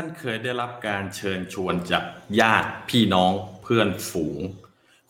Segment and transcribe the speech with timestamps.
[0.00, 2.04] ท่านเคยได้รับการเชิญชวนจาก
[2.40, 4.38] ญาติพี่น้องเพื่อนฝูง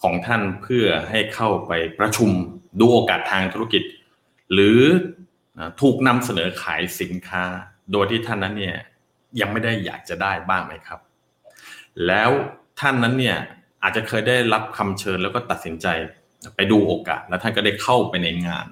[0.02, 2.30] ของท่านเพื่อให้เข้าไปประชุม
[2.80, 3.82] ดูโอกาสทางธุรกิจ
[4.52, 4.80] หรือ
[5.80, 7.45] ถูกนำเสนอขายสินค้า
[7.93, 8.77] โดยที่ท่านนั้นเนี่ย
[9.41, 11.01] ยังไม่ได้อยากจะได้บ้างไหมครับ
[12.07, 12.30] แล้ว
[12.80, 13.38] ท่านนั้นเนี่ย
[13.82, 15.87] อาจจะเคยได้รับคำเชิญแล้วก็ตัดสินใจ
[16.57, 18.66] ไปดูโอกาส แล้วท่านก็ได้เข้าไปในงาน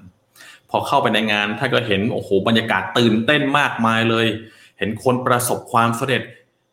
[0.71, 4.29] พอเข้าไปในงานท่านก็เห็นโอ้โหบรรยากาศตื่นเต้นมากมายเลย
[4.79, 6.23] เห็นคนประสบความสำเร็จ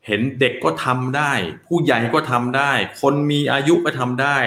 [0.07, 1.31] เห็นเด็กก็ทำได้
[1.65, 4.37] ผู้ใหญ่ก็ทำได้ คนมีอายุก็ทำได้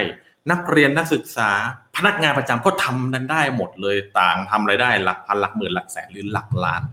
[0.51, 1.51] นักเรียนนักศึกษา
[1.95, 6.83] พนักงานประจำก็ทำนั้นได้หมดเลยต่างทำไรายได้หลักพันหลักหมื่นหลักแสนหรือหลักล้าน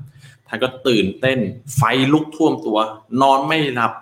[0.48, 1.38] ท่านก็ตื่นเต้น
[1.76, 2.78] ไฟลุกท่วมตัว
[3.20, 3.92] นอนไม่หลับ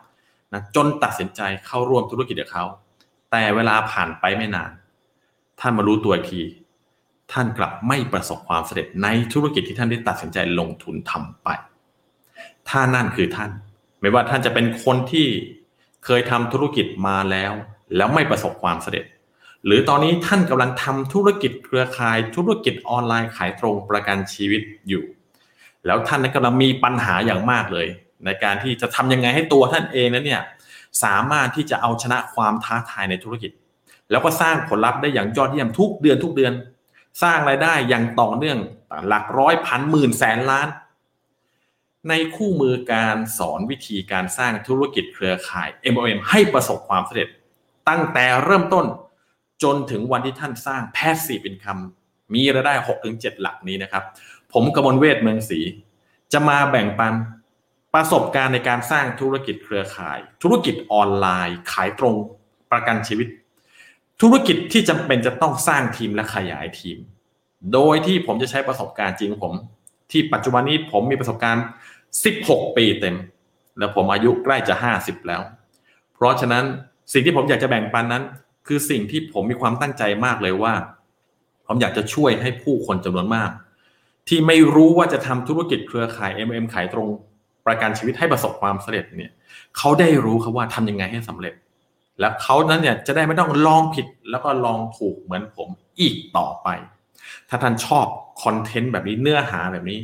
[0.53, 2.65] นะจนตัดสินใจเข้าร่วมธุรกิจกับเขา
[3.31, 4.71] แต่เวลาผ่านไปไม่นาน
[5.61, 6.41] ท่านมารู้ตัวที
[7.33, 11.49] ท่านกลับไม่ประสบความสำเร็จในธุรกิจที่ท่านได้ตัดสินใจลงทุนทำไป
[12.69, 13.51] ถ้านั่นคือท่าน
[14.01, 15.27] ไม่ว่าท่านจะเป็นคนที่
[16.05, 17.53] เคยทำธุรกิจมาแล้ว
[17.97, 19.05] แล้วไม่ประสบความสำเร็จ
[19.67, 25.05] หรือตอนนี้ท่านกำลังทำธุรกิจเครือข่ายธุรกิจออนไลน์ขายตรงประกันชีวิตอยู่
[25.87, 27.87] แล้วท่านนั้นกำลังมีปัญหาอย่างมากเลย
[28.25, 30.43] ในการที่จะทำยังไงให้ตัวท่านเองนั้นเนี่ย
[31.05, 33.51] สามารถที่จะเอาชนะความท้าทายในธุรกิจ
[34.11, 36.53] แล้วก็สร้างผลลัพธ์ได้อย่างยอดเยี่ยมทุกเดือนทุกเดือน
[37.23, 38.59] สร้างรายได้อย่างต่อเนื่อง
[39.09, 40.69] หลักร้อยพันหมื่นแสนล้าน
[42.09, 47.29] ในคู่มือการสอนวิธีการสร้างธุรกิจเครือข่าย MLM ให้ประสบความสำเร็จ
[47.89, 48.87] ตั้งแต่เริ่มต้น
[49.63, 51.83] จนถึงวันที่ท่านสร้าง Passive Income
[52.35, 52.75] มีรายได้
[53.09, 54.05] 6-7 หลักนี้นะครับ
[54.53, 55.61] ผมกมลเวทเมืองศรี
[56.33, 57.15] จะมาแบ่งปัน
[57.95, 62.15] ประสบการณ์ในการสร้างธุรกิจเครือข่าย ธุรกิจออนไลน์ ขายตรง
[62.73, 63.29] ประกันชีวิต
[64.23, 66.99] ธุรกิจที่จำเป็นจะต้องสร้างทีมและขยายทีม
[67.73, 69.55] โดยที่ผมจะใช้ประสบการณ์จริงผม
[70.11, 71.65] ที่ปัจจุบันนี้ผมมีประสบการณ์
[72.15, 73.17] 16 ปีเต็ม
[73.79, 75.43] แล้วผมอายุใกล้จะ 50 แล้ว
[76.15, 76.65] เพราะฉะนั้น
[77.13, 78.25] สิ่งที่ผมอยากจะแบ่งปันนั้น
[78.67, 80.75] คือสิ่งที่ผมมีความตั้งใจมากเลยว่า
[81.67, 83.51] ผมอยากจะช่วยให้ผู้คนจำนวนมาก
[84.29, 87.09] ที่ไม่รู้ว่าจะทำธุรกิจเครือข่าย MM ขายตรง
[87.67, 89.33] ประกันชีวิตให้ประสบความสำเร็จเนี่ย
[89.77, 91.55] เขาได้รู้ครับว่าทำยังไงให้สำเร็จ
[92.21, 95.69] แล้วเขานั้นเนี่ยจะได้ไม่ต้องลองผิดแล้วก็ลองถูกเหมือนผม
[96.01, 96.69] อีกต่อไป
[97.49, 98.07] ถ้าท่านชอบ
[98.43, 99.99] คอนเทนต์แบบนี้เนื้อหาแบบนี้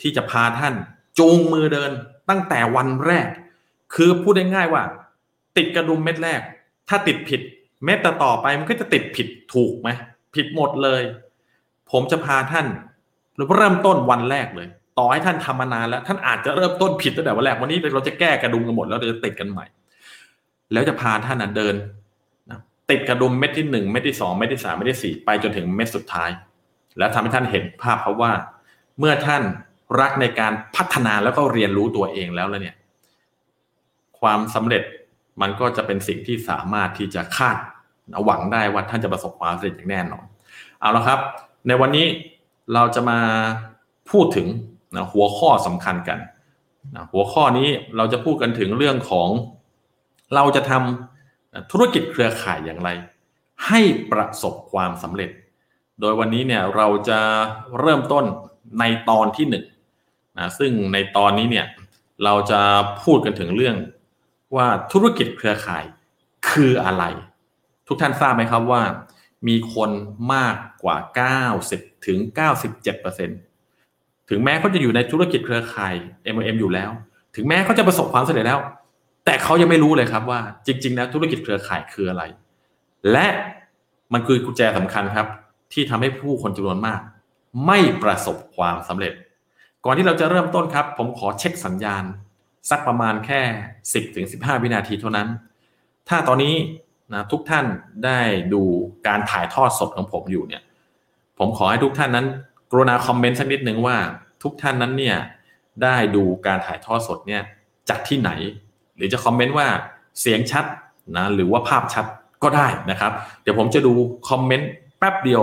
[0.00, 0.74] ที่จะพาท่าน
[1.18, 1.90] จูงมือเดิน
[2.28, 3.28] ตั้งแต่วันแรก
[3.94, 4.82] คือพูดได้ง่ายว่า
[5.56, 6.40] ติดกระดุมเม็ดแรก
[6.88, 7.40] ถ้าติดผิด
[7.84, 9.88] เม็ดต่อไปมันก็จะติดผิดถูกไหม
[10.34, 11.02] ผิดหมดเลย
[11.90, 12.66] ผมจะพาท่าน
[13.56, 14.68] เริ่มต้นวันแรกเลย
[14.98, 19.66] ต่อให้ท่านทำมานานแล้ว ท่านอาจจะเริ่มต้นผิดตั้งแต่วันแรกวันนี้เราจะแก้กระดุมกันหมดแล้วเราจะติดกันใหม่
[20.72, 21.74] แล้วจะพาท่านเดิน
[22.90, 26.30] ติดกระดุมเม็ดที่หนึ่งเม็ดที่สองเม็ดที่สามเม็ดที่สี่ไปจนถึงเม็ดสุดท้าย
[26.98, 28.32] แล้วทำให้ท่านเห็นภาพเขาว่า
[28.98, 29.42] เมื่อท่าน
[30.00, 32.76] รักในการพัฒนาแล้วก็เรียนรู้ตัวเองแล้วแล้วเนี่ย
[34.20, 34.82] ความสำเร็จ
[35.40, 37.56] มันก็จะเป็นสิ่งที่สามารถที่จะคาด
[38.24, 40.24] หวังได้ว่าท่านจะประสบความสำเร็จอย่างแน่นอน
[40.80, 41.18] เอาละครับ
[41.66, 42.06] ในวันนี้
[42.74, 43.18] เราจะมา
[44.10, 44.46] พูดถึง
[44.94, 46.18] นะหัวข้อสำคัญกัน
[46.94, 49.28] นะหัวข้อนี้เราจะพูดกันถึงเรื่องของ
[50.34, 52.88] เราจะทำธุรกิจเครือข่ายอย่างไร
[53.66, 53.80] ให้
[54.12, 55.30] ประสบความสำเร็จ
[56.00, 57.20] โดยวันนี้เนี่ยเราจะ
[57.80, 58.24] เริ่มต้น
[58.80, 59.64] ในตอนที่หนึ่ง
[60.38, 61.66] นะซึ่งในตอนนี้เนี่ย
[62.24, 62.60] เราจะ
[63.02, 63.76] พูดกันถึงเรื่อง
[64.56, 65.84] ว่าธุรกิจเครือข่าย
[66.50, 67.04] คืออะไร
[67.88, 68.82] ทุกท่านทราบไหมครับว่า
[69.48, 69.90] มีคน
[70.34, 70.96] มากกว่า
[71.50, 75.94] 90ถึง97%เถึงแม้เขาจะอยู่ในธุรกิจเครือข่าย
[76.34, 76.90] MLM อยู่แล้ว
[77.36, 78.60] ถึงแม้เขาจะประสบความสำเร็จแล้ว
[79.24, 82.22] แต่เขายังไม่รู้เลยครับว่า จริง ๆ แล้วธุรกิจเครือข่ายคืออะไร
[83.12, 83.26] และ
[84.12, 85.26] มันคือกุญแจสำคัญครับ
[85.72, 87.00] ที่ทำให้ผู้คนจำนวนมาก
[87.66, 89.12] ไม่ประสบความสำเร็จ
[89.84, 92.04] ก่อนที่เราจะเริ่มต้นครับ ผมขอเช็คสัญญาณ
[92.70, 93.40] สักประมาณแค่
[94.02, 95.28] 10-15 วินาทีเท่านั้น
[96.08, 96.54] ถ้าตอนนี้
[97.12, 97.64] นะทุกท่าน
[98.04, 98.18] ได้
[98.52, 98.62] ดู
[99.06, 100.62] การถ่ายทอดสดของผมอยู่เนี่ย
[101.38, 102.26] ผมขอให้ทุกท่านนั้น
[102.70, 103.96] กรุณาคอมเมนต์สักนิดนึงว่า
[104.42, 105.16] ทุกท่านนั้นเนี่ย
[105.82, 107.42] ได้ดูการถ่ายทอดสดเนี่ย
[107.88, 108.30] จากที่ไหน
[108.96, 109.68] หรือจะคอมเมนต์ว่า
[110.20, 110.64] เสียงชัด
[111.16, 112.06] นะหรือว่าภาพชัด
[112.42, 113.12] ก็ได้นะครับ
[113.42, 113.92] เดี๋ยวผมจะดู
[114.28, 115.42] คอมเมนต์แป๊บเดียว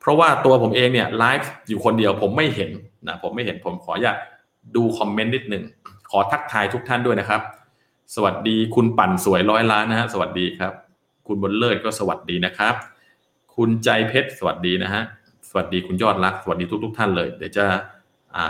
[0.00, 2.70] เพราะว่าตัวผมเองเนี่ยไลฟ์อยู่คนเดียวผมไม่เห็น
[3.06, 4.16] นะผมไม่เห็นผมขออยาก
[4.76, 5.64] ดูคอมเมนต์นิดหนึ่ง
[6.10, 7.40] ขอทักทายทุกท่านด้วยนะครับ
[8.14, 10.72] สวัสดีคุณปั่นสวยร้อยล้านนะฮะสวัสดีครับ
[11.26, 12.74] คุณบนเลิศก็สวัสดีนะครับ
[13.56, 15.02] คุณใจเพชรสวัสดีนะฮะ
[15.48, 17.64] สวัสดีคุณยอดรักสวัสดีทุกทุกท่านเลย เดี๋ยวจะ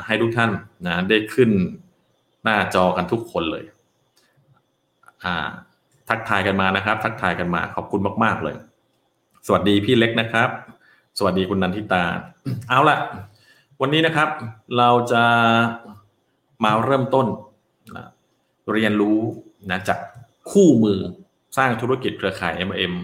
[0.07, 0.51] ให้ทุกท่าน
[0.87, 1.51] นะได้ขึ้น
[2.45, 3.65] หน้าจอกันทุกคนเลย
[6.09, 8.57] ทักทายกันมานะครับ ทักทายกันมาขอบคุณมาก ๆเลย
[9.47, 10.49] สวัสดีพี่เล็กนะครับ
[11.19, 12.05] สวัสดีคุณนันทิตา
[12.69, 12.99] เอาละ
[13.85, 14.29] วันนี้นะครับ
[14.79, 15.25] เราจะ
[16.65, 17.27] มาเริ่มต้น
[17.97, 18.07] นะ
[18.73, 19.21] เรียนรู้
[19.71, 19.99] นะจาก
[20.51, 20.99] คู่มือ
[21.57, 22.95] สร้างธุรกิจเครือข่าย M&M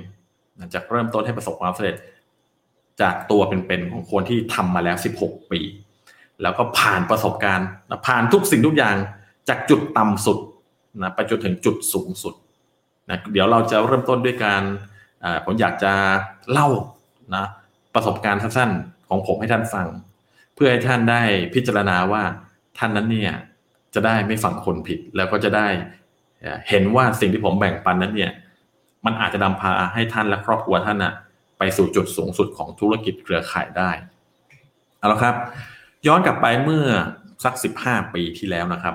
[0.58, 1.96] นะจากเริ่มต้นให้ประสบความสำเร็จ
[3.00, 5.60] จากตัวเป็นๆของคนที่ทำมาแล้ว 16 ปี
[6.42, 8.96] แล้วก็ผ่านประสบการณ์นะผ่านทุกสิ่งทุกอย่าง
[9.48, 10.38] จากจุดต่ำสุด
[11.02, 12.34] นะไปจนถึงจุดสูงสุด
[13.08, 14.62] นะเดี๋ยวเราจะเริ่มต้นด้วยการ
[15.44, 15.92] ผมอยากจะ
[16.50, 16.68] เล่า
[17.36, 17.44] นะ
[17.94, 19.88] ประสบการณ์สั้นๆของผมให้ท่านฟัง
[20.58, 21.22] พื่อให้ท่านได้
[21.54, 22.22] พิจารณาว่า
[22.78, 23.32] ท่านนั้นเนี่ย
[23.94, 25.68] จะได้ไม่ฝังคนผิด แล้วก็จะได้
[26.68, 28.32] เห็นว่าสิ่งที่ผมแบ่งปันนั้นเนี่ย
[29.04, 31.12] มันอาจจะนำพาให้ท่านและครอบครัวท่านนะ
[31.58, 33.90] ไปสู่จุดสูงสุดของธุรกิจเครือข่ายได้
[34.98, 35.34] เอาละครับ
[36.06, 36.86] ย้อนกลับไปเมื่อ
[37.44, 38.94] สักสิบห้าปีที่แล้วนะครับ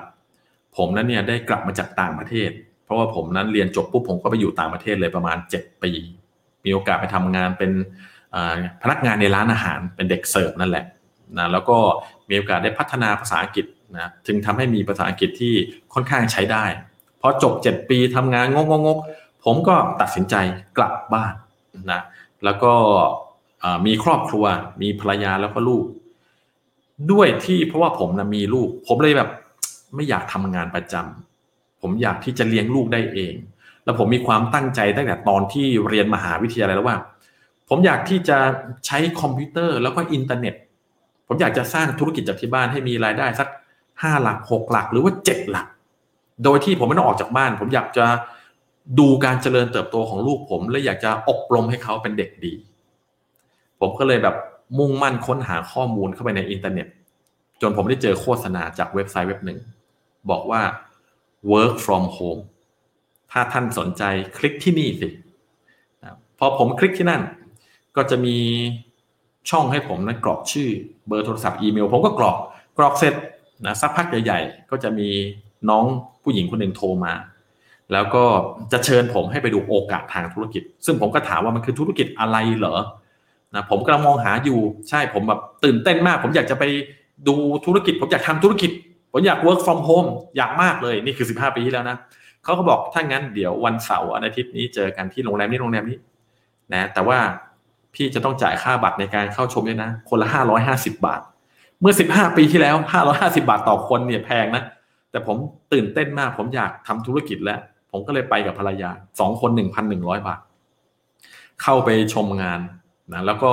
[0.76, 2.50] ผมนั้นเนี่ยได้กลับมาจากต่างประเทศ
[2.84, 5.90] เพราะว่าผมนั้นเรียนจบปุ๊บผมก็ไปอยู่ต่างประเทศเลยประมาณ 7 ปี
[6.64, 7.70] มีโอกาสไปทำงานเป็น
[8.82, 10.84] พนักงานในร้านอาหารเป็นเด็กเสิร์ฟนั่นแหละ
[11.38, 11.78] นะแล้วก็
[12.28, 13.66] มีโอกาสได้พัฒนาภาษาอังกฤษ
[13.96, 15.54] นะจึงทำให้มีภาษาอังกฤษที่
[15.94, 16.64] ค่อนข้างใช้ได้
[17.20, 18.98] พอจบ 7 ปีทำงานงกงก
[19.44, 20.34] ผมก็ตัดสินใจ
[20.76, 21.34] กลับบ้าน
[21.92, 22.00] นะ
[22.44, 22.72] แล้วก็
[23.86, 24.44] มีครอบครัว
[24.82, 25.84] มีภรรยาแล้วก็ลูก
[27.12, 29.30] ด้วยที่เพราะว่าผมนะมีลูก ผมเลยแบบ
[29.94, 33.34] ไม่อยากทำงานประจำผมอยากที่จะเลี้ยงลูกได้เอง
[33.84, 36.98] แล้วผมมีความตั้งใจตั้งแต่ตอนที่เรียนมหาวิทยาลัยแล้วว่า
[37.68, 38.38] ผมอยากที่จะ
[38.86, 40.54] ใช้คอมพิวเตอร์แล้วก็อินเทอร์เน็ต
[41.28, 43.48] ผมอยากจะสร้างธุรกิจจากที่บ้านให้มีรายได้สัก
[44.02, 45.66] ห้าหลักหกหลักหรือว่าเจ็ดหลัก
[46.44, 48.06] โดยที่ผมไม่ต้องออกจากบ้าน ผมอยากจะ
[48.98, 52.52] ดูการเจริญเติบโตของลูกผม และอยากจะอบรมให้เขาเป็นเด็กดี
[53.80, 54.36] ผมก็เลยแบบ
[54.78, 56.86] มุ่งมั่นค้นหาข้อมูลเข้าไปในอินเทอร์เน็ต
[57.60, 59.58] จนผมได้เจอโฆษณาจากเว็บไซต์เว็บหนึ่ง
[60.30, 60.62] บอกว่า
[61.52, 62.42] work from home
[63.32, 64.02] ถ้าท่านสนใจ
[64.38, 65.08] คลิกที่นี่สิ
[66.38, 67.22] พอผมคลิกที่นั่น
[67.96, 68.36] ก็จะมี
[69.50, 70.68] ช่องให้ผมนั้นกรอกชื่อ
[71.08, 72.36] เบอร์โทรศัพท์อีเมล ผมก็กรอก
[72.78, 73.14] กรอกเสร็จ
[73.66, 75.08] นะสักพักใหญ่ๆก็จะมี
[75.70, 75.84] น้อง
[76.22, 77.14] ผู้หญิงคนหนึ่งโทรมา
[77.92, 78.24] แล้วก็
[78.72, 82.76] จะเชิญผมให้ไปดูโอกาสทางธุรกิจ ซึ่งผมก็ถามว่ามันคือธุรกิจอะไรเหรอ
[83.54, 84.58] นะผมกำลังมองหาอยู่
[84.88, 86.64] ใช่ผมแบบตื่นเต้นมาก ผมอยากจะไป
[87.28, 87.34] ดู
[87.66, 88.70] ธุรกิจ ผมอยากทำธุรกิจ
[89.12, 91.96] ผมอยาก work from home อยากมากเลยนี่คือ 15 ปีที่แล้วนะ
[92.44, 95.98] เขาก็บอกถ้างั้นเดี๋ยววันเสาร์อาทิตย์นี้เจอกันที่โรงแรมนี้โรงแรมนี้
[96.72, 97.18] นะแต่ว่า
[97.94, 100.28] พี่จะต้องจ่ายค่าบัตรในการเข้าชมด้วยนะ คนละ
[100.66, 101.20] 550บาท
[101.80, 104.62] เมื่อสิบห้าปีที่แล้วห้าร้อยห้าสิบาทต่อคนเนี่ยแพงนะ
[105.10, 105.36] แต่ผม
[105.72, 107.60] ตื่นเต้นมาก ผมอยากทำธุรกิจแล้ว
[107.90, 110.40] ผมก็เลยไปกับภรรยาสองคนหนึ่งพันหนึ่งร้อยบาท
[111.62, 112.60] เข้าไปชมงาน
[113.12, 113.50] นะแล้วก็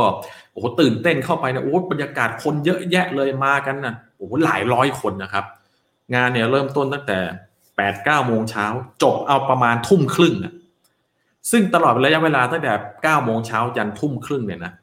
[0.51, 5.45] โอ้โหตื่นเต้นเข้าไปนะโอ้บรรยากาศคนเยอะแยะเลยมากันนะโอ้โหหลายร้อยคนนะครับ
[6.15, 7.19] งานเนี่ยเริ่มต้นตั้งแต่
[7.77, 8.65] แปดเก้าโมงเช้า
[9.03, 10.53] จบเอาประมาณทุ่มครึ่งอะ
[11.51, 12.73] ซึ่งตลอดระยะเวลาตั้งแต่
[13.03, 14.73] เก้าโมงเช้ายันทุ่มครึ่งเนี่ยนะ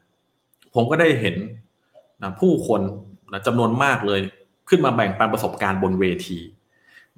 [0.75, 1.37] ผมก็ได้เห็น
[2.23, 2.81] นะผู้คน
[3.33, 4.21] นะจำนวนมากเลย
[4.69, 6.39] ขึ้นมาแบ่งปันประสบการณ์บนเวที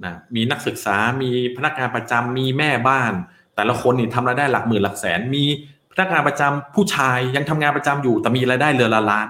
[0.04, 3.12] นะมีนักศึกษา มีพนักงานประจำมีแม่บ้าน
[3.54, 5.44] แต่ละคนนี่ทำรายได้หลักหมื่นหลักแสน มี
[5.92, 9.28] พนักงานประจำผู้ชายยังทำงานประจำอยู่แต่มีรายได้เรือละล้าน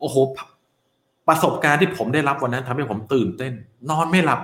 [0.00, 0.16] โอ้โห
[1.28, 3.52] ประสบการณ์ที่ผมได้รับวันนั้นทำให้ผมตื่นเต้น
[3.90, 4.40] นอนไม่หลับ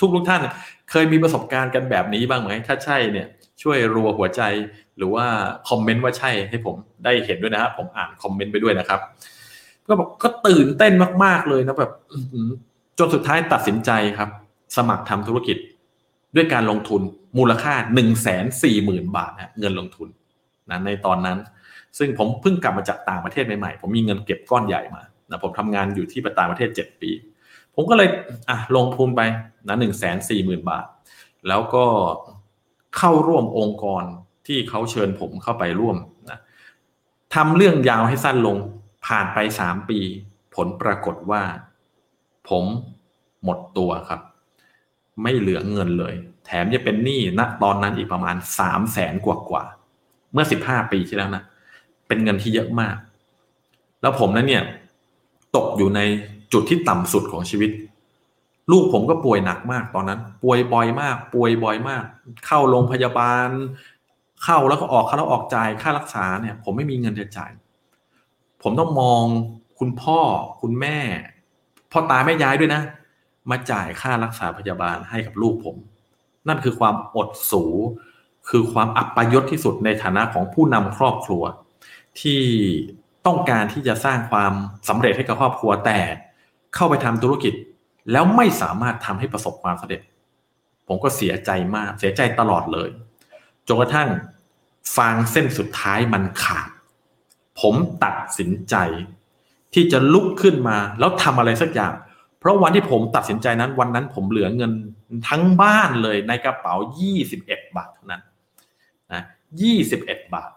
[0.00, 0.40] ทุกทุกท่าน
[0.90, 3.26] เคยมีประสบการณ์กันแบบนี้บ้างไหมถ้าใช่เนี่ย
[3.62, 4.42] ช่วยรัวหัวใจ
[4.96, 5.26] หรือว่า
[5.68, 9.00] คอมเมนต์ว่าใช่ให้ผมได้เห็นด้วยนะครับผมอ่านคอมเมนต์ไปด้วยนะครับ
[9.88, 10.92] ก็บอกก็ตื่นเต้น
[11.24, 11.92] มาก ๆเลยนะแบบ
[12.98, 14.28] จนสุดท้ายตัดสินใจครับ
[14.76, 15.56] สมัครทำธุรกิจ
[16.36, 17.02] ด้วยการลงทุน
[17.38, 20.08] มูลค่าหนึ่งแสนสี่หมื่นบาทนะเงินลงทุน
[20.70, 21.38] นะในตอนนั้น
[21.98, 27.10] ซึ่งผมเพิ่งกลับมาจากต่างประเทศใหม่ๆ ผมมีเงินเก็บก้อนใหญ่มานะผมทำงานอยู่ที่ต่างประเทศเจ็ดปี
[27.74, 28.08] ผมก็เลย
[28.48, 29.20] อะลงทุนไป
[29.68, 30.86] นะหนึ่งแสนสี่หมื่นบาท
[31.48, 31.84] แล้วก็
[32.98, 34.04] เข้าร่วมองค์กร
[34.46, 35.96] ที่เขาเชิญผมเข้าไปร่วม
[36.30, 36.38] นะ
[37.34, 38.56] ทำเรื่องยาวให้สั้นลง
[39.06, 39.98] ผ่านไปสามปี
[40.54, 41.42] ผลปรากฏว่า
[42.48, 42.64] ผม
[43.44, 44.20] หมดตัวครับ
[45.22, 46.14] ไม่เหลือเงินเลย
[46.46, 49.64] แถมจะเป็นหนี้ณตอนนั้นอีกประมาณสามแสนกว่ากว่า
[50.32, 51.42] เมื่อสิบห้าปีที่แล้วนะ
[52.06, 52.96] เป็นเงินที่เยอะมาก
[54.02, 54.64] แล้วผมนั้นเนี่ย
[55.56, 56.00] ตกอยู่ใน
[56.52, 57.70] จุดที่ต่ำสุดของชีวิต
[58.70, 62.04] ลูกผมก็ป่วยหนักมากตอนนั้น ป่วยบ่อยมาก ป่วยบ่อยมาก
[62.46, 63.48] เข้าโรงพยาบาล
[64.44, 67.52] เข้าแล้วก็ออกเข้าแล้วออกจ่ายค่ารักษาเนี่ย ผมไม่มีเงินจะจ่าย
[68.62, 69.22] ผมต้องมอง
[69.78, 70.20] คุณพ่อ
[70.62, 70.98] คุณแม่
[71.92, 72.82] พ่อตาแม่ยายด้วยนะ
[73.50, 75.76] มาจ่ายค่ารักษาพยาบาลให้กับลูกผม
[76.48, 77.64] นั่นคือความอดสู
[78.48, 81.42] คือความอับปยศที่สุดในฐานะของผู้นำครอบครัว
[82.20, 82.40] ที่
[83.26, 84.52] ต้องการที่จะสร้างความ
[84.88, 85.98] สำเร็จให้กับครอบครัวแต่
[86.74, 87.54] เข้าไปทำธุรกิจ
[88.12, 90.02] แล้วไม่สามารถทำให้ประสบความสำเร็จ
[90.88, 92.88] ผมก็เสียใจมากเสียใจตลอดเลย
[93.66, 94.08] จนกระทั่ง
[94.96, 96.68] ฟางเส้นสุดท้ายมันขาด
[97.60, 97.74] ผม
[98.04, 98.76] ตัดสินใจ
[99.74, 101.92] ที่จะลุกขึ้นมา แล้วทำอะไรสักอย่าง
[102.38, 104.72] เพราะวันที่ผมตัดสินใจนั้นวันนั้นผมเหลือเงิน
[105.28, 106.74] ทั้งบ้านเลยในกระเป๋า
[107.24, 108.22] 21 บาทเท่านั้น
[109.12, 109.22] นะ
[109.78, 110.50] 21 บาท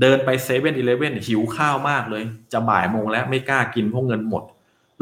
[0.00, 4.42] เดินไปเซเว่นอีเลฟเว่นหิวข้าวมากเลย จะบ่ายโมงแล้วไม่กล้ากินเพราะเงินหมด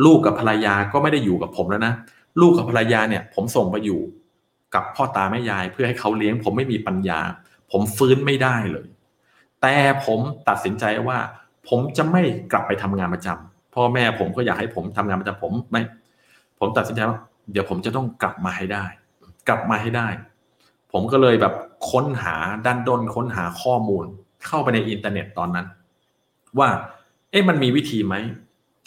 [0.04, 1.94] ลูกกับภรรยาก็ไม่ได้อยู่กับผมแล้วนะ
[2.40, 4.00] ลูกกับภรรยาเนี่ย ผมส่งไปอยู่
[4.74, 7.20] กับพ่อตาแม่ยายเพื่อให้เขาเลี้ยง ผมไม่มีปัญญา
[7.70, 8.86] ผมฟื้นไม่ได้เลย
[9.60, 9.74] แต่
[10.06, 11.18] ผมตัดสินใจว่า
[11.68, 12.22] ผมจะไม่
[12.52, 15.82] กลับไปทำงานประจำพ่อแม่ผมก็อยากให้ผมทำงานประจำผมไม่
[16.58, 17.18] ผมตัดสินใจว่า
[17.52, 18.84] เดี๋ยวผมจะต้องกลับมาให้ได้
[19.48, 20.08] กลับมาให้ได้
[20.92, 21.54] ผมก็เลยแบบ
[21.90, 22.36] ค้นหา
[22.66, 24.04] ดันด้นค้นหาข้อมูล
[24.46, 25.66] เข้าไปในอินเทอร์เน็ตตอนนั้น
[26.58, 26.68] ว่า
[27.30, 28.14] เอ๊ะมันมีวิธีไหม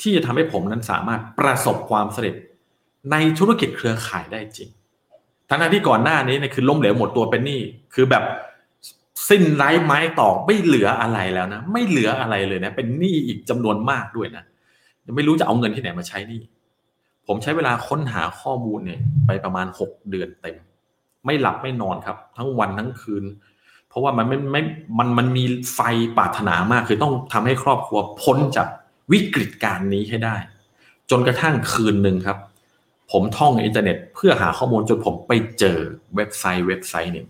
[0.01, 2.36] ที่จะทำให้ผมนั้นสามารถประสบความสำเร็จ
[3.12, 4.70] ในธุรกิจเครือข่ายได้จริง
[5.50, 7.60] ทั้งที่ก่อนหน้านี้เนี่ยคือล้มเหลวหมดตัวเป็นหนี้
[7.94, 8.24] คือแบบ
[9.30, 14.44] สิ้นไร้ไม้ตอกไม่เหลืออะไรแล้วนะ ไม่เหลืออะไรเลยนะ เป็นหนี้อีกจำนวนมากด้วยนะ
[15.16, 16.42] ไม่รู้จะเอาเงินที่ไหนมาใช้หนี้
[17.27, 20.58] ผมใช้เวลาค้นหาข้อมูลเนี่ยไปประมาณหกเดือนเต็ม
[21.25, 23.24] ไม่หลับไม่นอนครับ ทั้งวันทั้งคืน
[23.89, 24.62] เพราะว่ามันไม่ไม่
[25.00, 25.80] มันมันมีไฟ
[26.18, 28.68] ปรารถนามาก คือต้องทำให้ครอบครัวพ้นจาก
[29.12, 30.36] วิกฤตการณ์นี้ให้ได้
[31.10, 32.38] จนกระทั่งคืนหนึ่งครับ
[33.12, 35.80] ผมท่องอินเทอร์เน็ต เพื่อหาข้อมูลจนผมไปเจอ
[36.16, 37.28] เว็บไซต์เว็บไซต์หนึ่ง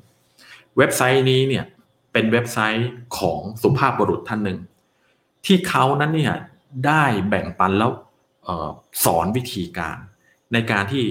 [0.77, 1.65] เว็บไซต์นี้เนี่ย
[2.11, 4.59] เป็นเว็บไซต์ของสุภาพบุรุษท่านหนึ่ง
[5.45, 6.35] ที่เขานั้นเนี่ย
[6.87, 7.91] ได้แบ่งปันแล้ว
[9.03, 9.97] สอนวิธีการ
[10.53, 11.05] ในการที่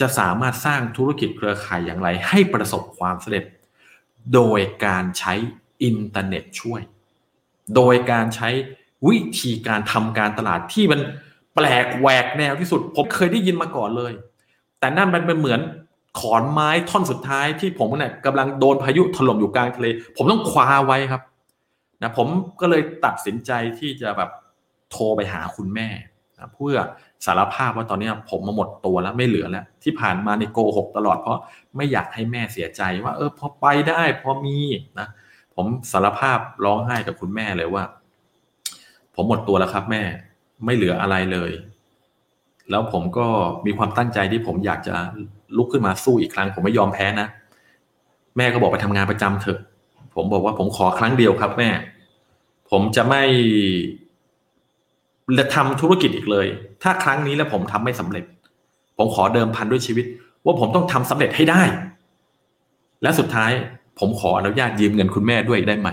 [0.00, 3.44] จะสามารถสร้างธุรกิจเครือข่ายอย่างไร ให้ประสบความสำเร็จ
[4.34, 5.34] โดยการใช้
[5.82, 6.80] อินเทอร์เน็ตช่วย
[7.74, 8.48] โดยการใช้
[9.08, 11.00] วิธีการทำการตลาดที่มัน
[11.54, 14.12] แปลกแหวกแนวที่สุด ผมเคยได้ยินมาก่อนเลย
[14.78, 15.60] แต่นั่นมันเป็นเหมือน
[16.20, 21.22] ขอนไม้ท่อนสุดท้ายที่ผมเนี่ยกำลังโดนพายุถล่มอยู่กลางทะเล ผมต้องคว้าไว้ครับ
[22.02, 22.28] นะผม
[22.60, 24.30] ก็เลยตัดสินใจที่จะแบบ
[24.90, 25.88] โทรไปหาคุณแม่
[26.54, 26.76] เพื่อ
[27.26, 31.40] สารภาพว่าตอนนี้ผมมาหมดตัวแล้วไม่เหลือแล้วที่ผ่านมาในโกหกตลอดเพราะ
[31.76, 34.58] ไม่อยากให้แม่เสียใจว่า เออพอไปได้พอมี
[34.98, 35.08] นะ
[35.54, 37.84] ผมสารภาพร้องไห้กับคุณแม่เลยว่า
[39.14, 40.02] ผมหมดตัวแล้วครับแม่
[40.64, 41.50] ไม่เหลืออะไรเลย
[42.70, 43.26] แล้วผมก็
[43.66, 44.94] มีความตั้งใจที่ผมอยากจะ
[45.56, 47.28] ลุกขึ้นมาสู้อีกครั้ง ผมไม่ยอมแพ้นะ
[48.36, 49.58] แม่ก็บอกไปทำงานประจำเถอะ
[50.14, 51.70] ผมบอกว่าผมขอครั้งเดียวครับ แม่
[52.70, 53.22] ผมจะไม่
[55.38, 56.46] จะทำธุรกิจอีกเลย
[56.82, 58.24] ถ้าครั้งนี้แล้วผมทำไม่สำเร็จ
[58.98, 60.06] ผมขอเดิมพันด้วยชีวิต
[60.44, 61.62] ว่าผมต้องทำสำเร็จให้ได้
[63.02, 63.50] และสุดท้าย
[63.98, 65.88] ผมขออนุญาตยืมเงินคุณแม่ด้วยได้ไหม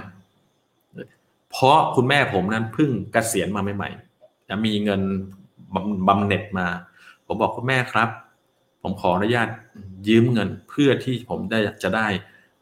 [1.52, 5.02] เพราะคุณแม่ผมนั้นเพิ่งเกษียณมาใหม่ๆจะมีเงิน
[6.08, 6.68] บำเหน็จมา
[7.26, 8.10] ผมบอกคุณแม่ครับ
[8.82, 9.48] ผมขออนุญาต
[10.08, 12.08] ยืมเงินเพื่อที่ผมได้จะได้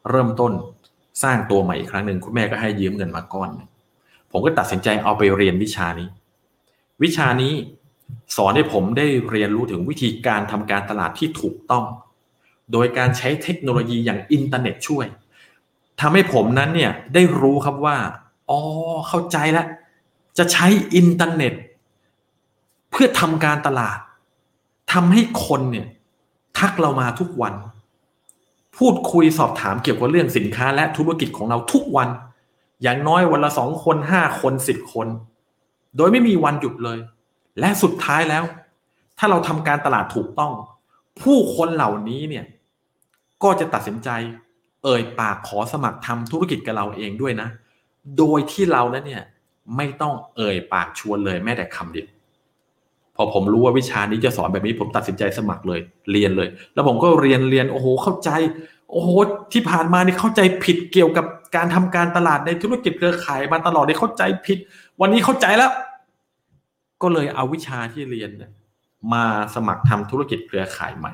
[0.08, 0.52] เริ่มต้น
[1.22, 3.50] สร้างตัวใหม่อีกครั้งหนึ่งคุณแม่ก็ให้ยืมเงินมาก้อน
[4.30, 6.08] ผมก็ตัดสินใจเอาไปเรียนวิชานี้
[7.02, 7.52] วิชานี้
[8.36, 11.84] สอนให้ผมได้เรียนรู้ถึงวิธีการทำการตลาดที่ถูกต้อง
[12.72, 15.06] โดยการใช้เทคโนโลยีอย่างอินเทอร์เน็ตช่วย
[16.00, 17.96] ทำให้ผมนั้นเนี่ยได้รู้ครับว่า
[18.50, 18.60] อ๋อ
[19.08, 19.66] เข้าใจแล้ว
[20.38, 21.52] จะใช้อินเทอร์เน็ต
[22.90, 23.98] เพื่อทำการตลาด
[24.92, 25.86] ทำให้คนเนี่ย
[26.58, 27.54] ทักเรามาทุกวัน
[28.76, 32.08] พูดคุยสอบถามเกี่ยวกับเรื่องสินค้าและธุรกิจของเราทุกวัน
[32.82, 35.06] อย่างน้อยวันละสองคนห้าคนสิบคน
[35.96, 36.98] โดยไม่มีวันหยุดเลย
[37.60, 38.44] และสุดท้ายแล้ว
[39.18, 40.52] ถ้าเราทำการตลาดถูกต้อง
[41.22, 42.44] ผู้คนเหล่านี้เนี่ย
[43.42, 44.08] ก็จะตัดสินใจ
[44.84, 47.48] เอ่ยปากขอสมัครทำธุรกิจกับเราเองด้วยนะ
[48.16, 49.24] โดยที่เรานั้นเนี่ย
[49.76, 52.08] ไม่ต้องเอ่ยปากชวนเลยแม้แต่คำเดียว
[53.16, 55.80] พอผมรู้ว่าวิชานี้จะสอนแบบนี้ผมตัดสินใจสมัครเลย
[56.12, 58.30] เรียนเลย แล้วผมก็เรียนเรียนโอ้โหเข้าใจ
[58.90, 59.08] โอ้โห
[59.52, 64.58] ที่ผ่านมานี่เข้าใจผิดเกี่ยวกับการทำการตลาดในธุรกิจเครือข่ายมาตลอดได้เข้าใจผิด
[65.00, 65.72] วันนี้เข้าใจแล้ว
[67.02, 68.30] ก็เลยเอาวิชาที่เรียน
[69.12, 69.24] มา
[69.54, 71.12] สมัครทำธุรกิจเครือข่ายใหม่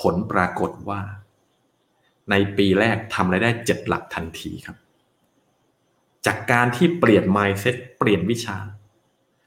[0.00, 1.00] ผลปรากฏว่า
[2.30, 4.76] ในปีแรกทำรายได้เจ็ดหลักทันทีครับ
[6.26, 8.56] จากการที่เปลี่ยน mindset เปลี่ยนวิชา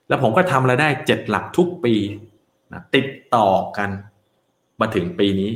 [0.08, 1.96] แล้วผมก็ทำรายได้เจ็ดหลักทุกปี
[2.72, 3.90] นะติดต่อกัน
[4.82, 5.52] มาถึงปีนี้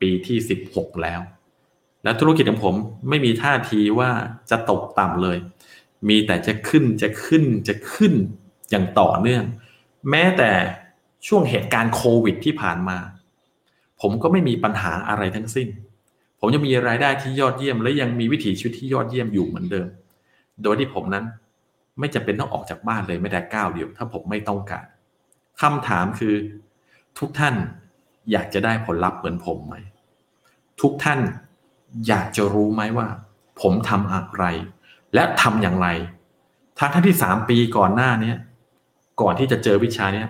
[0.00, 1.20] ปีที่สิบหกแล้ว
[2.04, 2.74] และธุรกิจของผม
[3.08, 4.10] ไม่มีท่าทีว่า
[4.50, 5.38] จะตกต่ำเลย
[6.08, 8.14] มีแต่จะขึ้นจะขึ้นจะขึ้น
[8.70, 9.44] อย่างต่อเนื่อง
[10.10, 10.50] แม้แต่
[11.26, 12.98] ช่วงเหตุการณ์โควิดที่ผ่านมา
[14.00, 15.68] ผมก็ไม่มีปัญหาอะไรทั้งสิ้น
[16.40, 19.88] ผมยังมีรายได้ที่ยอดเยี่ยม และยังมีวิถีชีวิตที่ยอดเยี่ยมอยู่เหมือนเดิม
[20.62, 21.24] โดยที่ผมนั้น
[21.98, 24.86] ไม่จำเป็นต้องออกจากบ้านเลยไม่แต่ก้าวเดียว ถ้าผมไม่ต้องการ
[25.60, 26.34] คำถามคือ
[27.18, 27.54] ทุกท่าน
[28.32, 29.76] อยากจะได้ผลลัพธ์เหมือนผมไหม
[30.80, 31.20] ทุกท่าน
[32.08, 33.06] อยากจะรู้ไหมว่า
[33.60, 34.44] ผมทำอะไร
[35.14, 35.88] และทำอย่างไร
[36.78, 38.36] ทั้งที่สามปีก่อนหน้าเนี้ย
[39.20, 40.28] ก่อนที่จะเจอวิชาเนี้ย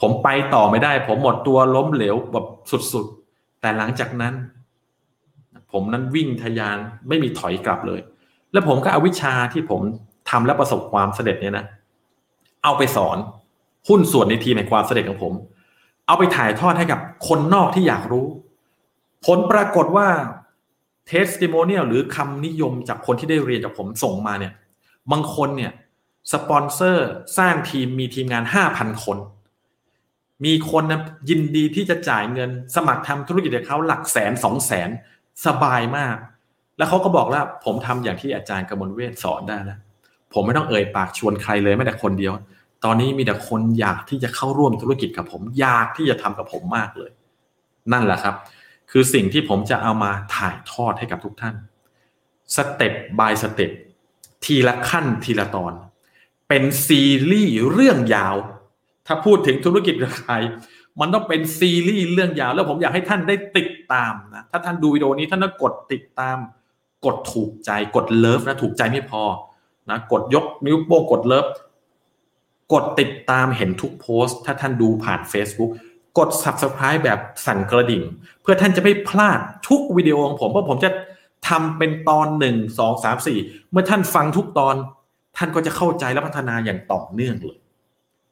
[0.00, 2.46] ผมไปต่อไม่ได้ ผมหมดตัวล้มเหลวแบบ
[2.92, 4.34] สุดๆ แต่หลังจากนั้น
[5.72, 6.76] ผมนั้นวิ่งทยาน
[7.08, 8.00] ไม่มีถอยกลับเลย
[8.52, 9.80] แล้วผมก็เอาวิชาที่ผม
[10.30, 11.64] ทำและประสบความสำเร็จเนี่ยนะ
[12.64, 13.16] เอาไปสอน
[13.88, 15.32] หุ้นส่วนในทีมแห่งความสำเร็จของผม
[16.06, 18.26] เอาไปถ่ายทอดให้กับคนนอกที่อยากรู้
[19.26, 20.08] ผลปรากฏว่า
[21.06, 24.52] เทสติโมเนียลหรือคำนิยมจากคนที่ได้เรียนจากผมส่งมาเนี่ย
[25.10, 25.72] บางคนเนี่ย
[26.32, 29.18] สปอนเซอร์สร้างทีมมีทีมงานห้าพันคน
[30.44, 34.90] มีคนนะยินดีที่จะจ่ายเงินสมัครทำธุรกิจกับเขาหลักแสนสองแสน
[35.46, 36.16] สบายมาก
[36.78, 39.78] แล้วเขาก็บอกแล้วผมทำอย่างที่อาจารย์กมลเวทสอนได้แล้ว
[40.34, 42.32] ผมไม่ต้องเอ่ยปากชวนใครเลยแม้แต่คนเดียว
[42.84, 47.10] ตอนนี้มีแต่คนอยากที่จะเข้าร่วมธุรกิจกับผม อยากที่จะทำกับผมมากเลย
[47.92, 48.34] นั่นแหละครับ
[48.90, 51.54] คือสิ่งที่ผมจะเอามาถ่ายทอดให้กับทุกท่าน
[52.56, 53.70] step by step
[54.44, 55.72] ทีละขั้นทีละตอน
[56.48, 58.36] เป็นซีรีส์เรื่องยาว
[59.06, 60.34] ถ้าพูดถึงธุรกิจกับใคร
[61.00, 66.36] มันต้องเป็นซีรีส์เรื่องยาว แล้วผมอยากให้ท่านได้ติดตามนะถ้าท่านดูวิดีโอนี้ท่านต้องกดติดตาม
[67.06, 69.22] กดถูกใจกด love นะถูกใจไม่พอ
[69.90, 71.46] นะกดยกนิ้วโป้งกด love
[72.72, 75.70] กดติดตามเห็นทุกโพสต์ ถ้าท่านดูผ่าน Facebook
[76.18, 78.02] กด Subscribe แบบสั่นกระดิ่ง
[78.42, 80.90] เพื่อท่านจะไม่พลาดทุกวิดีโอของผมเพราะผมจะ
[81.48, 83.38] ทำเป็นตอนหนึ่งสองสามสี่
[83.70, 84.74] เมื่อท่านฟังทุกตอน
[85.36, 87.58] ท่านก็จะเข้าใจและพัฒนาอย่างต่อเนื่องเลย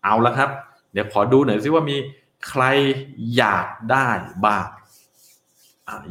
[0.03, 0.51] เอาละครับ
[0.93, 1.97] เดี๋ยวขอดูหน่อยซิว่ามี
[2.49, 2.63] ใคร
[3.37, 4.09] อยากได้
[4.47, 4.67] บ้าง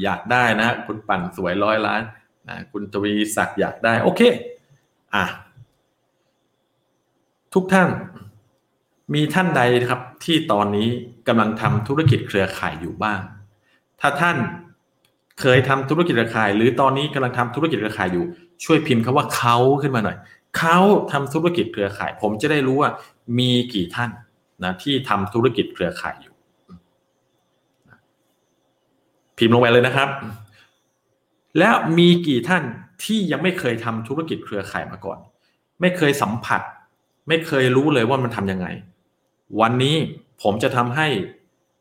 [0.04, 2.02] อยากได้นะ คุณปั่นสวยร้อยล้าน
[2.50, 4.22] นะคุณทวีศักดิ์อยากได้ โอเค
[5.16, 5.26] อะ
[7.54, 7.90] ทุกท่าน
[9.14, 10.88] มีท่านใดครับ ที่ตอนนี้
[11.28, 13.20] กำลังทำธุรกิจเครือข่ายอยู่บ้าง
[14.02, 14.38] ถ้าท่าน
[15.42, 18.26] เคยทำธุรกิจเครือข่าย หรือตอนนี้กำลังทำธุรกิจเครือข่ายอยู่
[18.64, 20.18] ช่วยพิมพ์คาว่าเขาขึ้นมาหน่อย
[20.58, 20.78] เขา
[21.12, 22.92] ทำธุรกิจเครือข่าย ผมจะได้รู้ว่า
[23.40, 24.12] มีกี่ท่าน
[24.64, 26.36] นะที่ทำธุรกิจเครือข่ายอยู่
[29.38, 30.10] พิมพ์ลงไปเลยนะครับ
[31.60, 32.64] แล้วมีกี่ท่าน
[33.04, 35.20] ที่ยังไม่เคยทำธุรกิจเครือข่ายมาก่อน
[35.82, 36.62] ไม่เคยสัมผัส
[37.28, 38.68] ไม่เคยรู้เลยว่ามันทำยังไง
[39.62, 39.96] วันนี้
[40.42, 41.08] ผมจะทำให้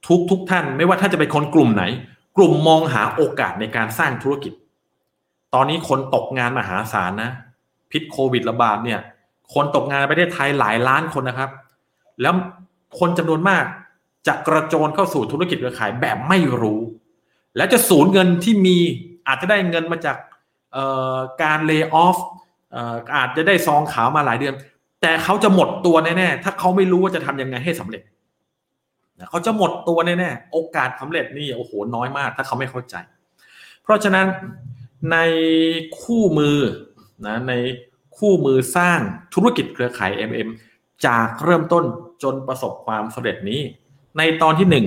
[0.07, 1.85] ทุกทุกท่าน ไม่ว่าท่านจะเป็นคนกลุ่มไหน
[2.37, 4.53] กลุ่มมองหาโอกาสในการสร้างธุรกิจ
[5.55, 7.31] ตอนนี้คนตกงานมหาศาลนะ
[7.91, 9.01] พิษโควิดระบาดเนี่ย
[9.55, 11.51] คนตกงานในประเทศไทยหลายล้านคนนะครับ
[12.23, 12.35] แล้ว
[12.99, 13.65] คนจำนวนมาก
[14.27, 16.81] จะกระโจนเข้าสู่ธุรกิจเครือข่ายแบบไม่รู้
[17.57, 18.79] แล้วจะสูญเงินที่มี
[19.27, 20.17] อาจจะได้เงินมาจาก
[21.43, 22.19] การเลิกออฟ
[23.17, 24.55] อาจจะได้ซองขาวมาหลายเดือน
[25.03, 28.03] แต่เขาจะหมดตัวแน่ๆถ้าเขาไม่รู้ว่าจะทำยังไงให้สำเร็จ
[29.31, 32.95] เขาจะหมดตัวแน่ๆโอกาสสาเร็จนี่โอ้โหน้อยมาก ถ้าเขาไม่เข้าใจ
[33.83, 34.27] เพราะฉะนั้น
[35.13, 35.17] ใน
[36.01, 36.59] คู่มือ
[37.27, 37.53] นะใน
[38.19, 39.01] คู่มือสร้าง
[39.35, 40.49] ธุรกิจเครือข่าย MM
[41.07, 41.85] จากเริ่มต้น
[42.23, 43.61] จนประสบความสำเร็จนี้
[44.19, 44.87] ในตอนที่หนึ่ง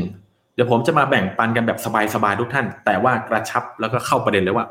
[0.58, 1.80] เดี๋ยวผมจะมาแบ่งปันกันแบบ
[2.14, 4.66] สบายๆทุกท่าน แต่ว่ากระชับแล้วก็เข้าประเด็นเลยว่า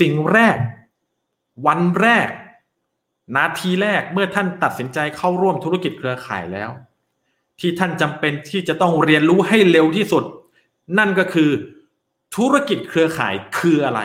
[0.00, 0.56] สิ่งแรก
[1.66, 2.28] วันแรก
[3.36, 6.70] นาทีแรกเมื่อท่านตัดสินใจเข้าร่วมธุรกิจเครือข่ายแล้ว
[7.60, 10.24] ที่ท่านจำเป็นที่จะต้องเรียนรู้ให้เร็วที่สุด
[10.98, 11.50] นั่นก็คือ
[12.36, 14.00] ธุรกิจเครือข่ายคืออะไร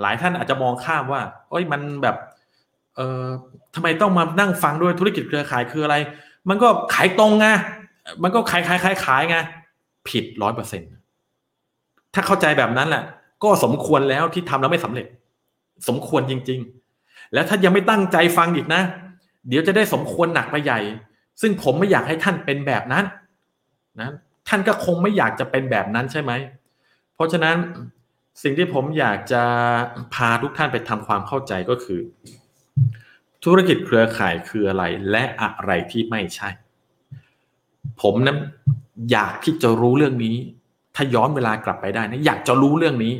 [0.00, 2.16] หลายท่านอาจจะมองข้ามว่าโอ้ยมันแบบ
[2.96, 3.28] เอ่อ
[3.74, 5.96] ทำไมต้องมานั่งฟังด้วยธุรกิจเครือข่ายคืออะไร
[6.48, 7.46] มันก็ขายตรงไง
[8.22, 9.38] มันก็ขายขายขายขายไง
[10.08, 10.82] ผิดร้อยเปอร์เซ็น
[12.14, 13.04] ถ้าเข้าใจแบบนั้นแหละ
[13.42, 15.06] ก็สมควรแล้วที่ทำแล้วไม่สำเร็จ
[15.88, 16.60] สมควรจริง
[16.96, 18.82] ๆ แล้วถ้ายังไม่ตั้งใจฟังอีกนะ
[19.48, 20.80] เดี๋ยวจะได้สมควรหนักไปใหญ่
[21.40, 23.04] ซึ่งผมไม่อยากให้ท่านเป็นแบบนั้น
[24.00, 24.10] นะ
[24.48, 26.32] ท่านก็คงไม่อยากจะเป็นแบบนั้นใช่ไหม
[27.14, 27.56] เพราะฉะนั้น
[28.42, 29.42] สิ่งที่ผมอยากจะ
[30.14, 32.00] พาทุกท่านไปทำความเข้าใจก็คือ
[33.44, 36.48] ธุรกิจเครือข่ายคืออะไรและอะไรที่ไม่ใช่
[38.02, 38.38] ผมนั้น
[39.10, 40.36] อยากที่จะรู้เรื่องนี้
[40.94, 43.14] ถ้าย้อนเวลากลับไปได้นะอยากจะรู้เรื่องนี้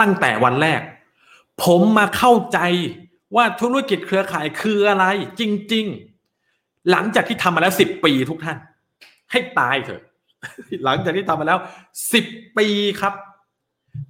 [0.00, 0.80] ตั้งแต่วันแรก
[1.64, 2.58] ผมมาเข้าใจ
[3.36, 5.04] ว่าธุรกิจเครือข่ายคืออะไร
[5.40, 5.86] จริง
[6.36, 8.58] ๆ หลังจากที่ทำมาแล้วสิบปีทุกท่าน
[9.30, 10.02] ให้ตายเถอะ
[10.84, 11.58] หลังจากที่ทำมาแล้ว
[12.12, 12.24] สิบ
[12.58, 12.66] ปี
[13.00, 13.14] ครับ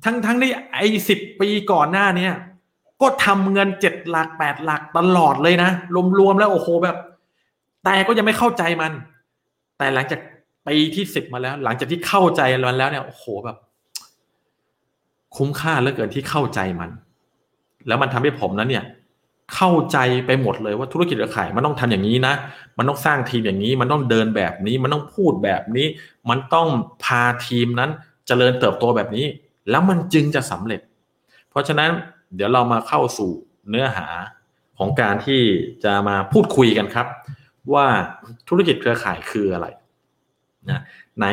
[0.04, 2.28] ทั้งๆทที่ไอ้สิบปีก่อนหน้าเนี้
[3.02, 5.70] ก็ทำเงินเจ็ดหลักแปดหลักตลอดเลยนะ
[6.18, 6.96] รวมๆแล้วโอ้โหแบบ
[7.84, 8.92] แต่ก็ยังไม่เข้าใจมัน
[9.78, 10.20] แต่หลังจาก
[10.66, 13.56] ปีที่สิบมาแล้ว หลังจากที่เข้าใจมันแล้วเนี่ยโอ้โหแบบ
[15.36, 16.90] คุ้มค่าเหลือเกินที่เข้าใจมัน
[17.86, 18.84] แล้วมันทำให้ผมนั้นเนี่ย
[19.54, 22.34] เข้าใจไปหมดเลยว่าธุรกิจเครือข่ายมันต้องทำอย่างนี้นะ
[22.78, 25.86] มันต้องสร้างทีมอย่างนี้ มันต้องเดินแบบนี้ มันต้องพูดแบบนี้
[26.30, 26.68] มันต้อง
[27.04, 27.94] พาทีมนั้นจ
[28.26, 29.26] เจริญเติบโตแบบนี้
[29.70, 30.80] แล้วมันจึงจะสำเร็จ
[31.50, 31.90] เพราะฉะนั้น
[32.34, 33.30] เดี๋ยวเรามาเข้าสู่
[33.68, 34.06] เนื้อหา
[34.78, 35.40] ของการที่
[35.84, 37.06] จะมาพูดคุยกันครับ
[37.72, 37.86] ว่า
[38.48, 39.66] ธุรกิจเครือข่ายคืออะไร
[40.70, 40.80] นะ
[41.18, 41.26] ไหน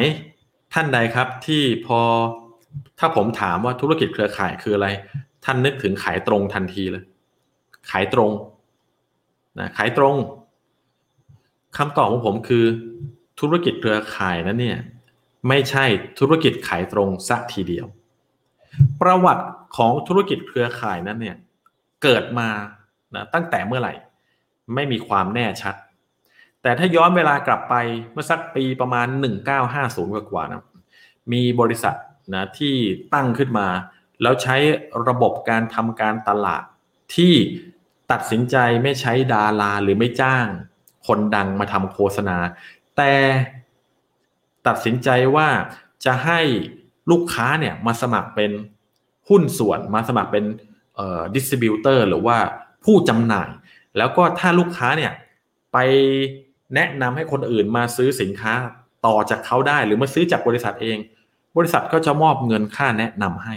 [0.74, 2.00] ท่านใดครับที่พอ
[3.00, 4.88] ถ้าผมถามว่าธุรกิจเครือข่ายคืออะไร
[5.46, 7.04] ท่านนึกถึงขายตรงทันทีเลย
[7.90, 8.32] ขายตรง
[9.60, 10.16] นะขายตรง
[11.78, 12.66] คำตอบของผมคือ
[13.40, 14.80] ธุรกิจเครือข่ายนั้นเนี่ย
[15.48, 15.86] ไม่ใช่
[16.20, 17.86] ธุรกิจขายตรงสักทีเดียว
[19.02, 19.46] ประวัติ
[19.78, 21.38] ของธุรกิจเครือข่ายนั้นเนี่ย
[22.04, 22.50] เกิดมา
[23.16, 23.94] นะตั้งแต่เมื่อไหร่
[24.76, 25.76] ไม่มีความแน่ชัด
[26.62, 27.76] แต่ถ้าย้อนเวลากลับไป
[28.12, 29.08] เมื่อสักปีประมาณ
[29.68, 30.64] 1950 กว่าๆนะ
[31.34, 31.96] มีบริษัท
[32.34, 32.76] นะที่
[33.14, 33.68] ตั้งขึ้นมา
[34.22, 34.56] แล้วใช้
[35.08, 36.64] ระบบการทำการตลาด
[37.16, 37.34] ที่
[38.12, 40.46] ตัดสินใจไม่ใช้ดาราหรือไม่จ้าง
[41.08, 42.38] คนดังมาทำโฆษณา
[42.98, 43.14] แต่
[44.68, 45.48] ตัดสินใจว่า
[46.06, 46.40] จะให้
[47.12, 48.52] ลูกค้าเนี่ยมาสมัครเป็น
[49.30, 50.46] หุ้นส่วนมาสมัครเป็น
[51.36, 52.38] ดิสติบิวเตอร์หรือว่า
[52.86, 53.50] ผู้จำหน่าย
[53.98, 55.14] แล้วก็ถ้าลูกค้าเนี่ย
[55.74, 55.78] ไป
[56.76, 58.54] แนะนำให้คนอื่นมาซื้อสินค้า
[59.06, 60.98] ต่อจากเขาได้ หรือมาซื้อจากบริษัทเอง
[61.58, 63.56] บริษัทก็จะมอบเงินค่าแนะนำให้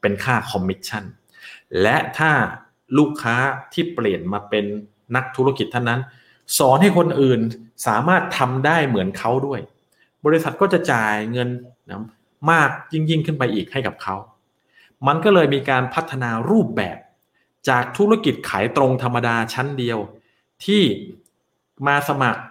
[0.00, 1.04] เป็นค่าคอมมิชชั่น
[1.82, 2.32] และถ้า
[2.98, 3.36] ลูกค้า
[3.72, 4.64] ที่เปลี่ยนมาเป็น
[5.16, 6.00] นักธุรกิจท่านนั้น
[6.58, 7.40] สอนให้คนอื่น
[7.86, 9.60] สามารถทำได้เหมือนเขาด้วย
[10.26, 11.48] บริษัทก็จะจ่ายเงิน
[11.90, 12.02] นะ
[12.50, 14.16] มากยิ่งยิ่งขึ้นไปอีกให้กับเขา
[15.06, 16.96] มันก็เลยมีการพัฒนารูปแบบ
[17.68, 19.98] จากธุรกิจขายตรงธรรมดาชั้นเดียว
[20.64, 20.82] ที่
[21.86, 22.42] มาสมัคร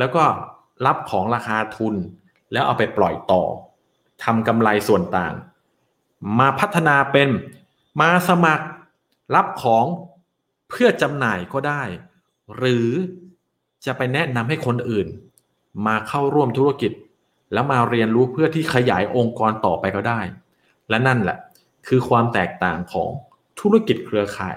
[0.00, 0.24] แล้วก็
[0.86, 1.94] รับของราคาทุน
[2.52, 3.42] แล้วเอาไปปล่อยต่อ
[4.24, 5.34] ทำกำไรส่วนต่าง
[6.38, 7.28] มาพัฒนาเป็น
[8.00, 8.66] มาสมัคร
[9.34, 9.84] รับของ
[10.70, 11.82] เพื่อจำหน่ายก็ได้
[12.56, 12.88] หรือ
[13.86, 15.06] จะไปแนะนำให้คนอื่น
[15.86, 16.92] มาเข้าร่วมธุรกิจ
[17.52, 20.20] แล้วมาเรียนรู้เพื่อที่ขยายองค์กรต่อไปก็ได้
[20.88, 21.38] และนั่นแหละ
[21.88, 23.10] คือความแตกต่างของ
[23.60, 24.56] ธุรกิจเครือข่าย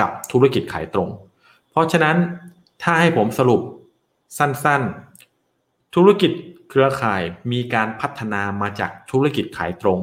[0.00, 1.08] กับธุรกิจขายตรง
[1.70, 2.16] เพราะฉะนั้น
[2.82, 3.60] ถ้าให้ผมสรุป
[4.38, 6.32] สั้นๆ ธุรกิจ
[6.70, 10.00] เครือข่ายมีการพัฒนามาจากธุรกิจขายตรง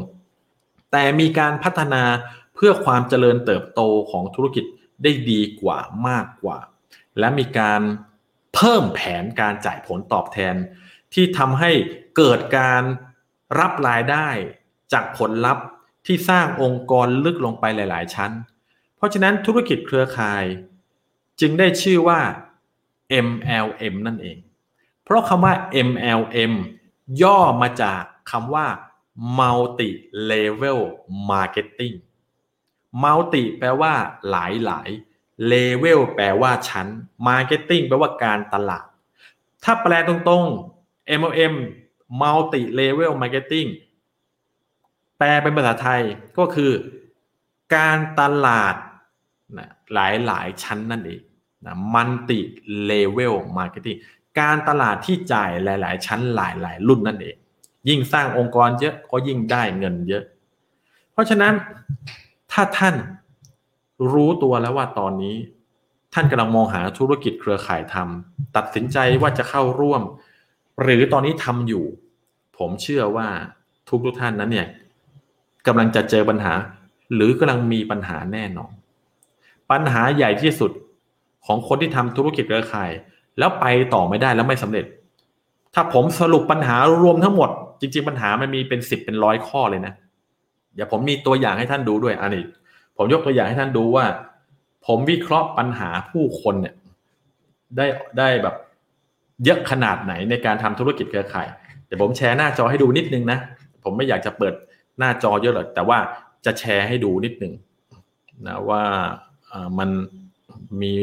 [0.92, 2.04] แต่มีการพัฒนา
[2.56, 3.82] เพื่อความเจริญเติบโต
[4.12, 4.66] ของธุรกิจ
[5.04, 6.58] ได้ดีกว่ามากกว่า
[7.20, 7.82] และมีการ
[8.56, 10.56] เพิ่มแผนการจ่ายผลตอบแทน
[11.14, 11.72] ที่ทำให้
[12.18, 12.84] เกิดการ
[13.60, 14.28] รับรายได้
[14.94, 15.66] จากผลลัพธ์
[16.06, 18.32] ที่สร้างองค์กรลึกลงไปหลาย ๆ ชั้น
[18.96, 20.44] เพราะฉะนั้นธุรกิจเครือข่าย
[21.40, 22.20] จึงได้ชื่อว่า
[23.28, 24.38] MLM นั่นเอง
[25.04, 25.54] เพราะคำว่า
[25.88, 26.54] MLM
[27.22, 28.68] ย่อมาจากคำว่า
[29.40, 29.90] Multi
[30.32, 30.80] Level
[31.30, 31.96] Marketing
[33.04, 33.94] Multi แปลว่า
[34.30, 34.90] หลายหลาย
[35.52, 36.88] Level แปลว่าชั้น
[37.28, 38.86] Marketing แปลว่าการตลาด
[39.64, 41.54] ถ้าแปลตรงๆ MLM
[42.22, 43.70] Multi Level Marketing
[45.18, 46.02] แปลเป็นภาษาไทย
[46.38, 46.72] ก็คือ
[47.76, 48.76] การตลาด
[49.94, 51.22] หลายหลายชั้นนั่นเอง
[51.66, 53.98] นะ multi-level marketing
[54.40, 57.36] การตลาดที่จ่ายหลาย ๆ ชั้นหลาย ๆ รุ่นนั่นเอง
[57.90, 60.24] ยิ่งสร้างองค์กรเยอะก็ยิ่งได้เงินเยอะ
[61.12, 61.54] เพราะฉะนั้น
[62.52, 62.96] ถ้าท่าน
[64.12, 65.36] รู้ตัวแล้วว่าตอนนี้
[66.14, 70.02] ท่านกำลังมองหาธุรกิจเครือข่ายท่านตัดสินใจว่าจะเข้าร่วม
[70.82, 71.86] หรือตอนนี้ทำอยู่
[72.58, 73.28] ผมเชื่อว่า
[73.90, 74.68] ทุกทุกท่านนั้นเนี่ย
[75.68, 76.54] กำลังจะเจอปัญหา
[77.14, 78.72] หรือกำลังมีปัญหาแน่นอน
[79.72, 80.72] ปัญหาใหญ่ที่สุด
[81.46, 82.92] ของคนที่ทำธุรกิจเครือข่าย
[83.40, 84.86] แล้วไปต่อไม่ได้แล้วไม่สำเร็จ
[85.74, 89.94] ถ้าผมสรุปปัญหารวมทั้งหมด จริง ๆ ปัญหามันมีเป็นสิบเป็นร้อยข้อเลยนะ
[90.76, 92.44] เดี๋ยวผมมีตัวอย่างให้ท่านดูด้วยอันนี้
[92.98, 94.06] ผมยกตัวอย่างให้ท่านดูว่า
[94.86, 96.76] ผมวิเคราะห์ปัญหาผู้คนเนี่ย
[97.78, 97.86] ได้
[98.18, 98.56] ได้แบบ
[99.44, 101.48] เยอะขนาดไหนในการทำธุรกิจเครือข่าย
[101.86, 103.40] เดี๋ยวผมแชร์หน้าจอให้ดูนิดนึงนะ
[103.84, 104.54] ผมไม่อยากจะเปิด
[105.00, 105.98] หน้าจอเยอะหรอกแต่ว่า
[106.46, 107.54] จะแชร์ให้ดูนิดนึง
[108.48, 108.84] นะว่า
[109.80, 109.90] มัน
[110.82, 110.96] มี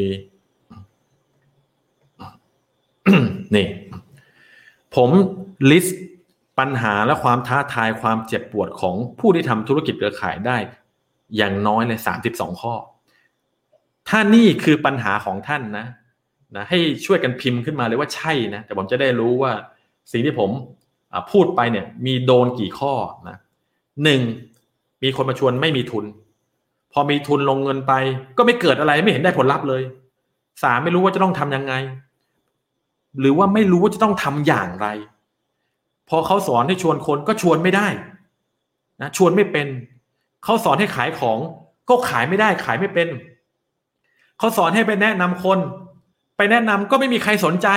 [3.57, 3.67] นี่
[4.95, 5.11] ผม
[5.71, 6.01] ลิสต์
[6.59, 10.57] ปัญหาและความท้าทายความเจ็บปวดของผู้ที่ทำธุรกิจเครือข่ายได้
[11.37, 12.75] อย่างน้อยเลยสามสิบสองข้อ
[14.09, 15.87] ถ้านี่คือปัญหาของท่านนะ
[16.57, 19.53] นะให้ช่วยกันพิมพ์ขึ้นมาเลยว่าใช่นะแต่ผมจะได้รู้ว่า
[20.13, 20.51] สิ่งที่ผม
[21.31, 22.93] พูดไปเนี่ย มีโดนกี่ข้อ
[23.29, 23.37] นะ
[24.05, 24.21] หนึ่ง
[25.03, 26.05] มีคนมาชวนไม่มีทุน
[26.93, 27.93] พอมีทุนลงเงินไป
[28.39, 29.83] ก็ไม่เกิดอะไรไม่เห็นได้ผลลัพธ์เลย
[30.63, 31.73] สามไม่รู้ว่าจะต้องทำยังไง
[33.19, 34.87] หรือว่าไม่รู้ว่าจะต้องทำอย่างไร
[36.09, 37.89] พอเขาสอนให้ชวนคนก็ชวนไม่ได้
[39.01, 39.67] นะชวนไม่เป็น
[40.45, 41.39] เขาสอนให้ขายของ
[41.89, 43.09] ก็ขายไม่ได้ขายไม่เป็น
[44.39, 45.59] เขาสอนให้ไปแนะนำคน
[46.37, 47.69] ไปแนะนำก็ไม่มีใครสนใจ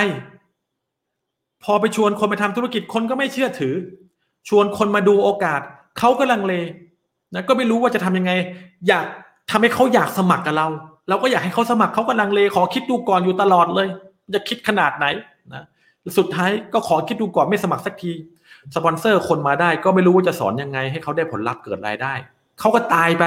[1.64, 3.74] พอไปชวนคนไปทำธุรกิจคนก็ไม่เชื่อถือ
[4.48, 5.60] ชวนคนมาดูโอกาส
[5.98, 6.54] เขาก็ลังเล
[7.34, 8.32] นะก็ไม่รู้ว่าจะทำยังไง
[8.88, 9.06] อยาก
[9.50, 10.66] ทำให้เขาอยากสมัครกับเรา
[11.08, 13.88] เราก็อยากให้เขาสมัครเขาก็ลังเลขอคิดดูก่อนอยู่ตลอดเลย
[14.34, 15.06] จะคิดขนาดไหน
[15.54, 15.64] นะ
[16.18, 18.12] สุดท้ายก็ขอคิดดูก่อนไม่สมัครสักที
[18.74, 22.14] สปอนเซอร์คนมาได้ก็ไม่รู้ว่าจะสอนยังไง ให้เขาได้ผลลัพธ์เกิดรายได้
[22.60, 23.24] เขาก็ตายไป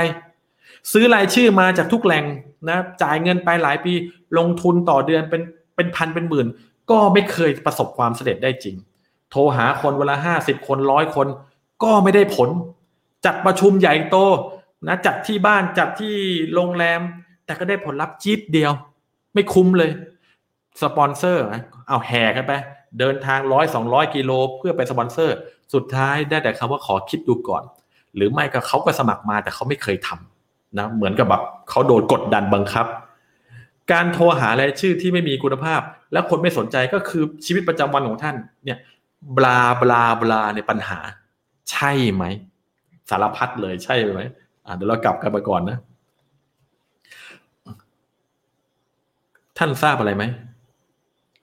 [0.92, 2.26] ซื้อรายชื่อมาจากทุกแหล่ง
[2.70, 3.94] นะจ่ายเงินไปหลายปี
[4.38, 5.42] ลงทุนต่อเดือนเป็น
[5.76, 6.48] เป็นพันเป็นหมื่น
[6.90, 8.76] ก็ไม่เคยประสบความสำเร็จได้จริง
[9.32, 11.28] โทรหาคนเวลาห้าสิบคนร้อยคน
[11.84, 12.50] ก็ไม่ได้ผล
[13.26, 14.18] จัดประชุมใหญ่โต
[14.88, 16.14] นะจัดที่บ้านจัดที่
[16.54, 17.02] โรงแรม
[17.46, 18.72] แต่ก็ได้ผลลัพธ์จี๊ดเดียว
[19.34, 19.92] ไม่คุ้มเลย
[20.82, 21.44] สปอนเซอร์
[21.90, 22.54] เอาแห่กันไป
[23.00, 25.36] เดินทางร้อยสองร้อยกิโลเพื่อไปสปอนเซอร์
[25.74, 27.64] สุดท้ายได้แต่คำว่าขอคิดดูก่อน
[28.16, 32.86] หรือไม่ก็เขาก็สมัครมาแต่เขาไม่เคยทำนะเหมือนกับแบบเขาโดนกดดันบังคับ
[33.92, 35.82] การโทรหารายชื่อที่ไม่มีคุณภาพ
[36.14, 38.36] แล้วคนไม่สนใจก็คือชีวิตประจำวันของท่าน
[38.66, 38.78] เนี่ย
[39.38, 41.00] บลาบลาบลาในปัญหา
[41.72, 42.24] ใช่ไหม
[43.10, 44.22] สารพัดเลยใช่ไหม
[44.76, 45.78] เดี๋ยวเรากลับกันไปก่อนนะ
[49.58, 50.24] ท่านทราบอะไรไหม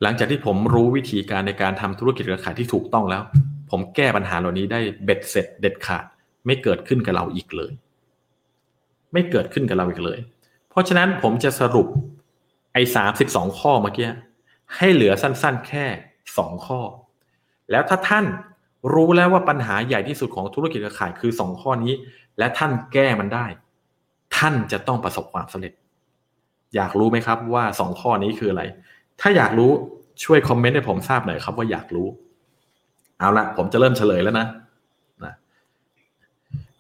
[0.05, 3.23] หลังจากที่ผมรู้วิธีการในการทำธุรกิจเครือข่ายที่ถูกต้องแล้ว
[3.71, 6.05] ผมแก้ปัญหาเหล่านี้ได้เบ็ดเสร็จเด็ดขาด
[6.47, 7.73] ไม่เกิดขึ้นกับเราอีกเลย
[9.12, 10.19] ไม่เกิดขึ้นกับเราอีกเลย
[10.71, 11.87] เพราะฉะนั้นผมจะสรุป
[12.73, 14.09] ไอ้สามสิบสองข้อเมื่อกี้
[14.77, 15.87] ให้เหลือสั้นๆ แค่
[16.38, 16.81] สองข้อ
[17.71, 18.25] แล้วถ้าท่าน
[18.95, 21.93] รู้แล้วว่าปัญหาใหญ่ที่สุดของธุรกิจเครือข่ายคือสองข้อนี้
[22.38, 23.47] และท่านแก้มันได้
[24.37, 25.73] ท่านจะต้องประสบความสำเร็จ
[26.75, 28.62] อยากรู้ไหมครับว่าสองข้อนี้คืออะไร
[29.21, 29.73] ถ้าอยากรู้
[30.22, 32.09] ช่วยคอมเมนต์ให้ผมทราบหน่อยครับว่าอยากรู้
[33.18, 34.46] เอาละผมจะเริ่มเฉลยแล้วนะ
[35.24, 35.33] นะ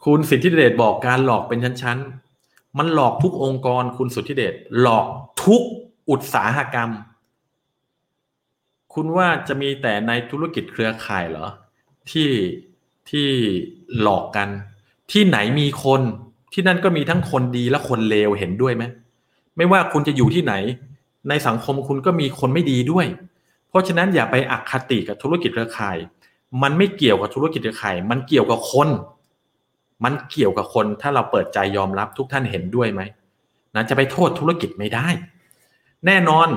[0.04, 5.06] คุณสิทธิเดชบอกการหลอกเป็นชั้นๆ มันหลอกทุกองค์กร คุณสุทธิเดชหลอก
[5.44, 5.62] ทุก
[6.10, 6.90] อุตสาหกรรม
[8.94, 11.46] คุณว่าจะมีแต่ในธุรกิจเครือข่ายเหรอ
[12.10, 12.30] ที่
[13.10, 13.28] ที่
[14.00, 14.48] หลอกกัน
[15.12, 16.00] ที่ไหนมีคน
[16.52, 18.84] ที่นั่นก็มีทั้งคนดีและคนเลวเห็นด้วยไหม
[19.56, 20.54] ไม่ว่าคุณจะอยู่ที่ไหน
[21.28, 23.06] ในสังคมคุณก็มีคนไม่ดีด้วย
[23.68, 25.96] เพราะฉะนั้นอย่าไปอคติกับธุรกิจเครือข่าย
[26.62, 28.88] มันไม่เกี่ยวกับธุรกิจเครือข่าย มันเกี่ยวกับคน
[30.04, 33.02] มันเกี่ยวกับคนถ้าเราเปิดใจยอมรับทุกท่านเห็นด้วยไหม
[33.74, 35.06] นะจะไปโทษธุรกิจไม่ได้
[36.06, 36.48] แน่นอน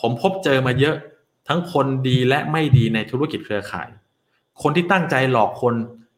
[0.00, 0.96] ผมพบเจอมาเยอะ
[1.48, 3.88] ทั้งคนดีและไม่ดีในธุรกิจเครือข่าย
[4.62, 5.74] คนที่ตั้งใจหลอกคน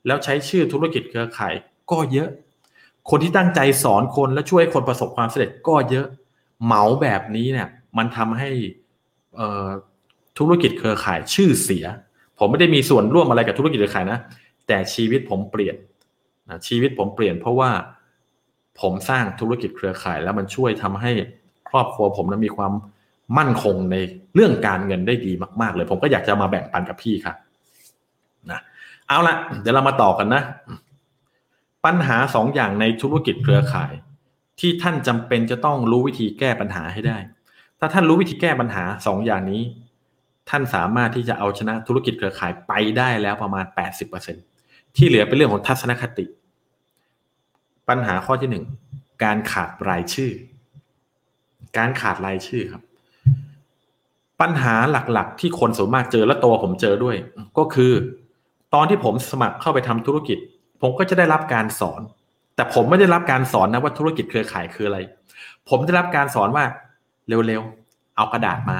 [0.07, 1.55] แล้วใช้ชื่อธุรกิจเครือข่าย
[1.91, 2.29] ก็เยอะ
[3.11, 6.07] คนที่ตั้งใจสอนคนแล้วช่วยคนประสบความสำเร็จก็เยอะ
[6.65, 8.50] เหมาแบบนี้เนี่ย มันทำให้
[10.38, 11.85] ธุรกิจเครือข่ายชื่อเสีย
[12.38, 14.18] ผมไม่ได้มีส่วนร่วมอะไรกับธุรกิจเครือข่ายนะ
[14.66, 15.76] แต่ชีวิตผมเปลี่ยน
[16.48, 17.70] นะชีวิตผมเปลี่ยนเพราะว่า
[18.81, 21.11] ผมสร้างธุรกิจเครือข่าย แล้วมันช่วยทำให้
[21.68, 22.72] ครอบครัวผมนั้นมีความ
[23.38, 23.96] มั่นคงใน
[24.35, 27.37] เรื่องการเงินได้ดีมากๆ เลย ผมก็อยากจะมาแบ่งปันกับพี่ครับ
[28.50, 28.61] นะ
[29.07, 30.42] เอาละเดี๋ยวเรามาต่อกันนะ
[31.85, 33.92] ปัญหาสองอย่างในธุรกิจเครือข่าย
[34.61, 37.18] ที่ท่านจำเป็นจะต้องรู้วิธีแก้ปัญหาให้ได้
[37.81, 39.62] ถ้าท่านรู้วิธีแก้ปัญหาสองอย่างนี้
[40.51, 43.64] ท่านสามารถที่จะเอาชนะธุรกิจเครือข่ายไปได้แล้วประมาณ
[44.31, 46.25] 80%ที่เหลือเป็นเรื่องของทัศนคติ
[47.88, 48.64] ปัญหาข้อที่หนึ่ง
[49.25, 50.31] การขาดรายชื่อ
[51.79, 52.83] การขาดรายชื่อครับ
[54.40, 57.16] ปัญหาหลักๆ ที่คนส่วนมากเจอและตัวผมเจอด้วย
[57.59, 57.93] ก็คือ
[58.75, 60.38] ตอนที่ผมสมัครเข้าไปทำธุรกิจ
[60.83, 62.01] ผมก็จะได้รับการสอน
[62.55, 64.99] แต่ผมไม่ได้รับการสอนนะว่าธุรกิจเครือข่ายคืออะไร
[65.69, 66.64] ผมได้รับการสอนว่า
[67.47, 68.79] เร็วๆ เอากระดาษมา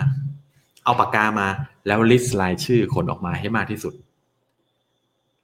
[0.84, 1.48] เอาปากกามา
[1.86, 3.94] แล้วลิสต์รายชื่อคนออกมาให้มากที่สุด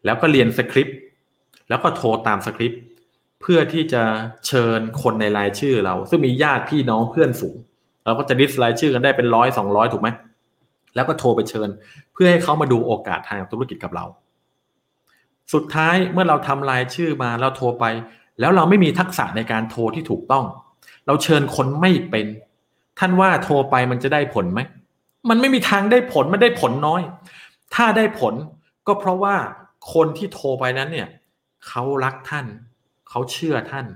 [0.04, 0.98] แล้วก็เรียนสคริปต์
[1.68, 2.80] แล้วก็โทรตามสคริปต์
[3.40, 4.02] เพื่อที่จะ
[4.46, 7.56] เชิญคนในรายชื่อเรา ซึ่งมีญาติพี่น้องเพื่อนฝูง
[8.04, 10.08] เราก็จะลิสต์รายชื่อกันได้เป็นร้อยสองร้อยถูกไหม
[10.94, 11.68] แล้วก็โทรไปเชิญ
[12.12, 14.04] เพื่อให้เขามาดูโอกาสทางธุรกิจกับเรา
[15.54, 17.84] สุดท้ายเมื่อเราทำรายชื่อมาเราโทรไป
[18.40, 20.44] แล้วเราไม่มีทักษะในการโทรที่ถูกต้อง
[21.06, 22.26] เราเชิญคนไม่เป็น
[22.98, 24.60] ท่านว่าโทรไปมันจะได้ผลไหม
[25.28, 27.02] มันไม่มีทางได้ผล มันได้ผลน้อย
[27.74, 28.34] ถ้าได้ผล
[28.86, 29.36] ก็เพราะว่า
[29.94, 31.08] คนที่โทรไปนั้นเนี่ย
[31.68, 32.46] เขารักท่าน
[33.10, 33.86] เขาเชื่อท่าน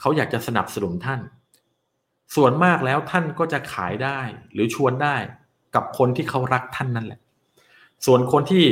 [0.00, 1.20] เขาอยากจะสนับสนุนท่าน
[2.34, 4.18] ส่วนมากแล้วท่านก็จะขายได้
[4.52, 5.16] หรือชวนได้
[5.74, 7.20] กับคนที่เขารักท่านนั่นแหละ
[8.06, 8.64] ส่วนคนที่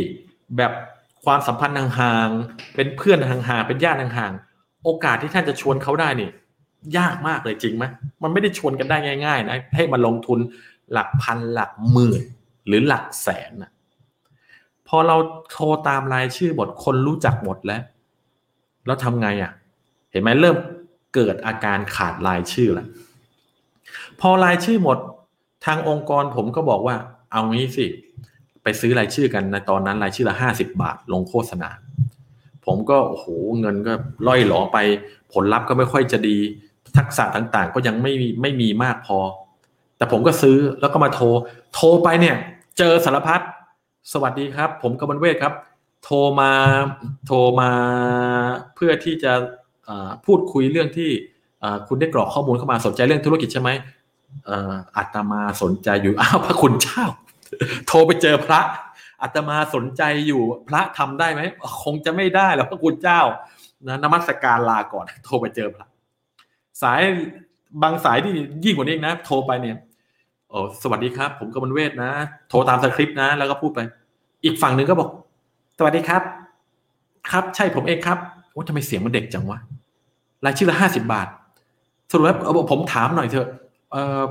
[0.57, 0.73] แบบ
[1.25, 6.31] ความสัมพันธ์ห่างๆ เป็นเพื่อนห่างๆ เป็นญาติห่างๆ โอกาสที่ท่านจะชวนเขาได้นี่
[6.99, 7.85] ยากมากเลยจริงไหม
[8.23, 10.39] มันไม่ได้ชวนกันได้ง่าย ๆ นะ ให้มาลงทุน
[10.93, 12.23] หลักพันหลักหมื่น
[12.67, 13.71] หรือหลักแสนนะ
[14.89, 15.17] พอเรา
[15.51, 17.83] โทรตามรายชื่อหมดคนรู้จักหมดแล้ว
[18.87, 19.53] แล้วทำไงอะ่ะ
[20.11, 20.57] เห็นไหมเริ่ม
[21.15, 22.87] เกิดอาการขาดรายชื่อแล้ว
[24.21, 24.99] พอรายชื่อหมด
[25.67, 26.97] ทางองค์กรผมก็บอกว่า
[27.33, 27.87] เอางี้สิ
[28.63, 31.71] ไปซื้อรายชื่อกันในตอนนั้นรายชื่อละห้าสิบาท ลงโฆษณา
[32.67, 33.27] ผมก็โอ้โห
[33.61, 33.95] เงินก็
[34.27, 34.79] ล่อยหลอไป
[35.33, 36.39] ผลลัพธ์ก็ไม่ค่อยจะดี
[36.99, 39.19] ทักษะต่างๆ ก็ยังไม่ไม่มีมากพอ
[39.97, 41.27] แต่ผมก็ซื้อแล้วก็มาโทร
[41.75, 42.37] โทรไปเนี่ย
[42.79, 43.41] เจอสารพัด
[44.13, 45.55] สวัสดีครับ ผมกมลเวทครับ
[46.05, 46.53] โทรมา
[47.27, 47.71] โทรมา
[48.75, 49.33] เพื่อที่จะ
[50.27, 51.11] พูดคุยเรื่องที่
[51.89, 53.71] คุณได้กรอกข้อมูลเข้ามาสนใจเรื่องธุรกิจใช่ไหม
[54.97, 57.05] อัตมาสนใจอยู่อ้าวพระคุณเจ้า
[57.87, 58.61] โทรไปเจอพระ
[59.23, 61.41] อาตมาสนใจอยู่พระทำได้ไหม
[61.85, 63.21] คงจะไม่ได้แล้วพระคุณเจ้า
[63.87, 65.87] นะนมัสการลาก่อนโทรไปเจอพระ
[66.83, 67.01] สาย
[67.83, 68.33] บางสายที่
[68.65, 69.77] ยิ่งกว่านี้นะ โทรไปเนี่ย
[70.49, 72.11] โอ้สวัสดีครับ ผมกมลเวทนะ
[72.49, 73.81] โทรตามสคริปต์นะ แล้วก็พูดไป
[74.45, 75.11] อีกฝั่งหนึ่งก็บอก
[75.79, 76.23] สวัสดีครับ
[77.31, 78.19] ครับ ใช่ผมเองครับ
[78.53, 79.59] โอ้ทำไมเสียงมันเด็กจังวะ
[80.45, 81.29] รายชื่อละห้าสิบบาท
[82.11, 82.37] สรุปแล้ว
[82.71, 83.49] ผมถามหน่อยเถอะ
[83.93, 84.23] เออ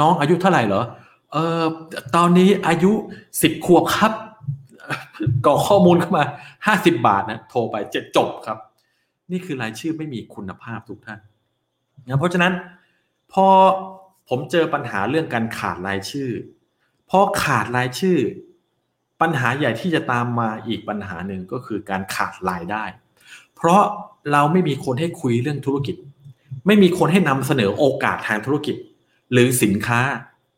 [0.00, 0.82] น้องอายุเท่าไหร่เหรอ
[1.32, 1.64] เออ
[2.16, 2.92] ตอนนี้อายุ
[3.42, 4.12] สิบขวบครับ
[5.46, 6.24] กรอกข้อมูลเข้ามา
[6.66, 8.58] ห้าสิบบาทนะ โทรไปจ็ดจบครับ
[9.30, 11.18] นี่คือรายชื่อไม่มีคุณภาพทุกท่าน
[12.08, 12.52] นะเพราะฉะนั้น
[13.32, 13.46] พอ
[14.28, 16.30] ผมเจอปัญหาเรื่องการขาดรายชื่อ
[17.10, 18.18] พอขาดรายชื่อ
[19.20, 22.84] ปัญหาใหญ่ที่จะตามมาอีกปัญหาหนึ่งก็คือการขาดรายได้
[23.56, 23.82] เพราะ
[24.32, 25.96] เราไม่มีคนให้คุยเรื่องธุรกิจ
[26.66, 28.76] ไม่มีคนให้นำเสนอโอกาสทางธุรกิจ
[29.32, 30.00] หรือสินค้า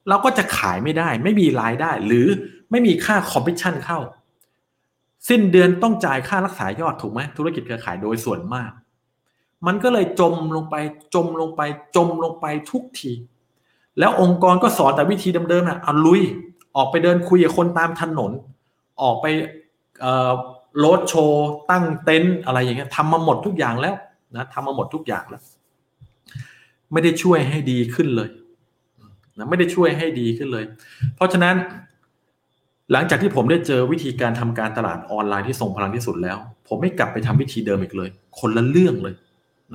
[0.09, 2.27] เราก็จะขายไม่ได้ ไม่มีรายได้ หรือ
[2.71, 3.99] ไม่มีค่าคอมมิชชั่นเข้า
[5.29, 8.71] สิ้นเดือนต้องจ่ายค่ารักษายอดถูกไหมธุรกิจเครือข่ายโดยส่วนมาก
[9.67, 10.75] มันก็เลยจมลงไป
[11.15, 11.61] จมลงไป
[11.97, 13.13] จมลงไปทุกที
[13.99, 16.23] แล้วองค์กรก็สอนแต่วิธีเดิมๆนะเอาลุย
[16.77, 18.33] ออกไปเดินคุยกับคนตามถนน
[19.03, 19.27] ออกไป
[20.79, 23.95] โรดโชว์ตั้งเต็นท์อะไรอย่างเงี้ยทำมาหมดทุกอย่างแล้ว
[24.37, 25.43] นะทำมาหมดทุกอย่างแล้ว
[26.93, 28.29] ไม่ได้ช่วยให้ดีขึ้นเลย
[29.39, 30.65] นะไม่ได้ช่วยให้ดีขึ้นเลย
[31.17, 31.55] เพราะฉะนั้น
[32.93, 39.15] หลังจากที่ผมได้เจอวิธีการทำการตลาดออนไลน์ที่ทรงพลังที่สุดแล้ว ผมไม่กลับไปทำวิธีเดิมอีกเลย คนละเรื่องเลย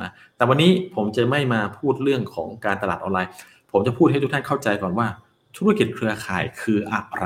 [0.01, 3.31] นะแต่วันนี้ผมจะไม่มาพูดเรื่องของการตลาดออนไลน์
[3.71, 5.07] ผมจะพูดให้ทุกท่านเข้าใจก่อนว่า
[5.57, 7.25] ธุรกิจเครือข่ายคืออะไร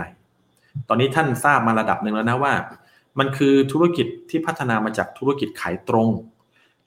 [0.87, 2.53] ตอนนี้ท่านทราบมาระดับหนึ่งแล้วนะว่า
[3.19, 6.09] มันคือธุรกิจที่พัฒนามาจากธุรกิจขายตรง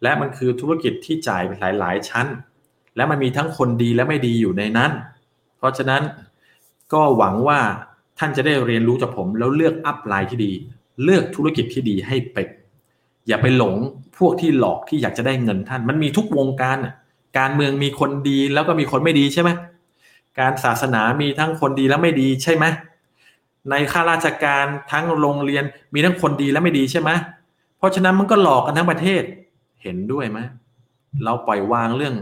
[0.02, 2.26] และมันคือธุรกิจที่จ่ายไปหลาย ๆ ชั้น
[2.96, 4.90] และมันมีทั้งคนดีและไม่ดีอยู่ในนั้น
[5.56, 6.02] เพราะฉะนั้น
[6.92, 7.60] ก็หวังว่า
[8.18, 10.52] ท่านจะได้เรียนรู้จากผมแล้วเลือกอัพไลน์ที่ดี
[11.04, 12.48] เลือกธุรกิจที่ดีให้เป็น
[13.28, 13.74] อย่าไปหลง
[14.18, 16.78] พวกที่หลอกที่อยากจะได้เงินท่าน มันมีทุกวงการ
[17.38, 19.50] การเมืองมีคนดีแล้วก็มีคนไม่ดีใช่ไหม
[20.40, 22.64] การศาสนามีทั้งคนดีและไม่ดีใช่ไหม
[23.70, 27.10] ในข้าราชการทั้งโรงเรียนมีทั้งคนดีและไม่ดีใช่ไหม
[27.78, 29.22] เพราะฉะนั้นมันก็หลอกกันทั้งประเทศ
[29.82, 30.38] เห็นด้วยไหม
[31.24, 32.14] เราปล่อยวางเรื่อง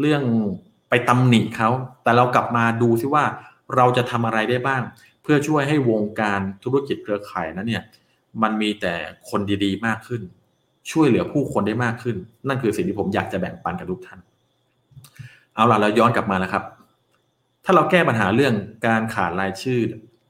[0.00, 0.22] เรื่อง
[0.88, 1.68] ไปตำหนิเขา
[2.02, 3.24] แต่เรากลับมาดูซิว่า
[3.76, 4.82] เราจะทำอะไรได้บ้าง
[5.22, 7.82] เพื่อช่วยให้วงการธุรกิจเครือข่ายนั้นเนี่ย
[8.42, 8.94] มันมีแต่
[9.30, 10.22] คนดีๆ มากขึ้น
[10.90, 12.16] ช่วยเหลือผู้คนได้มากขึ้น
[12.48, 14.18] นั่นคือสิ่งที่ผมอยากจะแบ่งปันกับทุกท่าน
[15.54, 16.62] เอาล่ะเราย้อนกลับมานะครับ
[17.64, 18.54] ถ้าเราแก้ปัญหาเรื่อง
[18.86, 19.80] การขาดรายชื่อ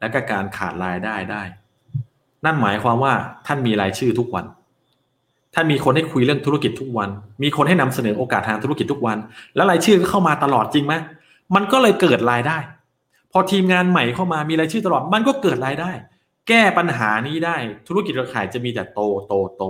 [0.00, 1.42] และก็การขาดรายได้ได้
[2.44, 3.14] นั่นหมายความว่า
[3.46, 4.44] ท่านมีรายชื่อทุกวัน
[5.54, 7.08] ท่านมีคนให้คุยเรื่องธุรกิจทุกวัน
[7.42, 9.18] มีคนให้นำเสนอโอกาสทางธุรกิจทุกวัน
[9.54, 10.94] แล้วรายชื่อก็เข้ามาตลอดจริงไหม
[11.54, 12.58] มันก็เลยเกิดรายได้
[13.32, 15.90] พอทีมงานใหม่เข้ามามีรายชื่อตลอด มันก็เกิดรายได้
[16.48, 17.56] แก้ปัญหานี้ได้
[17.88, 19.64] ธุรกิจเครือข่ายจะมีแต่โตโตโต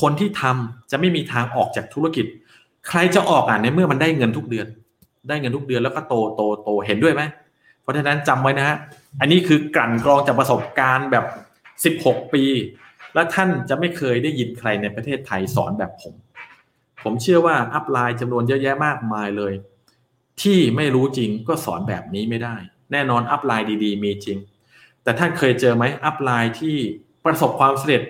[0.00, 2.26] คนที่ทำจะไม่มีทางออกจากธุรกิจ
[2.88, 4.66] ใครจะออกอะในเมื่อมันได้เงินทุกเดือน
[5.28, 7.22] ได้เงินทุกเดือนแล้วก็โตโตโตเห็นด้วยไหม
[7.82, 8.76] เพราะฉะนั้นจำไว้นะฮะ
[9.20, 11.24] อันนี้คือกลั่นกรองจากประสบการณ์แบบ
[12.16, 12.44] 16 ปี
[13.14, 16.14] และท่านจะไม่เคยได้ยินใครในประเทศไทยสอนแบบผม
[17.02, 19.52] ผมเชื่อว่า upline จำนวนเยอะแยะมากมายเลย
[20.42, 22.56] ที่ไม่รู้จริงก็สอนแบบนี้ไม่ได้
[22.92, 24.38] แน่นอน upline ดี ๆ มีจริง
[25.04, 26.76] แต่ท่านเคยเจอไหม upline ที่
[27.24, 28.02] ประสบความสำเร็จ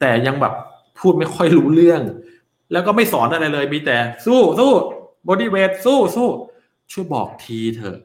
[0.00, 0.54] แต่ยังแบบ
[0.98, 2.02] พูดไม่ค่อยรู้เรื่อง
[2.72, 4.72] แล้วก็ไม่สอนอะไรเลยมีแต่สู้สู้
[5.28, 6.28] บอดี้เวทสู้สู้
[6.92, 7.98] ช่วยบอกทีเถอะ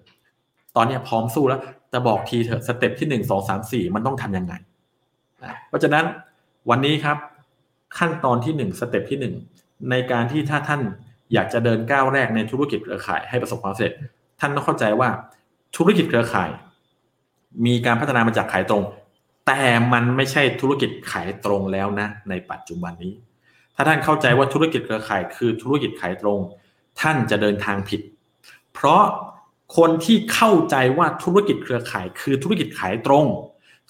[0.76, 4.54] ตอนนี้พร้อมสู้แล้ว แต่บอกทีเถอะ step ที่หนึ่งสองสามสี่มันต้องทำยังไง
[5.68, 6.06] เพราะฉะนั้น
[6.70, 7.18] วันนี้ครับ
[7.98, 9.36] ขั้นตอนที่หนึ่ง step ที่หนึ่ง
[9.90, 10.82] ในการที่ถ้าท่าน
[11.34, 13.94] อยากจะเดินก้าวแรกในธุรกิจเครือข่ายให้ประสบความสำเร็จ
[14.40, 15.10] ท่านต้องเข้าใจว่า
[15.76, 16.50] ธุรกิจเครือข่าย
[17.66, 18.84] มีการพัฒนามาจากขายตรง
[19.48, 19.62] แต่
[19.94, 23.14] มันไม่ใช่ธุรกิจขายตรงแล้วนะ ในปัจจุบันนี้
[23.76, 26.40] ถ้าท่านเข้าใจว่าธุรกิจเครือข่ายคือธุรกิจขายตรง
[27.02, 28.02] ท่านจะเดินทางผิด
[28.74, 29.04] เพราะ
[29.78, 33.26] คนที่เข้าใจว่าธุรกิจเครือข่าย คือธุรกิจขายตรง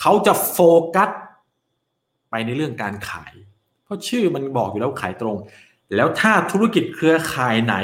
[0.01, 0.59] เขาจะโฟ
[0.95, 1.09] กัส
[2.29, 3.33] ไปในเรื่องการขาย
[3.83, 5.35] เพราะชื่อมันบอกอยู่แล้วขายตรง
[5.95, 7.75] แล้วถ้าธุรกิจเครือข่ายไหน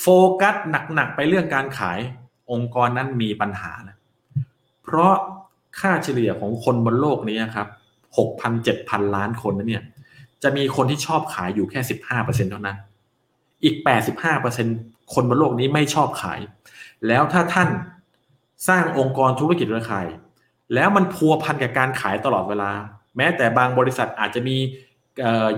[0.00, 0.06] โฟ
[0.40, 0.54] กัส
[0.94, 1.98] หนักๆไปเรื่องการขาย
[2.50, 3.93] องค์กรนั้นมีปัญหานะ
[4.84, 5.14] เพราะ
[5.80, 7.68] ค่าเฉลี่ยของคนบนโลกนี้ครับ
[8.18, 9.84] หกพันเจ็ดพันล้านคนนั้นเนี่ย
[10.42, 12.76] จะมีคนที่ชอบขายอยู่แค่สิบห้าเปอร์เซ็นเท่านั้น
[13.64, 14.66] อีกแปดสิบห้าเปอร์เซ็น
[15.14, 16.40] คนบนโลกนี้ไม่ชอบขาย
[17.08, 17.68] แล้วถ้าท่าน
[18.68, 20.06] สร้างองค์กรธุรกิจเครือข่าย
[20.74, 22.70] แล้วมันพัวพันกับการขายตลอดเวลา
[23.16, 24.56] แม้แต่บางบริษัทอาจจะมี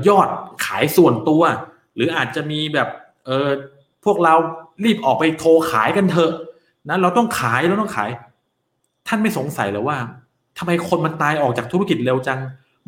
[0.09, 0.29] ยอด
[0.67, 1.43] ขายส่วนตัว
[1.95, 2.89] หรืออาจจะมีแบบ
[3.27, 3.49] เออ
[4.05, 4.35] พวกเรา
[4.85, 6.33] รีบออกไปโทรขายกันเถอะ
[6.89, 8.11] นะเราต้องขายเราต้องขาย
[9.07, 9.99] ท่านไม่สงสัยหรอว่า
[10.59, 12.41] ทำไมคนมันตายออกจากธุรกิจเร็วจัง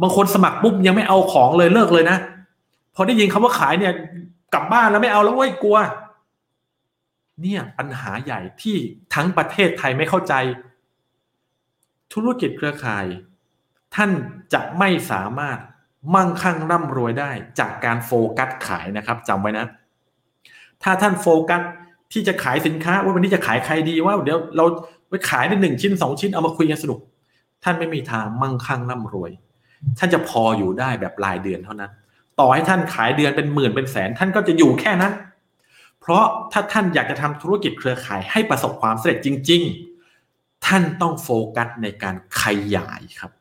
[0.03, 2.19] บางคนสมัครปุ๊บยังไม่เอาของเลยเลิกเลยนะ
[2.95, 3.93] พอได้ยินคำว่าขายเนี่ย
[4.55, 5.79] กลับบ้านแล้วไม่เอาแล้วเว้ยกลัว
[7.43, 8.77] เนี่ยปัญหาใหญ่ที่
[9.15, 10.35] ทั้งประเทศไทยไม่เข้าใจ
[12.13, 13.07] ธุรกิจเครือข่าย
[13.95, 14.11] ท่าน
[14.53, 15.59] จะไม่สามารถ
[16.15, 19.67] มั่งคั่งร่ำรวยได้จากการโฟกัสขายนะครับจำไว้นะ
[20.83, 21.63] ถ้าท่านโฟกัส
[22.13, 24.65] ที่จะขายสินค้าว่าวันนี้จะขายใครดีว่าเดี๋ยวเรา
[25.09, 26.99] ไปขายได้หนึ่งชิ้นสองชิ้นเอามาคุยกันสนุก
[27.65, 29.31] ท่านไม่มีทางมั่งคั่งร่ำรวย
[29.99, 31.91] ท่านจะพออยู่ได้แบบรายเดือนเท่านั้น
[32.39, 35.13] ต่อให้ท่านขายเดือนเป็นหมื่นเป็นแสน ท่านก็จะอยู่แค่นั้น
[36.01, 39.63] เพราะถ้าท่านอยากจะทำธุรกิจเครือข่ายให้ประสบความสำเร็จจริง
[40.15, 42.45] ๆ ท่านต้องโฟกัสในการข
[42.77, 43.33] ยายครับ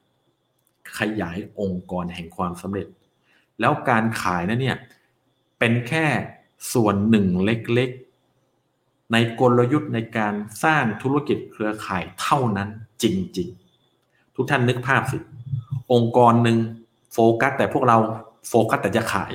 [0.99, 2.87] ขยายองค์กรแห่งความสำเร็จ
[3.59, 4.77] แล้วการขายนั้นเนี่ย
[5.59, 6.05] เป็นแค่
[6.73, 7.89] ส่วนหนึ่งเล็ก
[9.11, 10.33] ในกลยุทธ์ในการ
[10.63, 12.69] สร้างธุรกิจเครือข่ายเท่านั้น
[13.03, 13.05] จ
[13.37, 13.47] ริง
[13.93, 15.17] ๆ ทุกท่านนึกภาพสิ
[15.93, 16.57] องค์กรหนึ่ง
[17.13, 17.97] โฟกัสแต่พวกเรา
[18.47, 19.33] โฟกัสแต่จะขาย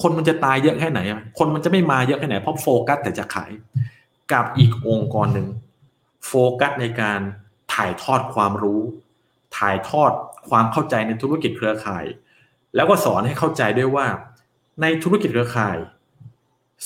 [0.00, 1.00] คนมันจะตายเยอะแค่ไหน
[1.38, 3.50] คนมันจะไม่มาเยอะแค่ไหนเพราะโฟกัสแต่จะขาย
[4.32, 5.48] กับอีกองค์กรหนึ่ง
[6.26, 7.20] โฟกัสในการ
[7.74, 8.82] ถ่ายทอดความรู้
[9.58, 10.12] ถ่ายทอด
[10.48, 12.04] ความเข้าใจในธุรกิจเครือข่าย
[12.74, 14.06] แล้วก็สอนให้เข้าใจด้วยว่า
[14.82, 15.76] ในธุรกิจเครือข่าย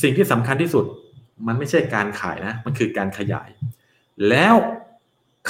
[0.03, 0.85] สิ่งที่สำคัญที่สุด
[1.47, 3.49] มันไม่ใช่การขายนะ มันคือการขยาย
[4.29, 4.55] แล้ว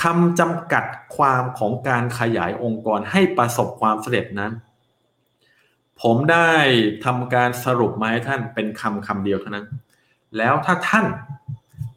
[0.02, 0.84] คำจำกัด
[1.16, 4.52] ความของการขยายองค์กรให้ประสบความสำเร็จนั้น
[6.02, 6.52] ผมได้
[7.04, 9.66] ทำการสรุปมาให้ท่านเป็นคำคำเดียวเท่านั้น
[10.36, 11.06] แล้วถ้าท่าน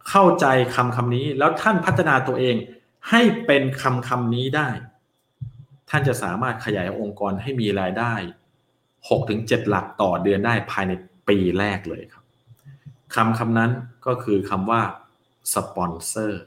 [0.10, 2.56] เข้าใจคำคำนี้ แล้วท่านพัฒนาตัวเอง
[3.10, 4.70] ให้เป็นคำคำนี้ได้
[5.90, 8.14] ท่านจะสามารถขยายองค์กรให้มีรายได้
[8.92, 10.94] 6-7หลักต่อเดือนได้ภายใน
[11.28, 12.19] ปีแรกเลยครับ
[13.16, 13.72] คำคำนั้น
[14.06, 14.82] ก็คือคำว่า
[15.54, 16.42] สปอนเซอร์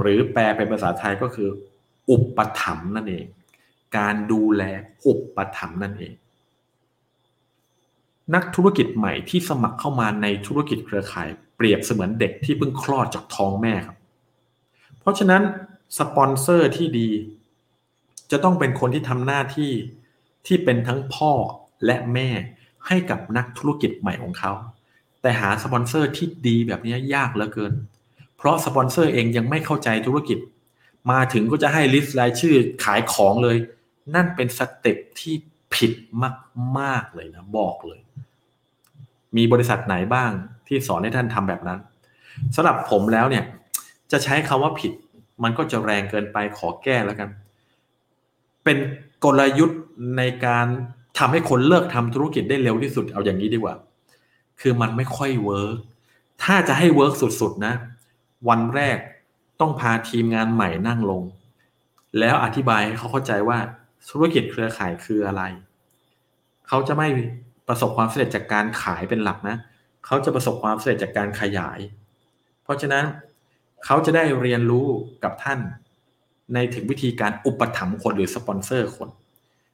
[0.00, 1.48] หรือแปลเป็นภาษาไทยก็คือ
[2.10, 3.26] อุปถัมภ์นั่นเอง
[3.96, 4.62] การดูแล
[5.06, 6.14] อุปถัมภ์นั่นเอง
[8.34, 13.96] นักธุรกิจใหม่ที่สมัครเข้ามาในธุรกิจเครือข่าย เปรียบเสมือนเด็กที่เพิ่งคลอดจากท้องแม่ครับ
[14.98, 15.42] เพราะฉะนั้น
[15.98, 17.08] สปอนเซอร์ที่ดี
[18.30, 19.72] จะต้องเป็นคนที่ทำหน้าที่
[20.46, 21.32] ที่เป็นทั้งพ่อ
[21.84, 22.28] และแม่
[22.86, 24.52] ให้กับนักธุรกิจใหม่ของเขา
[25.22, 27.72] แต่หาสปอนเซอร์ที่ดีแบบนี้ยากเหลือเกิน
[28.36, 30.38] เพราะสปอนเซอร์เองยังไม่เข้าใจธุรกิจ
[31.10, 33.56] มาถึงก็จะให้ list รายชื่อขายของเลย
[34.14, 35.34] นั่นเป็น step ที่
[35.74, 35.92] ผิด
[36.78, 38.00] มากๆเลยนะบอกเลย
[39.36, 40.30] มีบริษัทไหนบ้าง
[40.66, 41.78] ที่สอนให้ท่านทำแบบนั้น
[42.54, 43.44] สำหรับผมแล้วเนี่ย
[44.12, 44.92] จะใช้คำว่าผิด
[45.42, 47.28] มันก็จะแรงเกินไปขอแก้แล้วกัน
[48.64, 48.76] เป็น
[49.24, 49.80] กลยุทธ์
[50.18, 50.66] ในการ
[51.18, 53.74] ทำให้คนเลิกทำธุรกิจได้เร็วที่สุดเอาอย่างนี้ดีกว่า
[54.62, 55.76] คือมันไม่ค่อย work
[56.42, 57.74] ถ้าจะให้ work สุดๆนะ
[58.48, 58.98] วันแรก
[59.60, 61.22] ต้องพาทีมงานใหม่นั่งลง
[62.18, 63.58] แล้วอธิบายให้เขาเข้าใจว่า
[64.10, 65.42] ธุรกิจเครือข่ายคืออะไร
[66.68, 67.08] เขาจะไม่
[67.68, 69.56] ประสบความสำเร็จจากการขายเป็นหลักนะ
[70.06, 71.78] เขาจะประสบความสำเร็จจากการขยาย
[72.62, 73.04] เพราะฉะนั้น
[73.84, 74.86] เขาจะได้เรียนรู้
[75.24, 75.60] กับท่าน
[76.54, 79.08] ในถึงวิธีการอุปถัมภ์คนหรือสปอนเซอร์คน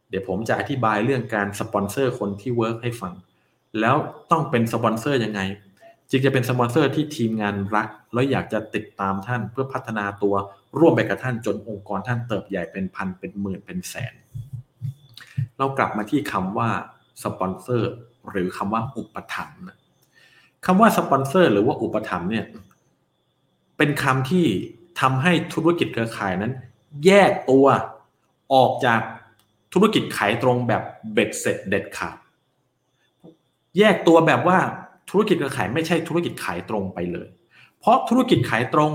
[0.08, 3.12] เดี๋ยวผมจะอธิบายเรื่องการสปอนเซอร์คนที่ work ให้ฟัง
[3.80, 3.96] แล้ว
[4.30, 5.40] ต้องเป็นสปอนเซอร์ยังไง
[6.10, 10.34] จึงจะเป็นสปอนเซอร์ที่ทีมงานรัก แล้วอยากจะติดตามท่านเพื่อพัฒนาตัว
[10.78, 14.14] ร่วมไปกับท่านจนองค์กรท่านเติบใหญ่เป็นพันเป็นหมื่นเป็นแสน
[15.58, 16.70] เรากลับมาที่คำว่า
[17.22, 17.92] สปอนเซอร์
[18.30, 19.60] หรือคำว่าอุปถัมภ์
[20.66, 22.46] คำว่าสปอนเซอร์หรือว่าอุปถัมภ์เนี่ย
[23.76, 24.46] เป็นคำที่
[25.00, 26.52] ทำให้ธุรกิจเครือข่ายนั้น
[27.06, 27.66] แยกตัว
[28.54, 29.00] ออกจาก
[29.72, 32.16] ธุรกิจขายตรงแบบเบ็ดเสร็จเด็ดขาด
[33.78, 34.58] แยกตัวแบบว่า
[35.10, 37.28] ธุรกิจเครือข่ายไม่ใช่ธุรกิจขายตรงไปเลย
[37.80, 38.92] เพราะธุรกิจขายตรง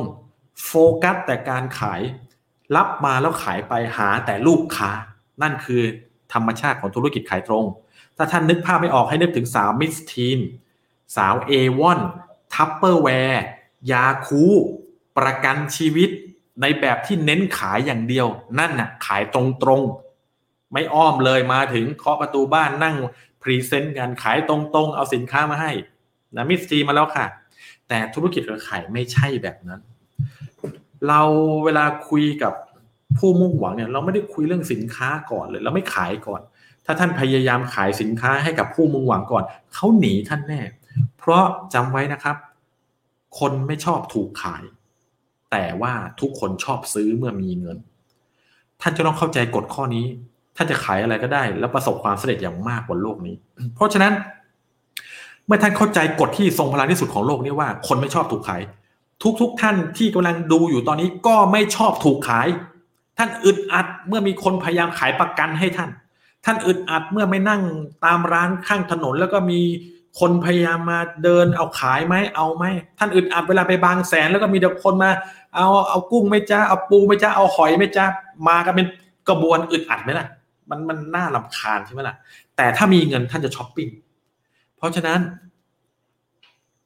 [0.66, 0.72] โฟ
[1.04, 2.02] กัสแต่การขาย
[2.76, 4.92] รับมาแล้วขายไปหาแต่ลูกค้า
[5.42, 5.82] นั่นคือ
[6.34, 7.66] ธรรมชาติของธุรกิจขายตรง
[8.18, 10.40] ถ้าท่านนึกภาพไม่ออกให้นึกถึงสาวมิสทีน
[11.16, 12.00] สาวเอวอน
[12.54, 13.44] ทัพเปอร์แวร์
[13.92, 14.44] ยาคูลท์
[15.18, 16.10] ประกันชีวิต
[16.62, 18.28] ในแบบที่เน้นขายอย่างเดียว
[18.60, 22.96] นั่นน่ะขายตรงๆ ไม่อ้อมเลยมาถึงเคาะประตูบ้านนั่ง
[23.44, 25.72] present กันขายตรงๆ เอาสินค้ามาให้
[26.36, 27.26] นะมิสทีนมาแล้วค่ะ
[27.88, 29.82] แต่ธุรกิจเครือข่ายไม่ใช่แบบนั้น
[31.08, 31.22] เรา
[31.66, 32.54] เวลาคุยกับ
[33.18, 36.42] ผู้มุ่งหวังเนี่ยเราไม่ได้คุยเรื่องสินค้าก่อนเลยเราไม่ขายก่อน
[36.86, 40.62] ถ้าท่านพยายามขายสินค้าให้กับผู้มุ่งหวังก่อนเขาหนีท่านแน่
[41.18, 42.38] เพราะจำไว้นะครับ
[43.40, 44.64] คนไม่ชอบถูกขาย
[45.52, 47.78] แต่ว่าทุกคนชอบซื้อเมื่อมีเงิน
[48.82, 50.06] ท่านจะต้องเข้าใจกฎข้อนี้
[50.56, 53.36] ท่านจะขายอะไรก็ได้ แล้วประสบความสำเร็จอย่างมากบนโลกนี้
[53.76, 54.14] เพราะฉะนั้น
[55.46, 58.62] เมื่อท่านเข้าใจกฎที่ทรงพลังที่สุดของโลกนี้ว่า คนไม่ชอบถูกขาย
[59.42, 62.48] ทุกๆทท่านที่กำลังดูอยู่ตอนนี้ก็ไม่ชอบถูกขาย
[63.18, 65.90] ท่านอึดอัดเมื่อมีคนพยายามขายประกันให้ท่าน
[66.46, 67.62] ท่านอึดอัดเมื่อไม่นั่ง
[68.06, 69.60] ตามร้านข้างถนน แล้วก็มี
[70.20, 72.66] คนพยายามมาเดินเอาขายไหมเอาไหม
[73.00, 75.10] ท่านอึดอัดเวลาไปบางแสน แล้วก็มีเด็กคนมา
[75.56, 78.06] เอาเอากุ้งไม่จ้าเอาปูไม่จ้าเอาหอยไม่จ้า
[78.48, 78.88] มากันเป็น
[79.30, 80.28] กระบวนอึดอัดไหมล่ะ
[80.70, 82.16] มันมันน่าลำคาญใช่ไหมล่ะ
[82.58, 83.90] แต่ถ้ามีเงินท่านจะช้อปปิ้ง
[84.78, 85.20] เพราะฉะนั้น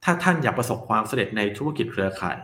[0.03, 2.37] ถ้าท่านอยากประสบความสำเร็จในธุรกิจเครือข่าย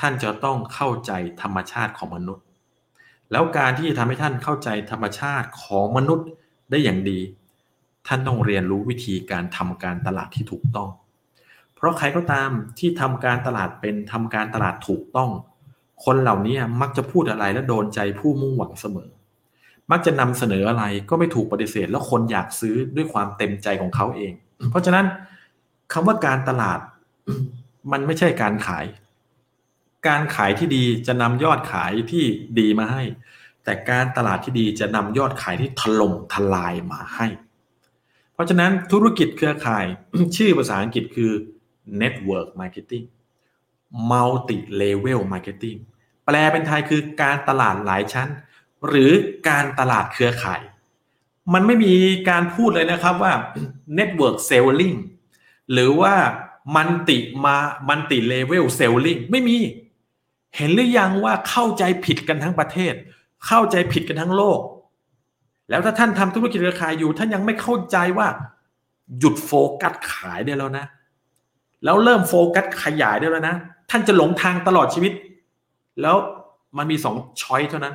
[0.00, 1.12] ท่านจะต้องเข้าใจ
[1.42, 2.44] ธรรมชาติของมนุษย์
[3.32, 6.26] แล้วการที่จะทำให้ท่านเข้าใจธรรมชาติของมนุษย์
[6.70, 7.18] ได้อย่างดี
[8.06, 10.88] ท่านต้องเรียนรู้วิธีการทำการตลาดที่ถูกต้อง
[11.74, 15.30] เพราะใครก็ตามที่ทำการตลาดเป็นทำการตลาดถูกต้อง
[16.04, 19.08] คนเหล่านี้มักจะพูดอะไรและโดนใจผู้มุ่งหวังเสมอ
[19.90, 24.32] มักจะนำเสนออะไรก็ไม่ถูกปฏิเสธ แล้วคนอยากซื้อด้วยความเต็มใจของเขาเอง
[24.70, 25.06] เพราะฉะนั้น
[25.92, 26.80] คำว่าการตลาด
[27.92, 28.84] มันไม่ใช่การขาย
[30.08, 32.24] การขายที่ดีจะนำยอดขายที่
[32.58, 33.02] ดีมาให้
[33.64, 37.26] แต่การตลาดที่ดีจะนำยอดขายที่ถล่มทลายมาให้
[38.34, 39.86] เพราะฉะนั้นธุรกิจเครือข่าย
[40.36, 41.32] ชื่อภาษาอังกฤษคือ
[42.00, 43.04] network marketing
[44.10, 45.78] multi level marketing
[46.26, 48.28] แปลเป็นไทยคือการตลาดหลายชั้น
[48.88, 49.10] หรือ
[49.48, 50.60] การตลาดเครือข่าย
[51.54, 51.94] มันไม่มี
[52.28, 53.32] การพูดเลยนะครับว่า
[53.98, 54.96] network selling
[55.72, 56.14] หรือว่า
[56.76, 57.56] multi มา
[57.88, 59.56] multi level selling ไม่มี
[60.56, 62.94] เห็นหรือยังว่าเข้าใจผิดกันทั้งประเทศ
[63.46, 64.60] เข้าใจผิดกันทั้งโลก
[65.70, 68.28] แล้วถ้าท่านทำธุรกิจเครือข่ายอยู่ ท่านยังไม่เข้าใจว่า
[69.18, 70.86] หยุดโฟกัสขายได้แล้วนะ
[71.84, 73.56] แล้วเริ่มโฟกัสขยายได้แล้วนะ
[73.90, 75.12] ท่านจะหลงทางตลอดชีวิต
[76.02, 76.16] แล้ว
[76.76, 77.94] มันมีสอง choice เท่านั้น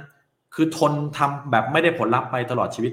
[0.53, 2.91] คือทนทำแบบไม่ได้ผลลัพธ์ไปตลอดชีวิต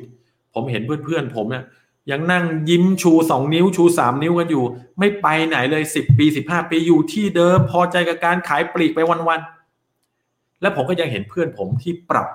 [0.55, 1.65] ผมเห็นเพื่อนๆผมเนี่ย
[2.11, 4.65] ยังนั่งยิ้มชูสองนิ้วชูสามนิ้วกันอยู่
[4.99, 12.29] ไม่ไปไหนเลยสิบปีสิบห้าปีอยู่ที่เดิมพอใจกับการขายปลีกไปวันๆและผมก็ยังเห็นเพื่อนผมที่ปรับ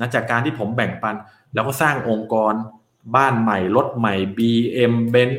[0.00, 1.14] นะจากการที่ผมแบ่งปัน
[1.54, 2.54] แล้วก็สร้างองค์กร
[3.16, 5.30] บ้านใหม่รถใหม่ BM เบน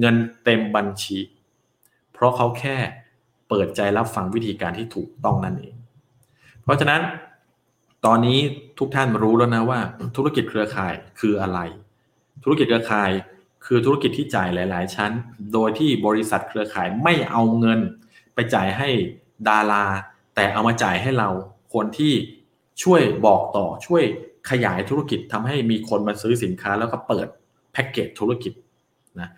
[0.00, 1.18] เงินเต็มบัญชี
[2.12, 2.76] เพราะเขาแค่
[3.48, 5.74] เปิดใจรับฟังวิธีการที่ถูกต้องนั่นเอง
[6.62, 7.00] เพราะฉะนั้น
[8.06, 8.38] ตอนนี้
[8.78, 9.80] ทุกท่านรู้แล้วนะว่า
[10.16, 11.58] ธุรกิจเครือข่ายคืออะไร
[12.44, 13.10] ธุรกิจเครือข่าย
[13.66, 15.12] คือธุรกิจที่จ่ายหลาย ๆ ชั้น
[15.52, 17.80] โดยที่บริษัทเครือข่ายไม่เอาเงิน
[18.34, 18.88] ไปจ่ายให้
[19.48, 19.84] ดารา
[20.34, 21.30] แต่เอามาจ่ายให้เรา
[21.74, 22.12] คนที่
[22.82, 24.04] ช่วยบอกต่อช่วย
[24.50, 27.26] ขยายธุรกิจทำให้มีคนมาซื้อสินค้าแล้วก็เปิด
[27.72, 28.52] แพ็กเกจธุรกิจ
[29.20, 29.30] นะ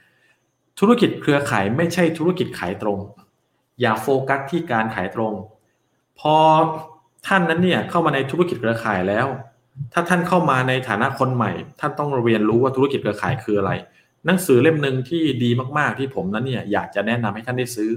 [0.80, 2.98] ธุรกิจเครือข่ายไม่ใช่ธุรกิจขายตรง
[3.80, 5.32] อย่าโฟกัสที่การขายตรง
[6.20, 6.36] พอ
[7.26, 9.26] ท่านนั้นเนี่ยเข้ามาในธุรกิจเครือข่ายแล้ว
[9.92, 13.72] ถ้าท่านเข้ามาในฐานะคนใหม่ ท่านต้องเรียนรู้ว่าธุรกิจเครือข่ายคืออะไร
[14.26, 17.90] หนังสือเล่มหนึ่งที่ดีมากๆที่ผมนั้นเนี่ยอยากจะแนะนำให้ท่านได้ซื้อ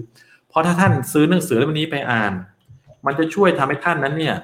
[0.49, 2.34] เพราะถ้าท่านซื้อหนังสือเล่มนี้ไปอ่าน
[3.05, 4.36] มันจะช่วยทำให้ท่านนั้นเนี่ย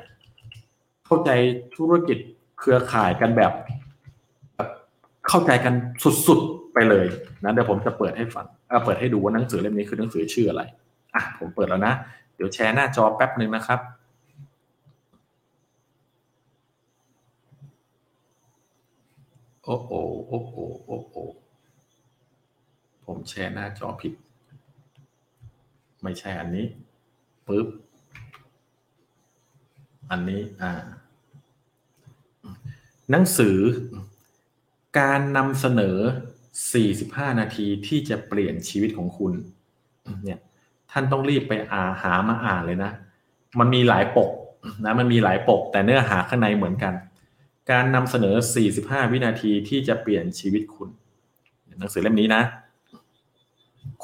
[1.06, 1.30] เข้าใจ
[1.76, 2.18] ธุรกิจ
[2.60, 3.52] เครือข่ายกันแบบ
[5.28, 5.74] เข้าใจกัน
[6.28, 7.06] สุดๆไปเลย
[7.44, 8.46] นะเดี๋ยวผมจะเปิดให้ฟัง
[8.86, 10.62] เปิดให้ดูว่าหนังสือเล่มนี้คือหนังสือชื่ออะไร
[11.16, 11.94] อะผมเปิดแล้วนะ
[12.36, 13.80] เดี๋ยวแชร์หน้าจอแป๊บหนึ่งนะครับ
[19.64, 19.92] โอ้โอ
[20.28, 20.56] โอ้โอ
[20.86, 21.16] โอ้โอ
[23.06, 24.14] ผมแชร์หน้าจอผิด
[26.02, 26.68] ไม่ใช่อันนี้
[27.48, 27.68] ปึ๊บ
[30.12, 30.72] อันนี้อ่า
[33.12, 33.58] หนังสือ
[35.00, 35.98] การนำเสนอ
[36.70, 39.34] 45 นาทีที่จะเปลี่ยนชีวิตของคุณ
[40.24, 40.40] เนี่ย
[40.92, 42.92] ท่านต้องรีบไปอ่าหามาอ่านเลยนะ
[43.60, 44.30] มันมีหลายปก
[44.86, 46.94] นะ มันมีหลายปก แต่เนื้อหาข้างในเหมือนกัน
[47.72, 48.36] การนำเสนอ
[48.74, 50.90] 45 วินาทีที่จะเปลี่ยนชีวิตคุณ
[51.80, 52.44] หนังสือเล่มนี้นะ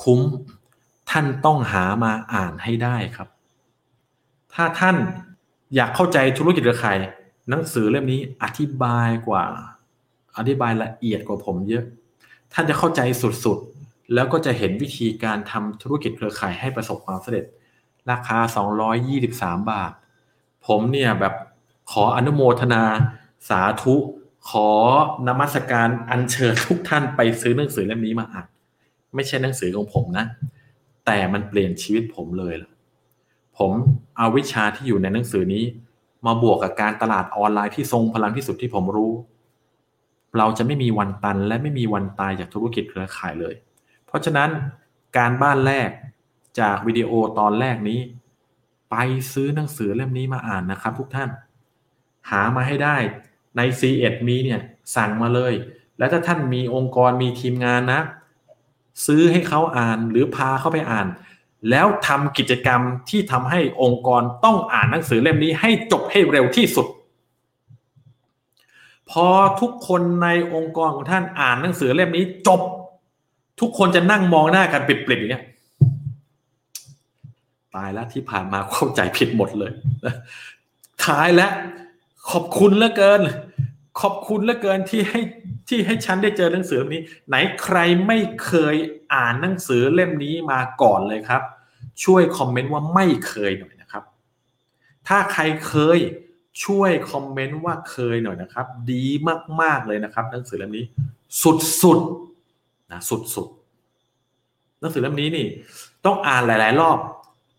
[0.01, 0.19] คุ้ม
[1.09, 3.27] ท่านต้องหามาอ่านให้ได้ครับ
[4.53, 4.95] ถ้าท่าน
[5.75, 6.97] อยากเข้าใจธุรกิจเครือข่าย
[7.49, 9.45] หนังสือเล่มนี้อธิบายกว่า
[10.37, 11.83] อธิบายละเอียดกว่าผมเยอะ
[12.53, 13.01] ท่านจะเข้าใจ
[13.45, 17.45] สุดๆ แล้วก็จะเห็นวิธีการทำธุรกิจเครือข่ายให้ประสบความสำเร็จ
[18.11, 18.37] ราคา
[19.03, 19.91] 223 บาท
[20.67, 21.33] ผมเนี่ยแบบ
[21.91, 22.83] ขออนุโมทนา
[23.47, 23.95] สาธุ
[24.49, 24.69] ขอ
[25.27, 28.47] นมัสการอัญเชิญทุกท่านไปซื้อหนังสือเล่มนี้มาอ่าน
[29.15, 30.25] ไม่ใช่หนังสือของผมนะ
[31.05, 32.71] แต่มันเปลี่ยนชีวิตผมเลยล่ะ
[33.57, 33.71] ผม
[34.17, 35.63] เอาวิชาที่อยู่ในหนังสือนี้
[36.25, 39.13] มาบวกกับการตลาดออนไลน์ที่ทรงพลังที่สุดที่ผมรู้
[40.37, 43.55] เราจะไม่มีวันตันและไม่มีวันตายจากธุรกิจเครือข่ายเลย
[44.05, 44.49] เพราะฉะนั้น
[45.17, 45.89] การบ้านแรก
[46.59, 47.99] จากวิดีโอตอนแรกนี้
[48.91, 48.95] ไป
[49.33, 51.29] ซื้อหนังสือเล่มนี้มาอ่านนะครับ ทุกท่าน
[52.29, 52.97] หามาให้ได้
[53.57, 54.61] ใน C1 มีเนี่ย
[54.95, 55.53] สั่งมาเลย
[55.97, 58.01] แล้วถ้าท่านมีองค์กรมีทีมงานนะ
[59.05, 61.07] ซื้อให้เขาอ่านหรือพาเขาไปอ่าน
[61.69, 66.87] แล้วทำกิจกรรมที่ทำให้องค์กรต้องอ่านหนังสือเล่มนี้ให้จบให้เร็วที่สุด
[69.09, 69.27] พอ
[69.61, 72.61] ทุกคนในองค์กรของท่านอ่านหนังสือเล่มนี้จบ
[73.59, 75.45] ทุกคนจะนั่งมองหน้ากันปิดๆอย่างเงี้ย
[77.75, 79.71] ตายแล้วที่ผ่านมาเข้าใจผิดหมดเลย
[81.05, 81.51] ท้ายแล้ว
[82.29, 83.21] ขอบคุณเหลือเกิน
[84.01, 85.21] ขอบคุณเหลือเกินที่ให้
[85.69, 88.75] ที่ให้ฉันได้เจอหนังสือนี้ ไหนใครไม่เคย
[89.13, 91.41] อ่านหนังสือเล่มนี้มาก่อนเลยครับ
[92.03, 94.03] ช่วยคอมเมนต์ว่าไม่เคยหน่อยนะครับ
[95.07, 95.99] ถ้าใครเคย
[96.65, 99.05] ช่วยคอมเมนต์ว่าเคยหน่อยนะครับ ดี
[99.61, 100.85] มาก ๆ เลยนะครับ หนังสือเล่มนี้
[101.81, 105.47] สุดๆนะสุดๆหนังสือเล่มนี้นี่
[106.05, 106.97] ต้องอ่านหลาย ๆ รอบ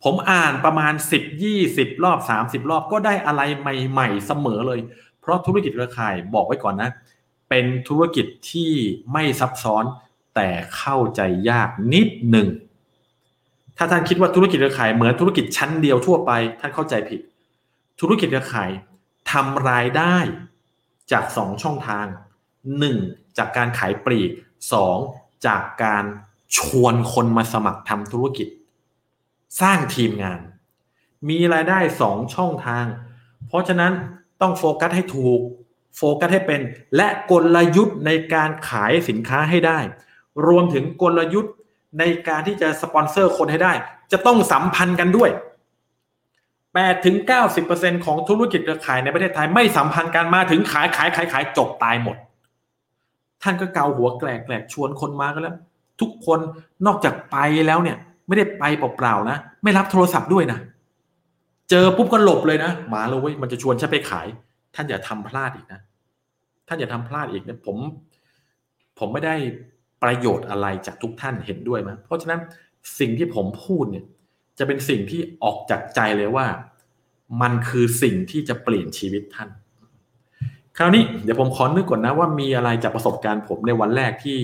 [0.05, 4.81] ผมอ่านประมาณสิบยี่สิบรอบสามสิบรอบก็ได้อะไรใหม่ ๆ เสมอเลย
[5.21, 6.91] เพราะธุรกิจเครือข่ายบอกไว้ก่อนนะ
[7.49, 8.73] เป็นธุรกิจที่
[9.13, 9.85] ไม่ซับซ้อน
[10.35, 11.21] แต่เข้าใจ
[11.51, 12.49] ยากนิดหนึ่ง
[13.77, 16.31] ถ้าท่านคิดว่าธุรกิจเครือข่ายเหมือนธุรกิจชั้นเดียวทั่วไป
[16.61, 17.21] ท่านเข้าใจผิด
[18.01, 18.71] ธุรกิจเครือข่าย
[19.31, 20.17] ทำรายได้
[21.13, 22.07] จากสองช่องทาง
[22.79, 22.97] หนึ่ง
[23.39, 24.31] จากการขายปลีก
[24.73, 24.97] สอง
[25.47, 26.05] จากการ
[26.57, 28.49] ชวนคนมาสมัครทำธุรกิจ
[29.61, 30.41] สร้างทีมงาน
[31.29, 32.87] มีรายได้สองช่องทาง
[33.49, 33.93] เพราะฉะนั้น
[34.41, 35.41] ต้องโฟกัสให้ถูก
[35.97, 36.61] โฟกัสให้เป็น
[36.97, 39.79] และกลยุทธ์ในการขายสินค้าให้ได้
[40.47, 41.55] รวมถึงกลยุทธ์
[41.99, 43.73] ในการที่จะสปอนเซอร์คนให้ได้
[44.13, 45.31] จะต้องสัมพันธ์กันด้วย
[46.37, 47.17] 8ถึง
[47.61, 52.17] 90%ของธุรกิจเครือข่ายในประเทศไทยไม่สัมพันธ์กันมาถึงขายขายขายขายจบตายหมด
[53.43, 55.57] ท่านก็เกาหัวแกลกแกลกชวนคนมากันแล้ว
[56.01, 56.39] ทุกคน
[56.87, 57.37] นอกจากไป
[57.67, 57.99] แล้วเนี่ย
[58.31, 60.59] ไม่ได้ไปเปล่าๆนะ ไม่รับโทรศัพท์ด้วยนะ
[61.71, 64.27] เจอปุ๊บก็หลบเลยนะมาเลยเว้ยมันจะชวนฉันไปขาย
[64.75, 65.81] ท่านอย่าทำพลาดอีกนะ
[66.69, 67.77] ท่านอย่าทำพลาดอีกนะผม
[68.99, 69.35] ผมไม่ได้
[70.03, 72.41] ประโยชน์อะไรจากทุกท่านเห็นด้วยไหมเพราะฉะนั้น
[72.99, 74.05] สิ่งที่ผมพูดเนี่ย
[74.59, 76.47] จะเป็นสิ่งที่ออกจากใจเลยว่า
[77.43, 79.49] มันคือสิ่งที่จะเปลี่ยนชีวิตท่าน
[80.77, 84.39] คราวนี้เดี๋ยวผมขอนึกก่อนนะว่ามีอะไรจากประสบการณ์ผมในวันแรกที่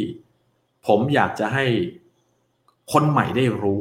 [0.86, 1.64] ผมอยากจะให้
[2.92, 3.80] คนใหม่ได้รู้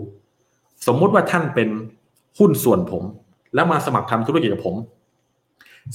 [0.87, 1.69] สมมุติว่าท่านเป็น
[2.39, 3.03] หุ้นส่วนผม
[3.55, 4.75] แล้วมาสมัครทำธุรกิจกับผม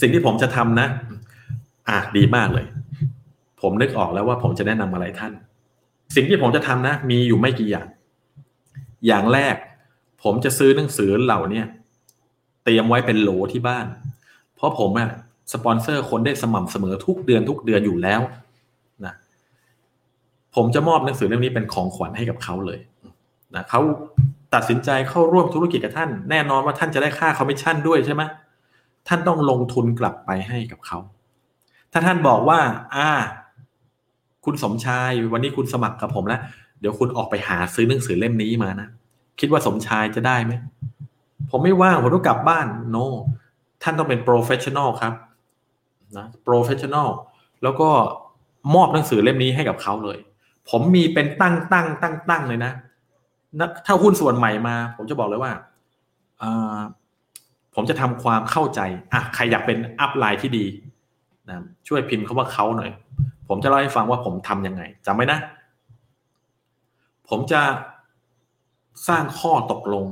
[0.01, 0.89] สิ่งที่ผมจะทำนะ
[1.89, 2.67] อะดีมากเลย
[3.61, 5.33] ผมนึกออกแล้วว่าผมจะแนะนำอะไรท่าน
[6.15, 7.87] สิ่งที่ผมจะทำนะ มีอยู่ไม่กี่อย่าง
[9.07, 9.57] อย่างแรก
[10.23, 11.63] ผมจะซื้อหนังสือเหล่านี้
[12.65, 13.87] เตรียมไว้เป็นโหลที่บ้าน
[14.57, 15.09] เพราะผมอะ
[15.53, 18.21] สปอนเซอร์คนได้สม่ำเสมอทุกเดือนทุกเดือนอยู่แล้ว
[19.05, 19.15] นะ
[20.55, 22.79] ผมจะมอบหนังสือเล่มนี้เป็นของขวัญให้กับเขาเลย
[23.55, 23.81] นะเขา
[24.55, 28.23] ตัดสินใจเข้าร่วมธุรกิจกับท่าน แน่นอนว่าท่านจะได้ค่าคอมมิชชั่นด้วยใช่ไหม
[29.09, 30.99] ท่านต้องลงทุนกลับไปให้กับเขา
[31.93, 32.61] ถ้าท่านบอกว่า
[32.95, 33.11] อ่า
[34.45, 36.41] คุณสมชาย วันนี้คุณสมัครกับผมแล้ว
[36.81, 38.89] เดี๋ยวคุณออกไปหาซื้อหนังสือเล่มนี้มานะ
[39.41, 40.53] คิดว่าสมชายจะได้ไหม
[41.51, 43.07] ผมไม่ว่าง ผมต้องกลับบ้าน no no.
[43.83, 45.13] ท่านต้องเป็น professional ครับ
[46.17, 47.09] นะ professional
[47.63, 47.89] แล้วก็
[48.75, 50.19] มอบหนังสือเล่มนี้ให้กับเขาเลย
[50.71, 52.73] ผมมีเป็นตั้งตั้งตั้งตั้งเลยนะ
[53.87, 55.53] ถ้าหุ้นส่วนใหม่มา ผมจะบอกเลยว่า
[57.75, 58.81] ผมจะทำความเข้าใจ
[59.13, 60.67] อะใครอยากเป็น upline ที่ดี
[61.49, 61.57] นะ
[61.89, 62.91] ช่วยพิมพ์คำว่าเขาหน่อย
[63.49, 65.39] ผมจะเล่าให้ฟังว่าผมทำยังไงจำไว้นะ
[67.29, 67.61] ผมจะ
[69.09, 70.07] สร้างข้อตกลง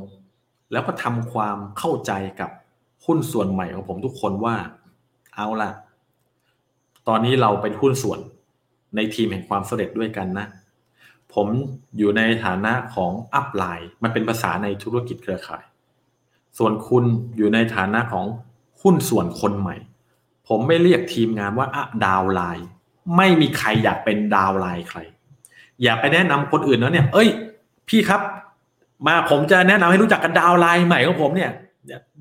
[0.73, 2.51] แล้วก็ทำความเข้าใจกับ
[3.07, 4.57] หุ้นส่วนใหม่ของผมทุกคนว่า
[5.35, 5.71] เอาล่ะ
[7.09, 8.21] ตอนนี้เราเป็นหุ้นส่วน
[8.97, 10.47] ในทีมแห่งความสำเร็จด้วยกันนะ
[11.35, 11.47] ผม
[11.99, 15.65] อยู่ในฐานะของอัพไลน์มันเป็นภาษาในธุรกิจเครือข่าย
[16.59, 17.05] ส่วนคุณ
[17.37, 18.27] อยู่ในฐานะของ
[18.83, 19.77] หุ้นส่วนคนใหม่
[20.49, 22.69] ผมไม่เรียกทีมงานว่าอะดาวไลน์
[23.17, 24.99] ไม่มีใครอยากเป็นดาวไลน์ใคร
[25.83, 27.29] อย่าไปแนะนำคนอื่นนะเนี่ย เอ้ย
[27.89, 28.21] พี่ครับ
[29.07, 31.53] มาผมจะแนะนำให้รู้จักกันดาวไลน์ใหม่ของผมเนี่ย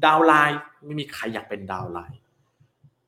[0.06, 2.18] ดาวไลน์ไม่มีใครอยากเป็นดาวไลน์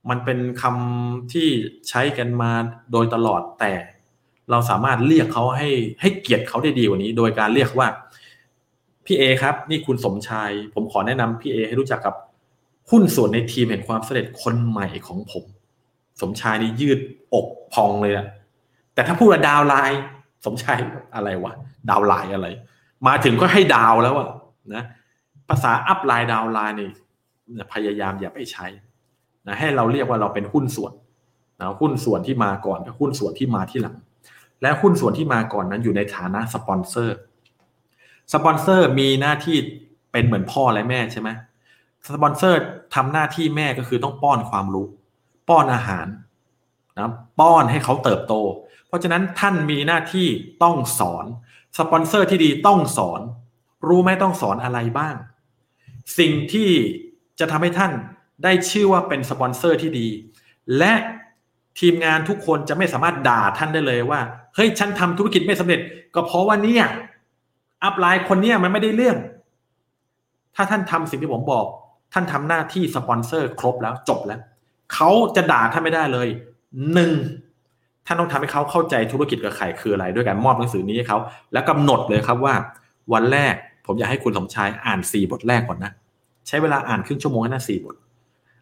[0.09, 1.47] มันเป็นคำที่
[1.89, 2.51] ใช้กันมา
[2.91, 3.73] โดยตลอดแต่
[4.51, 5.69] เราสามารถเรียกเขาให้
[6.01, 7.87] ให้เกียรติเขาได้ดีกว่านี้ โดยการเรียกว่า
[9.05, 12.15] พี่เอครับ นี่คุณสมชายผมขอแนะนำพี่เอให้รู้จักกับ
[12.91, 15.43] หุ้นส่วนในทีมแห่งความสำเร็จคนใหม่ของผม
[16.21, 16.99] สมชายนี่ยืด
[17.33, 18.27] อกพองเลยอะ
[18.93, 20.01] แต่ถ้าพูดว่า downline
[20.45, 20.77] สมชาย
[21.15, 21.53] อะไรวะ
[21.89, 22.47] downline อะไร
[23.07, 24.29] มาถึงก็ให้ down แล้วอะ
[24.73, 24.83] นะ
[25.49, 26.89] ภาษา upline downline นี่
[27.73, 28.67] พยายามอย่าไปใช้
[29.47, 30.93] นะให้เราเรียกว่าเราเป็นหุ้นส่วน
[31.59, 33.95] นะหุ้นส่วนที่มาก่อนกับหุ้นส่วนที่มาทีหลัง
[34.61, 37.17] และหุ้นส่วนที่มาก่อนนั้นอยู่ในฐานะสปอนเซอร์
[38.33, 39.57] สปอนเซอร์มีหน้าที่
[40.11, 41.29] เป็นเหมือนพ่อและแม่ใช่ไหม
[42.15, 42.59] สปอนเซอร์
[42.95, 44.85] ทำหน้าที่แม่ก็คือต้องป้อนความรู้
[45.49, 46.07] ป้อนอาหาร
[46.97, 48.33] นะป้อนให้เขาเติบโต
[48.87, 50.27] เพราะฉะนั้นท่านมีหน้าที่
[50.63, 51.25] ต้องสอน
[51.79, 53.21] สปอนเซอร์ที่ดีต้องสอน
[53.87, 55.15] รู้ไหมต้องสอนอะไรบ้าง
[56.19, 56.69] สิ่งที่
[57.39, 57.91] จะทำให้ท่าน
[58.43, 60.07] ได้ชื่อว่าเป็นสปอนเซอร์ที่ดี
[60.77, 60.93] และ
[61.79, 64.19] ทีมงานทุกคนจะไม่สามารถด่าท่านได้เลยว่า
[64.59, 65.79] เฮ้ยฉันทำธุรกิจไม่สำเร็จ
[66.15, 66.85] ก็เพราะว่าเนี่ย
[67.83, 69.17] upline คนเนี้ยมันไม่ได้เรื่อง
[70.55, 71.65] ถ้าท่านทำสิ่งที่ผมบอก
[72.13, 74.39] ท่านทำหน้าที่สปอนเซอร์ครบแล้วจบแล้ว
[74.93, 76.27] เขาจะด่าท่านไม่ได้เลย
[76.93, 77.11] หนึ่ง
[78.05, 81.17] ท่านต้องทำให้เขาเข้าใจธุรกิจกับไข่คืออะไร ด้วยการมอบหนังสือนี้ให้เขา
[81.53, 82.53] แล้วกำหนดเลยครับว่า
[83.13, 83.53] วันแรก
[83.85, 85.91] ผมอยากให้คุณสมชายอ่านสี่บทแรกก่อนนะ
[86.47, 87.95] ใช้เวลาอ่านครึ่งชั่วโมงนะสี่บท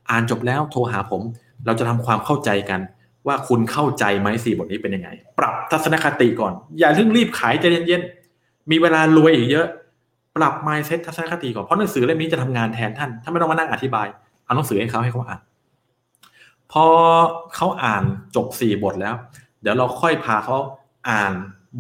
[0.09, 1.21] อ่านจบแล้วโทรหาผม
[1.65, 2.79] เราจะทำความเข้าใจกัน
[3.28, 5.09] ว่าคุณเข้าใจไหมสี่บทนี้เป็นยังไง
[5.39, 9.67] ปรับทัศนคติก่อน อย่าเพิ่งรีบขายใจเย็นๆ มีเวลารวยอีกเยอะ
[10.36, 14.07] ปรับ mindset ทัศนคติก่อน เพราะหนังสือเล่มนี้จะทำงานแทนท่าน ถ้าไม่ต้องมานั่งอธิบาย
[14.45, 15.39] เอาหนังสือให้เขาให้เขาอ่าน
[16.71, 16.86] พอ
[17.55, 18.03] เขาอ่าน
[18.36, 19.15] จบสี่บทแล้ว
[19.61, 20.57] เดี๋ยวเราค่อยพาเขา
[21.09, 21.34] อ่าน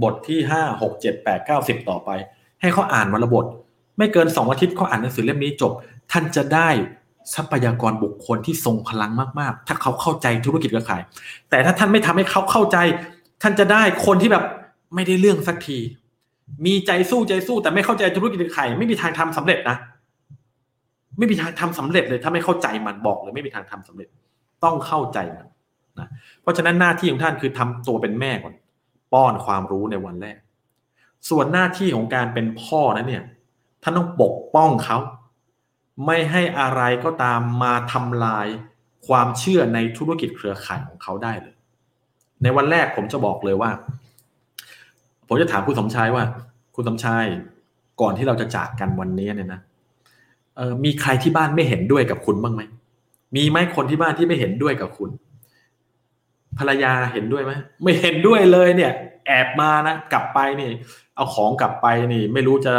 [0.03, 2.09] บทที่ห้าหกเจ็ดแปดเก้าสิบต่อไป
[2.61, 3.45] ให้เขาอ่านวันละบท
[3.97, 5.71] ไม่เกินสองอาทิตย์เขาอ่านหนังสือเล่มนี้จบ
[6.11, 6.69] ท่านจะได้
[7.35, 11.01] ทรัพยากรบุคคลที่ทรงพลังมากๆ ถ้าเขาเข้าใจธุรกิจการขาย
[11.49, 12.77] แต่ถ้าท่านไม่ทำให้เขาเข้าใจ
[13.41, 14.43] ท่านจะได้คนที่แบบ
[14.95, 15.77] ไม่ได้เรื่องสักที
[16.65, 19.77] มีใจสู้ใจสู้ แต่ไม่เข้าใจธุรกิจการขายไม่มีทางทำสำเร็จนะ
[21.17, 24.07] ไม่มีทางทำสำเร็จเลย ถ้าไม่เข้าใจมันบอกเลยไม่มีทางทำสำเร็จ
[24.63, 25.47] ต้องเข้าใจมัน
[25.99, 26.07] นะ
[26.41, 28.53] เพราะฉะนั้นหน้าที่ของท่านคือทำตัวเป็นแม่ก่อน
[29.13, 30.37] ป้อนความรู้ในวันแรก
[31.29, 33.23] ส่วนหน้าที่ของการเป็นพ่อนั้นเนี่ย
[33.83, 34.97] ท่านต้องปกป้องเขา
[36.05, 38.47] ไม่ให้อะไรก็ตามมาทำลาย
[39.07, 41.55] ความเชื่อในธุรกิจเครือข่ายของเขาได้เลย
[42.43, 43.71] ในวันแรกผมจะบอกเลยว่า
[45.27, 46.23] ผมจะถามคุณสมชายว่า
[46.75, 47.25] คุณสมชาย
[48.01, 49.59] ก่อนที่เราจะจากกันวันนี้เนี่ยนะ
[50.59, 52.61] ออมีใครที่บ้านไม่เห็นด้วยกับคุณบ้างไหม
[53.35, 55.09] มีไหมคนที่บ้านที่ไม่เห็นด้วยกับคุณ
[56.57, 57.51] ภรรยาเห็นด้วยไหม
[57.83, 58.91] ไม่เห็นด้วยเลยเนี่ย
[59.27, 60.69] แอบมานะกลับไปนี่
[61.15, 62.73] เอาของกลับไปนี่ ไม่รู้จะ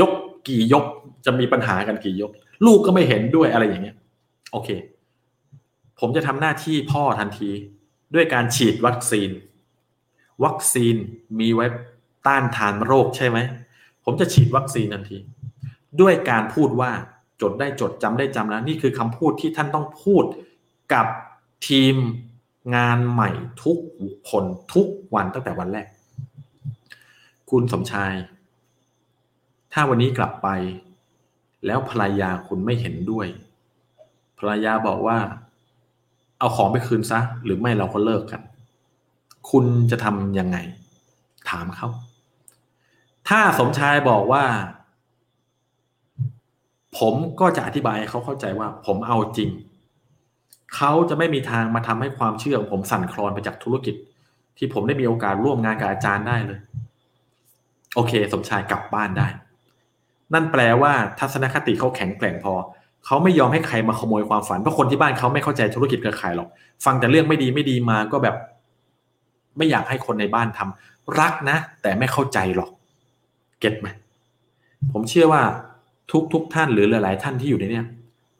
[0.00, 0.10] ยก
[0.48, 0.84] กี่ยก
[1.24, 2.30] จะมีปัญหากันกี่ยก
[2.66, 3.96] ลูกก็ไม่เห็นด้วยอะไรอย่างเงี้ย
[4.52, 4.68] โอเค
[6.00, 7.50] ผมจะทำหน้าที่พ่อทันที
[8.14, 9.30] ด้วยการฉีดวัคซีน
[10.44, 10.94] วัคซีน
[11.40, 11.66] มีไว้
[12.26, 13.38] ต้านทานโรคใช่ไหม
[14.04, 15.18] ผมจะฉีดวัคซีนทันที
[16.00, 16.90] ด้วยการพูดว่า
[17.40, 20.24] จดได้จดจำได้จำแล้วนี่คือคำพูดที่ท่านต้องพูด
[20.92, 21.06] กับ
[21.68, 21.94] ทีม
[22.76, 23.30] งานใหม่
[23.64, 23.78] ทุก
[24.30, 24.44] คน
[24.74, 25.86] ทุกวันตั้งแต่วันแรก
[27.50, 28.14] คุณสมชาย
[29.72, 30.48] ถ้าวันนี้กลับไป
[31.66, 33.26] แล้วภรรยาคุณไม่เห็นด้วย
[34.38, 35.18] ภรรยาบอกว่า
[36.38, 38.42] เอาของไปคืนซะ หรือไม่เราก็เลิกกัน
[39.50, 40.56] คุณจะทำยังไง
[41.50, 41.88] ถามเขา
[43.28, 44.44] ถ้าสมชายบอกว่า
[46.98, 49.50] ผมก็จะอธิบายเขาเข้าใจว่า ผมเอาจริง
[50.76, 53.94] เขาจะไม่มีทางมาทำให้ความเชื่อของผมสั่นคลอนไปจากธุรกิจ
[54.56, 56.60] ที่ผมได้มีโอกาสร่วมงานกับอาจารย์ได้เลย
[57.94, 59.26] โอเค สมชายกลับบ้านได้
[60.34, 62.54] นั่นแปลว่าทัศนคติเขาแข็งแกร่งพอ
[63.06, 66.48] เขาไม่ยอมให้ใครมาขโมยความฝัน เพราะคนที่บ้านเขาไม่เข้าใจธุรกิจเครือข่ายหรอก
[66.84, 68.36] ฟังแต่เรื่องไม่ดีไม่ดีมาก็แบบ
[69.56, 72.70] ไม่อยากให้คนในบ้านทำรักนะ แต่ไม่เข้าใจหรอก
[73.60, 73.88] เก็ตไหม
[74.92, 75.42] ผมเชื่อว่า
[76.10, 77.82] ทุกทุกท่านหรือหลาย ๆ ท่านที่อยู่ในนี้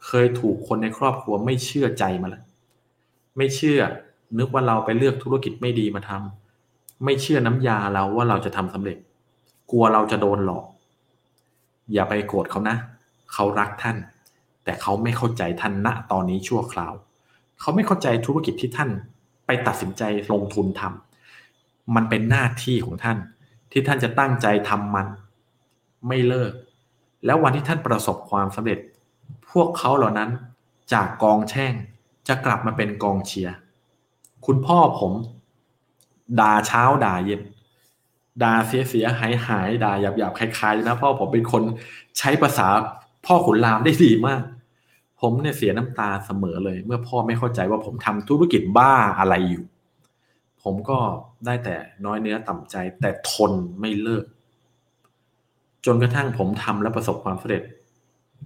[0.06, 2.42] เคยถูกคนในครอบครัวไม่เชื่อใจมาแล้ว
[3.36, 3.80] ไม่เชื่อ
[4.38, 8.98] นึกว่าเราไปเลือกธุรกิจไม่ดีมาทำไม่เชื่อน้ำยาเราว่าเราจะทำสำเร็จ
[9.70, 10.64] กลัวเราจะโดนหลอก
[11.92, 12.76] อย่าไปโกรธเขานะ
[13.32, 13.96] เขารักท่าน
[14.64, 16.92] แต่เขาไม่เข้าใจท่านณตอนนี้ชั่วคราว
[17.60, 18.90] เขาไม่เข้าใจธุรกิจที่ท่าน
[19.46, 23.18] ไปตัดสินใจลงทุนทำมันเป็นหน้าที่ของท่าน
[23.70, 25.06] ที่ท่านจะตั้งใจทำมัน
[26.08, 26.52] ไม่เลิก
[27.24, 28.78] แล้ววันที่ท่านประสบความสำเร็จ
[29.50, 30.30] พวกเขาเหล่านั้น
[30.92, 31.74] จากกองแช่ง
[32.28, 33.54] จะกลับมาเป็นกองเชียร์
[34.46, 35.12] คุณพ่อผม
[36.40, 37.40] ด่าเช้าด่าเย็น
[38.42, 41.62] ด่าเสียเสียหายหายด่าหยาบหยาบคล้ายๆนะพ่อผมเป็นคน
[42.18, 42.68] ใช้ภาษา
[43.26, 44.42] พ่อขุนรามได้ดีมาก
[45.20, 49.64] ผมเนี่ยเสียน้ำตาเสมอเลย เมื่อพ่อไม่เข้าใจว่าผมทำธุรกิจบ้าอะไรอยู่
[50.62, 50.98] ผมก็
[51.46, 54.24] ได้แต่น้อยเนื้อต่ำใจ แต่ทนไม่เลิก
[55.86, 57.62] จนกระทั่งผมทำและประสบความสำเร็จ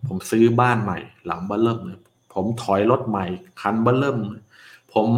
[0.07, 1.99] ผมซื้อบ้านใหม่ หลังบ้านเริ่มเลย
[2.34, 3.26] ผมถอยรถใหม่
[3.61, 4.16] คันบ้านเริ่ม
[4.95, 5.09] ผม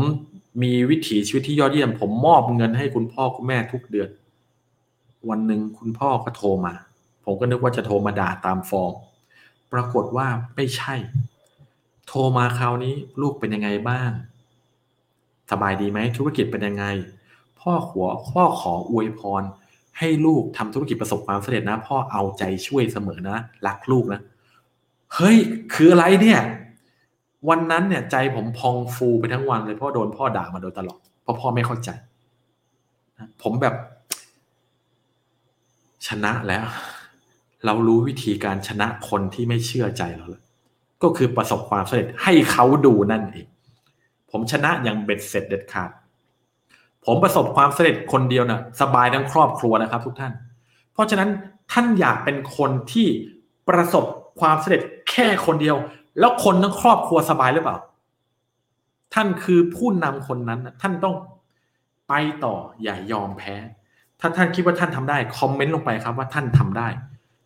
[0.62, 4.08] มีวิถีชีวิตที่ยอดเยี่ยม ผมมอบเงินให้คุณพ่อคุณแม่ทุกเดือน
[5.28, 6.74] วันหนึ่งคุณพ่อก็โทรมา
[7.24, 8.94] ผมก็นึกว่าจะโทรมาด่าตามฟอร์ม
[9.72, 10.94] ปรากฏว่าไม่ใช่
[12.08, 14.10] โทรมาคราวนี้ลูกเป็นยังไงบ้าง
[15.50, 16.84] สบายดีไหมธุรกิจเป็นยังไง
[17.60, 19.42] พ่อขัวพ่อขออวยพร
[19.98, 23.36] ให้ลูกทำธุรกิจประสบความสำเร็จนะ พ่อเอาใจช่วยเสมอนะ
[23.66, 24.20] รักลูกนะ
[25.14, 25.36] เฮ้ย
[25.74, 26.40] คืออะไรเนี่ย
[27.48, 31.90] วันนั้นเนี่ยใจผมพองฟูไปทั้งวันเลยเพราะโดนพ่อด่ามาโดยตลอดเพราะพ่อไม่เข้าใจ
[33.42, 33.74] ผมแบบ
[36.08, 36.64] ชนะแล้ว
[37.64, 40.44] เรารู้วิธีการชนะคนที่ไม่เชื่อใจเราแล้ว
[41.02, 43.46] ก็คือประสบความสำเร็จให้เขาดูนั่นเอง
[44.30, 45.90] ผมชนะอย่างเบ็ดเสร็จเด็ดขาด
[47.04, 50.32] ผมประสบความสำเร็จคนเดียวนะ่ะสบายทั้งครอบครัวนะครับ ทุกท่าน
[50.92, 51.30] เพราะฉะนั้น
[51.72, 53.08] ท่านอยากเป็นคนที่
[53.68, 54.04] ประสบ
[54.40, 55.76] ความสำเร็จแค่คนเดียว
[56.18, 57.76] แล้วคนทั้งครอบครัวสบายหรือเปล่า
[59.14, 61.14] ท่านคือผู้นำคนนั้น ท่านต้อง
[62.08, 62.12] ไป
[62.44, 63.54] ต่ออย่ายอมแพ้
[64.20, 66.88] ถ้าท่านคิดว่าท่านทำได้คอมเมนต์ลงไปครับว่าท่านทำได้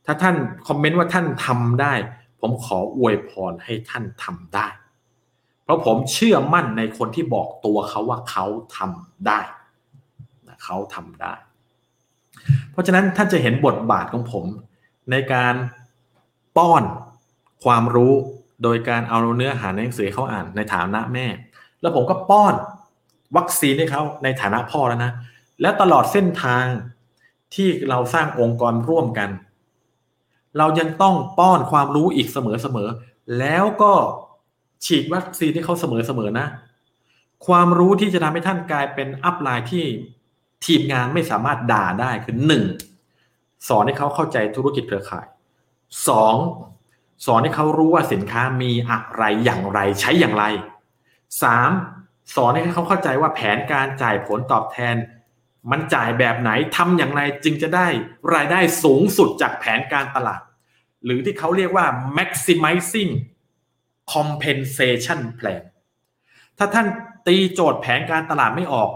[0.07, 0.35] ถ้าท่าน
[0.69, 1.93] คอมเมนต์ว่าท่านทำได้
[2.41, 4.67] ผมขออวยพรให้ท่านทำได้
[5.65, 8.45] เพราะผมเชื่อมั่นในคนที่บอกตัวเขาว่าเขา
[8.77, 9.41] ทำได้
[10.65, 11.35] เขาทำได้
[12.71, 14.45] เพราะฉะนั้นท่านจะเห็นบทบาทของผม
[15.11, 15.55] ในการ
[16.57, 16.83] ป้อน
[17.65, 18.15] ความรู้
[18.63, 21.27] โดยการเอาเนื้อหาในหนังสือเขาอ่านในฐานะแม่
[21.81, 22.55] แล้วผมก็ป้อน
[23.37, 25.13] วัคซีนให้เขาในฐานะพ่อแล้วนะ
[25.61, 26.65] และตลอดเส้นทาง
[27.55, 29.31] ที่เราสร้างองค์กรร่วมกัน
[30.59, 32.39] เรายังต้องป้อนความรู้อีกเส
[32.77, 33.93] มอๆแล้วก็
[34.85, 36.47] ฉีดวัคซีนให้เขาเสมอๆนะ
[37.47, 39.85] ความรู้ที่จะทำให้ท่านกลายเป็นอัพไลน์ที่
[40.67, 42.65] ทีมงานไม่สามารถด่าได้คือหนึ่ง
[43.69, 45.27] สอนให้เขาเข้าใจธุรกิจเครือข่าย
[46.09, 46.35] สอง
[47.27, 50.45] สอนให้เขารู้ว่าสินค้ามีอะไรอย่างไรใช้อย่างไร
[51.43, 51.71] สาม
[52.37, 54.95] สอนให้เขาเข้าใจว่าแผนการจ่ายผลตอบแทน
[55.71, 57.89] มันจ่ายแบบไหนทำอย่างไรจึงจะได้
[58.35, 60.41] รายได้สูงสุดจากแผนการตลาด
[61.05, 61.87] หรือที่เขาเรียกว่า
[62.19, 63.13] maximizing
[64.13, 65.63] compensation plan
[66.59, 66.87] ถ้าท่าน
[67.27, 68.91] ตีโจทย์แผนการตลาดไม่ออก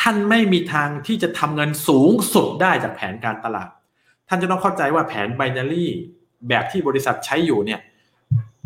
[0.00, 3.68] ท่านไม่มีทางที่จะทำเงินสูงสุดได้จากแผนการตลาด
[4.28, 5.86] ท่านจะต้องเข้าใจว่าแผน binary
[6.48, 7.80] แบบที่บริษัทใช้อยู่เนี่ย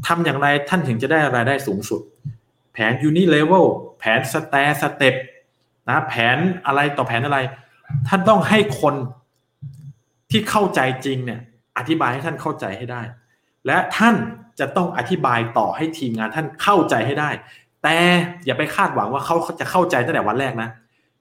[0.07, 2.01] ทำอย่างไรท่านถึงจะได้รายได้สูงสุด
[2.73, 3.67] แผน unilevel
[3.99, 5.15] แผน stair step
[5.89, 7.39] นะแผนอะไรต่อแผนอะไร
[8.09, 8.95] ท่านต้องให้คน
[10.31, 11.41] ที่เข้าใจจริงเนี่ย
[11.79, 13.03] อธิบายให้ท่านเข้าใจให้ได้
[13.67, 14.15] และท่าน
[14.61, 17.31] จะต้องอธิบายต่อให้ทีมงานท่านเข้าใจให้ได้
[17.83, 17.97] แต่
[18.45, 20.69] อย่าไปคาดหวังว่าเขาจะเข้าใจตั้งแต่วันแรกนะ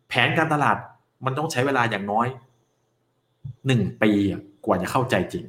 [0.10, 0.78] แผนการตลาด
[1.26, 2.28] มันต้องใช้เวลาอย่างน้อย
[3.68, 4.12] หนึ่งปี
[4.66, 5.44] กว่าจะเข้าใจจริง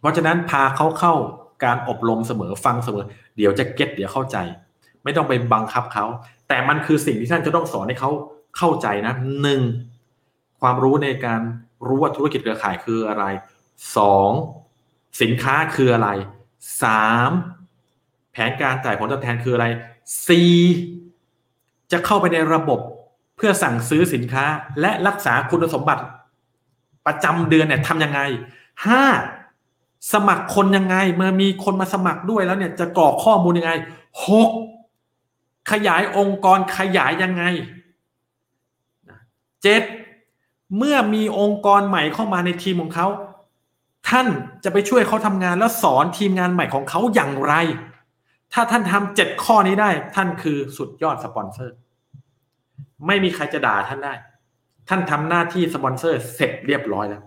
[0.00, 1.14] เพราะฉะนั้นพาเขาเข้า
[1.64, 3.04] การอบรมเสมอฟังเสมอ
[3.36, 4.36] เดี๋ยวจะเก็ตเดี๋ยวเข้าใจ
[5.04, 6.04] ไม่ต้องไปบังคับเขา
[6.48, 8.10] แต่มันคือสิ่งที่ท่านจะต้องสอนให้เขา
[8.56, 9.60] เข้าใจนะหนึ่ง
[10.60, 11.40] ความรู้ในการ
[11.86, 13.24] รู้ว่าธุรกิจเครือข่ายคืออะไร
[13.96, 14.30] สอง
[15.22, 16.08] สินค้าคืออะไร
[16.82, 17.30] สาม
[18.32, 19.66] แผนการจ่ายผลตอบแทนคืออะไร
[20.28, 20.54] สี่
[21.92, 22.80] จะเข้าไปในระบบ
[23.36, 24.44] เพื่อสั่งซื้อสินค้า
[24.80, 26.02] และรักษาคุณสมบัติ
[27.06, 28.20] ประจำเดือนเนี่ยทำยังไง
[28.86, 29.04] ห้า
[30.12, 33.72] สมัครคนยังไง เมื่อมีคนมาสมัครด้วยแล้วเนี่ยจะกรอกข้อมูลยังไง
[34.26, 34.50] หก
[35.70, 37.44] ขยายองค์กรขยายยังไง
[39.62, 39.82] เจ็ด
[40.76, 43.08] เมื่อมีองค์กรใหม่เข้ามาในทีมของเขา
[44.08, 44.26] ท่าน
[44.64, 47.54] จะไปช่วยเขาทำงานแล้วสอนทีมงานใหม่ของเขาอย่างไร
[48.52, 51.76] ถ้าท่านทำเจ็ดข้อนี้ได้ ท่านคือสุดยอดสปอนเซอร์
[53.06, 54.14] ไม่มีใครจะด่าท่านได้
[54.88, 57.22] ท่านทำหน้าที่สปอนเซอร์เสร็จเรียบร้อยแล้ว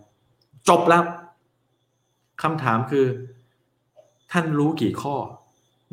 [0.69, 1.03] จบแล้ว
[2.43, 3.05] คำถามคือ
[4.31, 5.15] ท่านรู้กี่ข้อ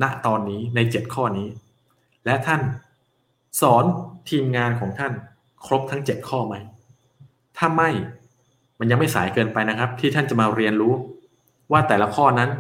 [0.03, 1.49] ณตอนนี้ในเจ็ดข้อนี้
[2.29, 2.63] และท่าน
[3.61, 3.85] สอน
[4.31, 5.13] ทีมงานของท่าน
[5.67, 6.55] ครบทั้งเจ็ดข้อไหม
[7.57, 7.91] ถ้าไม่
[8.79, 10.95] มันยังไม่สายเกินไปนะครับ ที่ท่านจะมาเรียนรู้
[11.73, 12.51] ว่าแต่ละข้อนั้น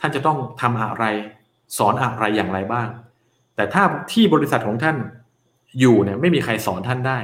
[0.00, 1.04] ท่านจะต้องทำอะไร
[1.78, 2.88] สอนอะไรอย่างไรบ้าง
[3.56, 4.96] แต่ถ้าที่บริษัทของท่าน
[5.80, 7.18] อยู่เนี่ยไม่มีใครสอนท่านได้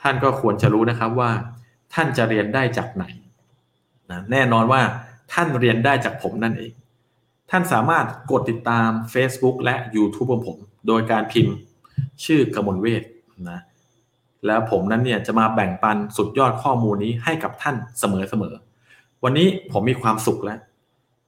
[0.00, 1.30] ท่านก็ควรจะรู้นะครับว่า
[1.94, 3.04] ท่านจะเรียนได้จากไหน
[4.10, 4.82] นะแน่นอนว่า
[5.32, 6.72] ท่านเรียนได้จากผมนั่นเอง
[7.50, 11.54] ท่านสามารถกดติดตาม Facebook และ YouTube ของผม โดยการพิมพ์
[12.24, 13.02] ชื่อกมลเวท
[13.50, 13.60] นะ
[14.46, 20.58] แล้วผมนั้นเนี่ยจะมาแบ่งปันสุดยอดข้อมูลนี้ให้กับท่านเสมอๆวันนี้ผมมีความสุขแล้ว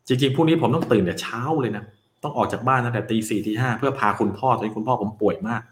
[0.06, 1.84] จริงๆพรุ่งนี้ผมต้องตื่นแต่เช้าเลยนะ
[2.22, 5.62] ต้องออกจากบ้านตั้งแต่ตีสี่ทีห้าเพื่อพาคุณพ่อตอนนี้คุณพ่อผมป่วยมาก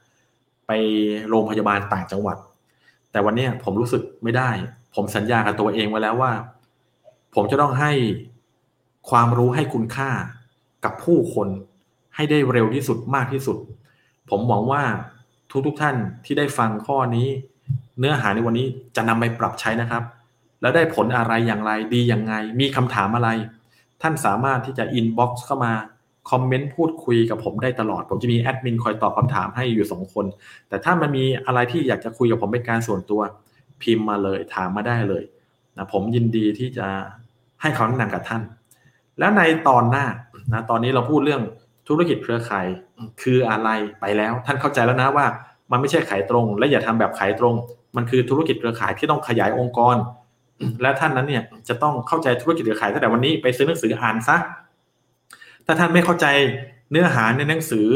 [0.66, 0.72] ไป
[1.28, 2.36] โรงพยาบาลต่างจังหวัด
[3.12, 4.50] แต่วันนี้ผมรู้สึกไม่ได้
[4.94, 6.32] ผมสัญญากับตัวเองไว้แล้วว่า
[7.34, 7.92] ผมจะต้องให้
[9.10, 10.10] ความรู้ให้คุณค่า
[10.84, 11.48] กับผู้คน
[12.14, 13.56] ให้ได้เร็วที่สุดมากที่สุด
[14.30, 14.82] ผมหวังว่า
[15.66, 17.28] ทุกๆทท่านที่ได้ฟังข้อนี้
[17.98, 20.02] เนื้อหาในวันนี้จะนำไปปรับใช้นะครับ
[20.60, 23.28] แล้วได้ผลอะไรอย่างไรดีอย่างไง มีคำถามอะไร
[24.02, 25.72] ท่านสามารถที่จะ inbox เข้ามา
[26.30, 30.26] comment พูดคุยกับผมได้ตลอด ผมจะมีแอดมินคอยตอบคำถามให้อยู่สองคน
[30.68, 33.20] แต่ถ้ามันมีอะไรที่อยากจะคุยกับผมเป็นการส่วนตัว
[33.82, 35.24] พิมพ์มาเลยถามมาได้เลย
[35.76, 36.86] นะผมยินดีที่จะ
[37.60, 38.42] ให้คำแนะนำกับท่าน
[39.18, 40.06] แล้วในตอนหน้า
[40.52, 41.42] นะตอนนี้เราพูดเรื่อง
[41.90, 42.66] ธุรกิจเครือข่าย
[43.22, 43.68] คืออะไร
[44.00, 45.26] ไปแล้ว ท่านเข้าใจแล้วนะว่า
[45.70, 47.54] มันไม่ใช่ขายตรง และอย่าทำแบบขายตรง
[47.96, 49.96] มันคือธุรกิจเครือข่ายที่ต้องขยายองค์กร
[50.82, 54.36] และท่านนั้นเนี่ยจะต้องเข้าใจธุรกิจเครือข่ายตั้งแต่วันนี้ไปซื้อหนังสืออ่านซะ
[55.66, 56.26] ถ้าท่านไม่เข้าใจ
[56.90, 57.86] เนื้อหาในหนังสือ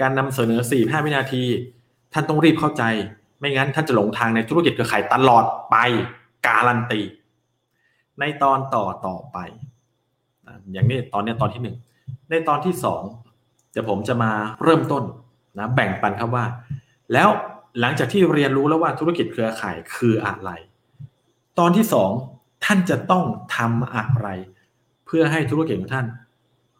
[0.00, 1.42] การนำเสนอ4 5วินาที
[2.12, 2.82] ท่านต้องรีบเข้าใจ
[3.38, 5.76] ไม่งั้นท่านจะหลงทางในธุรกิจเครือข่ายตลอดไป
[6.46, 7.00] การันตี
[8.20, 9.38] ในตอนต่อต่อไป
[10.72, 11.76] อย่างนี้ตอนนี้ตอนที่หนึ่ง
[12.30, 13.02] ในตอนที่สอง
[13.72, 14.30] เดี๋ยวผมจะมา
[14.64, 15.02] เริ่มต้น
[15.58, 16.46] นะแบ่งปันครับว่า
[17.12, 17.28] แล้ว
[17.80, 20.50] หลังจากที่เรียนรู้แล้วว่าธุรกิจเครือข่ายคืออะไร
[21.58, 22.10] ตอนที่สอง
[22.64, 23.24] ท่านจะต้อง
[23.56, 24.28] ทำอะไร
[25.06, 26.06] เพื่อให้ธุรกิจของท่าน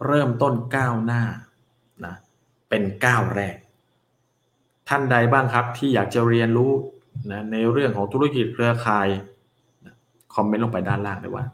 [0.07, 1.23] เริ่มต้นก้าวหน้า
[2.05, 2.15] นะ
[2.69, 3.57] เป็นก้าวแรก
[4.89, 6.73] ท่านใดบ้างครับที่อยากจะเรียนรู้
[7.33, 9.09] นะในเรื่องของธุรกิจเครือข่าย
[10.35, 11.45] คอมเมนต์ลงไปด้านล่างเลยว่า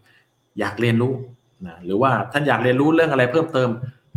[0.58, 1.12] อยากเรียนรู้
[1.66, 3.68] นะหรือว่าท่านอยากเรียนรู้เรื่องอะไรเพิ่มเติม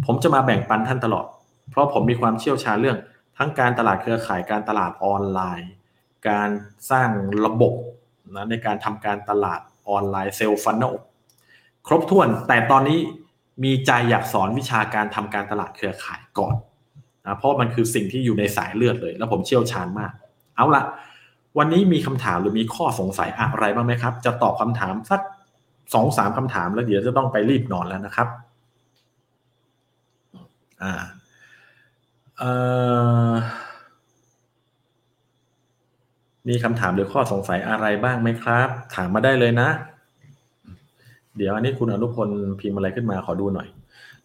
[0.05, 1.25] ผมจะมาแบ่งปันท่านตลอด
[1.69, 2.97] เพราะผมมีความเชี่ยวชาญเรื่อง
[3.37, 5.71] ทั้งการตลาดเครือข่ายการตลาดออนไลน์
[6.29, 6.49] การ
[6.91, 7.09] สร้าง
[7.45, 7.73] ระบบ
[8.35, 10.93] นะในการทำการตลาดออนไลน์เซลล์ฟันเนล
[11.87, 12.99] ครบถ้วนแต่ตอนนี้
[13.63, 16.55] มีใจอยากสอนวิชาการทำการตลาดเครือข่ายก่อน
[17.25, 20.11] นะเพราะมันคือสิ่งที่อยู่ในสายเลือดเลย แล้วผมเชี่ยวชาญมาก
[20.55, 20.83] เอาละ
[21.57, 25.21] วันนี้มีคำถามหรือมีข้อสงสัยอะไรบ้างไหมครับ จะตอบคำถามสัก
[25.93, 28.27] สองสามคำถามแล้วเดี๋ยวจะต้องไปรีบนอนแล้วนะครับ
[30.83, 30.93] อ่า
[32.37, 32.51] เอ่
[33.31, 33.33] อ
[36.47, 39.69] มีคำถามหรือข้อสงสัยอะไรบ้างไหมครับ ถามมาได้เลยนะ
[41.37, 43.67] เดี๋ยวอันนี้คุณอนุพลพิมพ์อะไรขึ้นมาขอดูหน่อย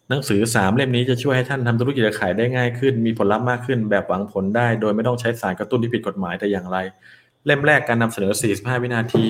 [0.09, 6.77] หนังสือสามเล่มนี้จะช่วยให้ท่านทำธุรกิจขายได้ง่ายขึ้น มีผลลัพธ์มากขึ้น แบบหวังผลได้ โดยไม่ต้องใช้สารกระตุ้นที่ผิดกฎหมายแต่อย่างไร
[7.45, 9.25] เล่มแรกการนำเสนอ 45 วินาที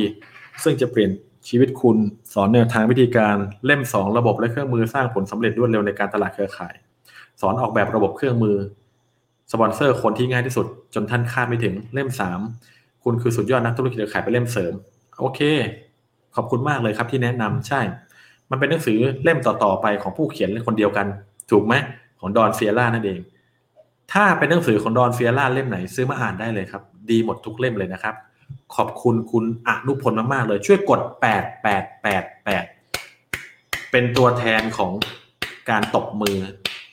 [0.63, 1.11] ซึ่งจะเปลี่ยน
[1.49, 1.97] ชีวิตคุณ
[2.33, 6.75] สอนแนวทางวิธีการเล่ม 2 ระบบและเครื่องมือสร้างผลสำเร็จรวดเร็วในการตลาดเครือข่าย
[7.43, 8.57] สอนออกแบบระบบเครื่องมือ
[9.51, 12.09] สปอนเซอร์คนที่ง่ายที่สุด จนท่านคาดไม่ถึงเล่ม
[12.55, 14.73] 3 คุณคือสุดยอดนักธุรกิจเครือข่ายไปเล่มเสริม
[15.19, 15.39] โอเค
[16.35, 17.81] ขอบคุณมากเลยครับที่แนะนำใช่
[18.49, 21.07] มันเป็นหนังสือเล่มต่อๆไปของผู้เขียนคนเดียวกัน
[21.51, 21.73] ถูกไหม
[22.19, 23.19] ของดอนเฟียร่านั่นเอง
[24.13, 28.15] ถ้าเป็นหนังสือของดอนเฟียร่าเล่มไหนซื้อมาอ่านได้เลยครับ ดีหมดทุกเล่มเลยนะครับ
[28.75, 31.01] ขอบคุณคุณอนุพลมากๆเลย ช่วยกด
[31.37, 31.65] 8 8
[32.05, 34.91] 8 8 เป็นตัวแทนของ
[35.69, 36.37] การตบมือ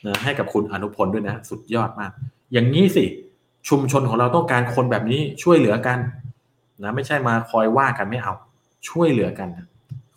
[0.05, 2.11] นะให้กับคุณอนุพลด้วยนะ สุดยอดมาก
[2.53, 3.05] อย่างนี้สิ
[3.69, 5.99] ชุมชนของเราต้องการคนแบบนี้ช่วยเหลือกัน
[6.83, 8.33] นะไม่ใช่มาคอยว่ากันไม่เอา
[8.89, 9.49] ช่วยเหลือกัน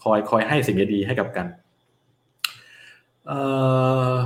[0.03, 1.47] คอยคอยให้สิ่งดีๆให้กับกัน
[3.27, 3.41] เอ่
[4.15, 4.17] อ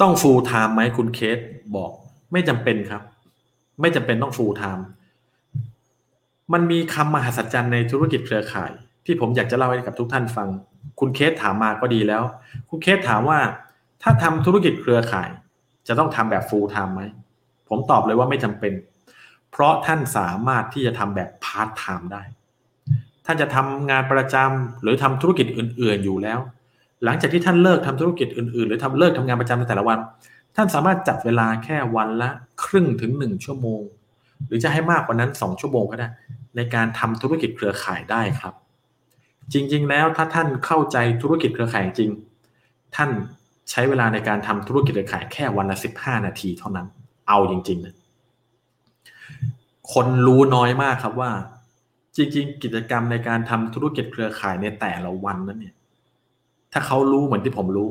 [0.00, 1.38] ต้อง full time ไหมคุณเคส
[1.76, 1.90] บอก
[2.32, 3.02] ไม่จำเป็นครับ
[3.80, 4.82] ไม่จำเป็นต้อง full time
[6.52, 8.72] มันมีคำมหัศจรรย์ในธุรกิจเครือข่าย
[9.06, 10.48] ที่ผมอยากจะเล่าให้กับทุกท่านฟัง
[11.00, 12.22] คุณเคสถามมาก็ดีแล้ว
[12.70, 13.38] คุณเคสถามว่า
[14.02, 15.30] ถ้าทำธุรกิจเครือข่าย
[15.88, 17.02] จะต้องทำแบบ full time ไหม
[17.68, 18.72] ผมตอบเลยว่าไม่จำเป็น
[19.50, 22.22] เพราะท่านสามารถที่จะทำแบบ part time ได้
[23.26, 26.38] ท่านจะทำงานประจำหรือทำธุรกิจอื่น ๆ อยู่แล้ว
[27.04, 29.98] หลังจากที่ท่านเลิกทำธุรกิจอื่น ๆ หรือทำเลิกทำงานประจำในแต่ละวัน
[30.56, 32.30] ท่านสามารถจัดเวลาแค่วันละ
[32.64, 33.80] ครึ่งถึงหนึ่งชั่วโมง
[34.46, 36.08] หรือจะให้มากกว่านั้นสองชั่วโมงก็ได้
[36.56, 38.54] ในการทำธุรกิจเครือข่ายได้ครับ
[39.52, 42.10] จริง ๆ แล้วถ้าท่านเข้าใจธุรกิจเครือข่ายจริง
[42.96, 43.10] ท่าน
[43.70, 46.86] ใช้เวลาในการทำธุรกิจเครือข่ายแค่วันละสิบห้านาทีเท่านั้น
[47.28, 47.96] เอาจริงๆนะ
[49.92, 51.30] คนรู้น้อยมากครับว่า
[52.16, 55.74] จริง ๆ กิจกรรมในการทำธุรกิจเครือข่ายในแต่ละวันนั้นเนี่ย
[56.72, 57.90] ถ้าเขารู้เหมือนที่ผมรู้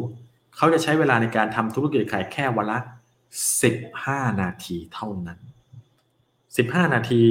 [0.56, 2.80] เขาจะใช้เวลาในการทำธุรกิจขายแค่วันละ
[3.62, 5.40] สิบห้านาทีเท่านั้น
[6.58, 7.22] สิบห้านาที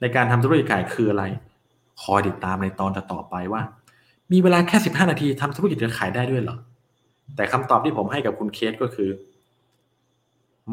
[0.00, 1.24] ในการทำธุรกิจขายคืออะไร
[2.02, 3.62] คอยติดตามในตอนต่อไปว่า
[4.32, 6.56] มีเวลาแค่สิบห้านาทีทำธุรกิจขายได้ด้วยเหรอ
[7.36, 9.10] แต่คำตอบที่ผมให้กับคุณเคสก็คือ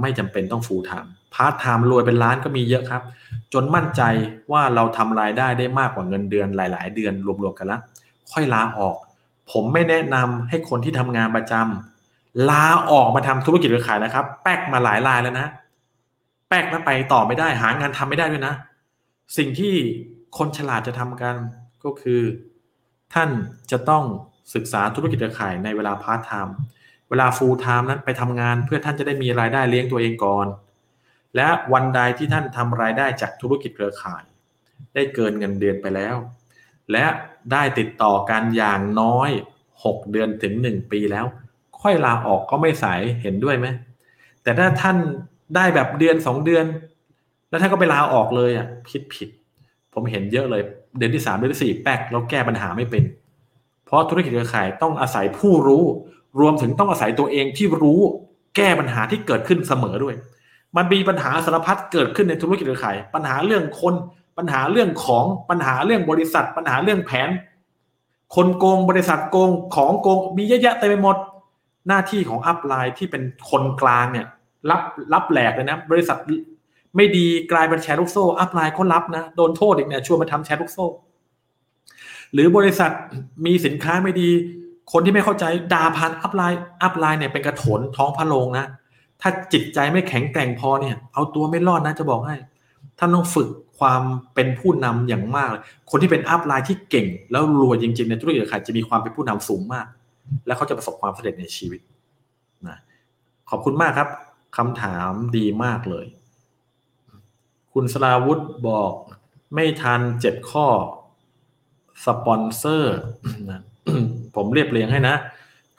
[0.01, 3.03] ไม่จำเป็นต้อง full-time part-time รวยเป็นล้านก็มีเยอะครับ
[3.53, 4.01] จนมั่นใจ
[4.51, 7.13] ว่าเราทำรายได้ได้มากกว่าเงินเดือนหลาย ๆ เดือน
[7.43, 7.82] รวมๆกันแล้ว
[8.32, 8.95] ค่อยลาออก
[9.51, 15.47] ผมไม่แนะนำให้คนที่ทำงานประจำลาออกมาทำธุรกิจเครือข่ายนะครับ แป๊กมาหลายรายแล้วนะ
[16.49, 18.53] แป๊กแล้วไปต่อไม่ได้หางานทำไม่ได้ด้วยนะ
[19.38, 19.74] สิ่งที่
[20.38, 21.36] คนฉลาดจะทำกัน
[21.84, 22.21] ก็คือ
[23.13, 23.29] ท่าน
[23.71, 24.03] จะต้อง
[24.55, 26.55] ศึกษาธุรกิจเครือข่ายในเวลาพาร์ทไทม์
[27.09, 30.47] เวลาฟูลไทม์นั้นไปทำงานเพื่อท่านจะได้มีรายได้เลี้ยงตัวเองก่อน
[31.36, 34.23] และวันใดที่ท่านทำรายได้จากธุรกิจเครือข่าย
[34.93, 36.15] ได้เกินเงินเดือนไปแล้ว
[36.91, 37.05] และ
[37.51, 39.29] ได้ติดต่อกันอย่างน้อย
[39.73, 41.25] 6 เดือนถึง 1 ปีแล้ว
[41.81, 43.67] ค่อยลาออกก็ไม่สายเห็นด้วยไหม
[44.43, 44.97] แต่ถ้าท่าน
[45.55, 46.65] ได้แบบเดือน 2 เดือน
[47.49, 49.29] แล้วท่านก็ไปลาออกเลยอะผิดผิด
[49.93, 50.61] ผมเห็นเยอะเลย
[50.97, 53.03] เดือนที่3เดือนที่4แป๊กแล้วแก้ปัญหาไม่เป็น
[53.88, 55.83] เพราะธุรกิจเครือข่ายต้องอาศัยผู้รู้
[56.39, 57.99] รวมถึงต้องอาศัยตัวเองที่รู้
[58.55, 60.15] แก้ปัญหาที่เกิดขึ้นเสมอด้วย
[60.75, 63.93] มันมีปัญหาสารพัดเกิดขึ้นในธุรกิจเครือข่าย ปัญหาเรื่องคน
[64.37, 67.29] ปัญหาเรื่องของปัญหาเรื่องบริษัท ปัญหาเรื่องแผน
[68.35, 71.17] คนโกงบริษัทโกงของโกงมีเยอะแยะเต็มไปหมด
[71.87, 74.25] หน้าที่ของ upline ที่เป็นคนกลางเนี่ย
[74.69, 74.81] รับ
[75.13, 76.17] รับแหลกเลยนะ บริษัท
[76.95, 80.85] ไม่ดีกลายเป็นแชร์ลูกโซ่ upline ก็รับนะโดนโทษอีกเนี่ยชวนมาทำแชร์ลูกโซ่
[82.33, 82.91] หรือบริษัท
[83.45, 84.29] มีสินค้าไม่ดี
[84.91, 88.65] คนที่ไม่เข้าใจด่าผ่าน upline upline เนี่ยเป็นกระโถนท้องพระโรงนะ
[89.21, 92.35] ถ้าจิตใจไม่แข็งแกร่งพอเนี่ย เอาตัวไม่รอดนะจะบอกให้
[92.99, 94.01] ท่านต้องฝึกความ
[94.35, 99.87] เป็นผู้นำอย่างมากเลยคนที่เป็น upline ที่เก่ง แล้วรวยจริงๆ ในธุรกิจเครือข่ายจะมีความเป็นผู้นำสูงมาก
[100.45, 101.81] และเขาจะประสบความสำเร็จในชีวิต
[102.67, 102.77] นะ
[103.49, 104.09] ขอบคุณมากครับ
[104.57, 106.05] คำถามดีมากเลย
[107.74, 108.91] คุณสลาวุธบอก
[109.53, 110.67] ไม่ทันเจ็ดข้อ
[112.05, 112.97] สปอนเซอร์
[114.36, 115.15] ผมเรียบเรียงให้นะ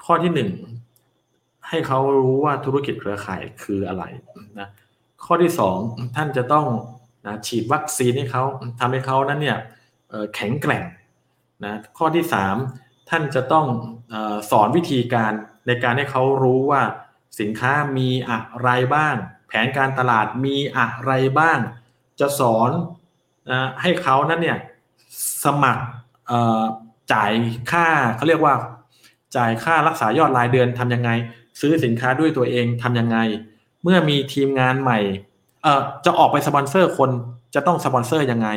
[0.04, 0.50] ข้อที่หนึ่ง
[1.68, 4.04] ให้เขารู้ว่าธุรกิจเครือข่ายคืออะไร
[4.58, 4.68] นะ
[5.24, 5.76] ข้อที่สอง
[6.16, 6.66] ท่านจะต้อง
[7.26, 8.44] นะฉีดวัคซีนให้เขา
[8.80, 9.58] ทำให้เขานั้นเนี่ย
[10.34, 10.84] แข็งแกร่ง
[11.64, 12.56] นะข้อที่สาม
[13.10, 13.66] ท่านจะต้อง
[14.12, 14.14] อ
[14.50, 15.32] สอนวิธีการ
[15.66, 16.82] ในการให้เขารู้ว่า
[17.40, 19.14] สินค้ามีอะไรบ้าง
[19.48, 21.58] แผนการตลาดมีอะไรบ้าง
[22.20, 22.70] จะสอน
[23.50, 24.58] นะให้เขานั้นเนี่ย
[25.44, 25.84] สมัคร
[27.12, 27.32] จ่าย
[27.70, 27.86] ค่า
[28.16, 28.54] เขาเรียกว่า
[29.36, 31.10] จ่ายค่ารักษายอดรายเดือนทำยังไง
[31.60, 33.18] ซื้อสินค้าด้วยตัวเองทำยังไง
[33.82, 34.98] เมื่อมีทีมงานใหม่
[35.62, 37.10] เออจะออกไปสปอนเซอร์คน
[37.54, 38.48] จะต้องสปอนเซอร์ยังไง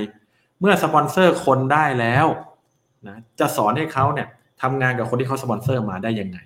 [0.60, 2.26] เมื่อสปอนเซอร์คนได้แล้ว
[3.08, 4.28] นะจะสอนให้เขาเนี่ย
[4.62, 6.38] ทำงานกับคนที่เขาสปอนเซอร์มาได้ยังไง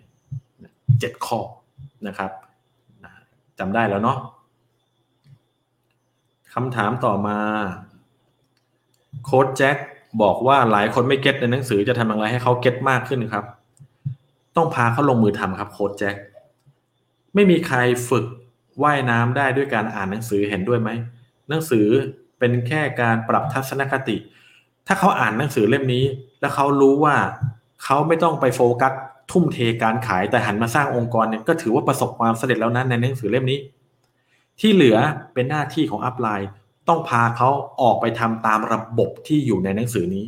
[0.99, 1.39] เจ็ดข้อ
[2.07, 2.31] นะครับ
[3.59, 4.17] จำได้แล้วเนาะ
[6.53, 7.37] คำถามต่อมา
[9.25, 9.77] โค้ดแจ็ค
[10.21, 13.45] บอกว่าหลายคนไม่เก็ตในหนังสือจะทำอย่างไรให้เขาเก็ตมากขึ้นครับ
[14.55, 16.15] ต้องพาเขาลงมือทำครับโค้ดแจ็ค
[17.33, 17.77] ไม่มีใคร
[18.09, 18.25] ฝึก
[18.83, 20.89] ว่ายน้ำได้ด้วยการอ่านหนังสือเห็นด้วยไหม
[21.49, 21.87] หนังสือ
[22.39, 24.17] เป็นแค่การปรับทัศนคติ
[24.87, 26.05] ถ้าเขาอ่านหนังสือเล่มนี้
[26.41, 27.15] แล้วเขารู้ว่า
[27.83, 28.93] เขาไม่ต้องไปโฟกัส
[29.31, 33.59] ทุ่มเทการขายแต่หันมาสร้างองค์กรเนี่ยก็ถือว่าประสบความสำเร็จแล้วนั้นในหนังสือเล่มนี้
[34.61, 34.97] ที่เหลือ
[35.33, 36.49] เป็นหน้าที่ของอัพไลน์
[36.89, 37.49] ต้องพาเขา
[37.81, 40.25] ออกไปทำตามระบบที่อยู่ในหนังสือนี้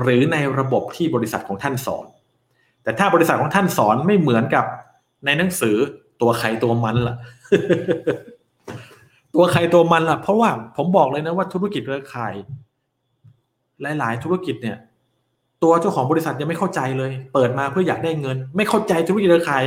[0.00, 2.06] หรือในระบบที่บริษัทของท่านสอน
[2.82, 4.64] แต่ถ้าบริษัทของท่านสอนไม่เหมือนกับ
[5.24, 5.76] ในหนังสือ
[6.20, 7.16] ตัวใครตัวมันล่ะ
[9.34, 12.34] ตัวใครตัวมันล่ะ เพราะว่าผมบอกเลยนะว่าธุรกิจเครือข่าย
[13.98, 14.76] หลาย ๆ ธุรกิจเนี่ย
[15.62, 19.64] ตัวเจ้าของบริษัทยังไม่เข้าใจเลย เปิดมาเพื่ออยากได้เงิน ไม่เข้าใจธุรกิจเครือข่าย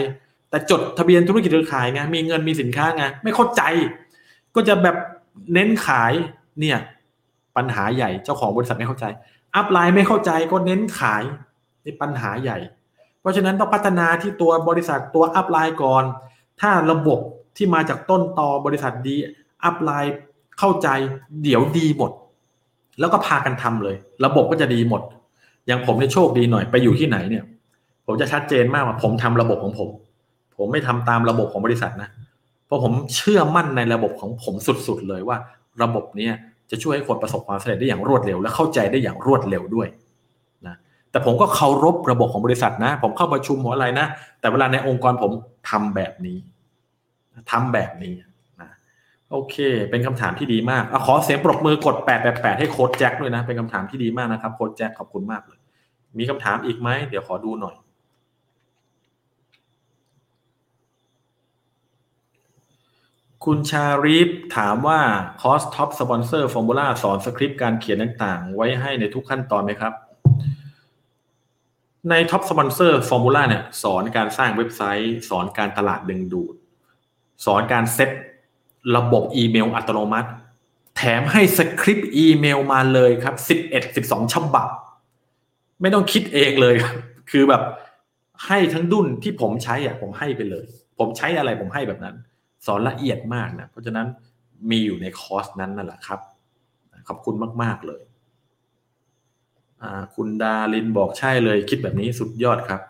[0.49, 3.61] แต่จดทะเบียนธุรกิจเครือข่ายไงมีเงินมีสินค้าไงไม่เข้าใจ
[4.57, 4.95] ก็จะแบบ
[5.53, 6.13] เน้นขาย
[6.59, 6.77] เนี่ย
[7.57, 9.05] ปัญหาใหญ่เจ้าของบริษัทไม่เข้าใจ
[9.55, 11.23] อัพไลน์ไม่เข้าใจก็เน้นขาย
[11.85, 12.57] นี่ปัญหาใหญ่
[13.21, 16.03] เพราะฉะนั้นต้องพัฒนาที่ตัวบริษัทตัวอัพไลน์ก่อน
[16.61, 17.19] ถ้าระบบ
[17.57, 19.15] ที่มาจากต้นตอบริษัทดี
[19.63, 20.15] อัพไลน์
[20.59, 20.87] เข้าใจ
[21.43, 22.11] เดี๋ยวดีหมด
[22.99, 25.01] แล้วก็พากันทำเลย ระบบก็จะดีหมด
[25.67, 27.43] อย่างผมเนี่ยโชคดีหน่อยไปอยู่ที่ไหนเนี่ย
[28.05, 29.89] ผมจะชัดเจนมากว่าผมทำระบบของผม
[30.57, 32.09] ผมไม่ทำตามระบบของบริษัทนะ
[32.67, 34.55] เพราะผมเชื่อมั่นในระบบของผม
[34.87, 35.37] สุดๆเลยว่า
[35.83, 36.29] ระบบนี้
[36.71, 39.87] จะช่วยให้คนประสบความสำเร็จได้อย่างรวดเร็ว และเข้าใจได้อย่างรวดเร็วด้วย
[40.67, 40.75] นะ
[41.11, 44.07] แต่ผมก็เคารพระบบของบริษัทนะ ผมเข้าประชุมหัวอะไรนะ
[44.39, 45.31] แต่เวลาในองค์กรผม
[45.69, 46.37] ทำแบบนี้
[47.51, 48.13] ทำแบบนี้
[48.61, 48.69] นะ
[49.31, 49.55] โอเค
[49.89, 55.59] เป็นคำถามที่ดีมากขอเสียงปรบมือกดแปดแปดแปดให้โค้ชแจ็คด้วยนะ เป็นคำถามที่ดีมากนะครับโค้ชแจ็คขอบคุณมากเลย
[56.19, 57.75] มีคำถามอีกไหมเดี๋ยวขอดูหน่อย
[63.51, 64.99] คุณชาริฟถามว่า
[65.41, 69.93] คอร์ส Top Sponsor Formula สอนสคริปต์การเขียนต่างๆ ไว้ให้ในทุกขั้นตอนไหมครับ
[72.09, 76.53] ใน Top Sponsor Formula เนี่ยสอนการสร้างเว็บไซต์ สอนการตลาดดึงดูด
[77.45, 78.09] สอนการเซต
[78.95, 80.29] ระบบอีเมลอัตโนมัติ
[80.97, 83.35] แถมให้สคริปต์อีเมลมาเลยครับ
[83.71, 84.69] 11 12 ฉบับ
[85.81, 86.95] ไม่ต้องคิดเองเลยครับ
[87.31, 87.63] คือแบบ
[88.45, 90.65] ให้ทั้งดุ้นที่ผมใช้อะผมให้ไปเลย
[90.99, 92.17] ผมใช้อะไรผมให้แบบนั้น
[92.65, 94.07] สอนละเอียดมากนะเพราะฉะนั้น
[94.69, 96.19] มีอยู่ในคอร์สนั้นนั่นแหละครับ
[97.07, 98.01] ขอบคุณมาก ๆ เลย
[100.15, 102.81] คุณดาลินบอกใช่เลย คิดแบบนี้สุดยอดครับ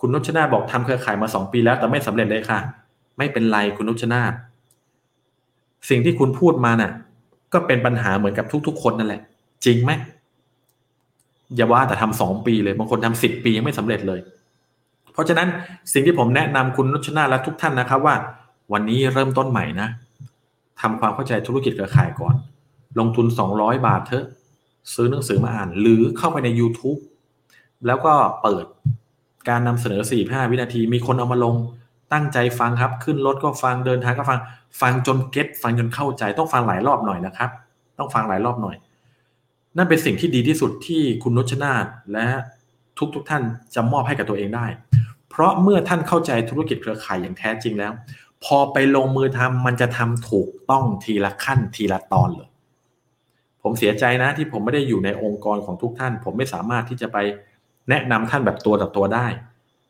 [0.00, 2.58] คุณนุชนาบอกทำเครือข่ายมาสองปีแล้ว แต่ไม่สำเร็จเลยค่ะ
[3.18, 4.22] ไม่เป็นไรคุณนุชนา
[5.88, 6.92] สิ่งที่คุณพูดมาน่ะ
[7.52, 9.22] ก็เป็นปัญหาเหมือนกับทุก ๆ คนนั่นแหละ
[9.64, 9.92] จริงไหม
[11.56, 14.20] อย่าว่าแต่ทำสองปีเลยบางคนทำสิบปียังไม่สำเร็จเลย
[15.12, 15.48] เพราะฉะนั้น
[15.92, 18.14] สิ่งที่ผมแนะนำคุณนุชนาและทุกท่านนะครับว่า
[18.72, 19.88] วันนี้เริ่มต้นใหม่นะ
[20.80, 22.34] ทำความเข้าใจธุรกิจเครือข่ายก่อน
[22.98, 23.26] ลงทุน
[23.56, 24.26] 200 บาทเถอะ
[24.94, 26.98] ซื้อหนังสือมาอ่าน หรือเข้าไปใน YouTube
[27.86, 28.12] แล้วก็
[28.42, 28.64] เปิด
[29.48, 31.54] การนำเสนอสี่ห้าวินาที มีคนเอามาลง
[32.12, 34.40] ตั้งใจฟังครับ ขึ้นรถก็ฟัง เดินทางก็ฟัง
[34.80, 37.50] ฟังจนเก็ตฟังจนเข้าใจ ต้องฟังหลายรอบหน่อยนะครับ
[37.98, 38.76] ต้องฟังหลายรอบหน่อย
[39.76, 42.26] นั่นเป็นสิ่งที่ดีที่สุดที่คุณนุชนาธและ
[42.98, 43.42] ทุกทุกท่าน
[43.74, 44.66] จะมอบให้กับตัวเองได้
[45.30, 47.92] เพราะเมื่อท่านเข้าใจธุรกิจเครือข่ายอย่างแท้จริงแล้ว
[48.44, 52.48] พอไปลงมือทำมันจะทำถูกต้องทีละขั้นทีละตอนเลย
[53.62, 57.18] ผมเสียใจนะที่ผมไม่ได้อยู่ในองค์กรของทุกท่าน ผมไม่สามารถที่จะไป
[57.88, 59.26] แนะนำท่านแบบตัวต่อตัวได้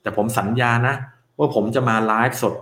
[0.03, 0.95] แต่ผมสัญญานะ
[1.39, 2.55] ว่าผมจะมาไลฟ์สด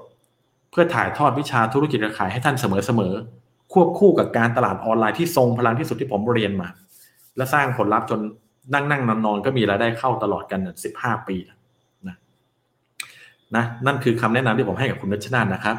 [0.70, 6.68] เพื่อถ่ายทอดวิชาธุรกิจเครือข่ายให้ท่านเสมอๆควบคู่กับการตลาดออนไลน์ที่ทรงพลังที่สุดที่ผมเรียนมา
[7.36, 8.20] และสร้างผลลัพธ์จน
[8.74, 11.56] นั่งนั่งนอนนอนก็มีรายได้เข้าตลอดกันสิบห้าปีนะ
[13.56, 15.76] นะนั่นคือคำแนะนำที่ผมให้กับคุณนัชนาธนะครับ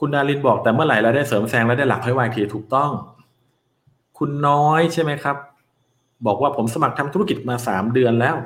[0.00, 2.90] คุณดารินบอกแต่เมื่อไหร่เราได้เสริมแซงและได้หลักให้วายทีถูกต้อง
[4.18, 5.36] คุณน้อยใช่ไหมครับ
[6.26, 8.36] บอกว่าผมสมัครทำธุรกิจมาสามเดือนแล้ว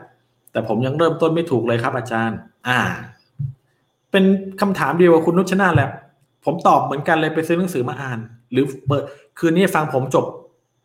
[0.53, 2.39] แต่ผมยังเริ่มต้นไม่ถูกเลยครับ อาจารย์
[2.69, 2.81] อ่า
[4.11, 4.25] เป็น
[4.61, 5.91] คำถามเดียวกับคุณนุชนาธแหละ
[6.45, 8.19] ผมตอบเหมือนกันเลยไปซื้อหนังสือมาอ่าน
[8.53, 9.03] หรือเปิด
[9.39, 10.25] คืนนี้ฟังผมจบ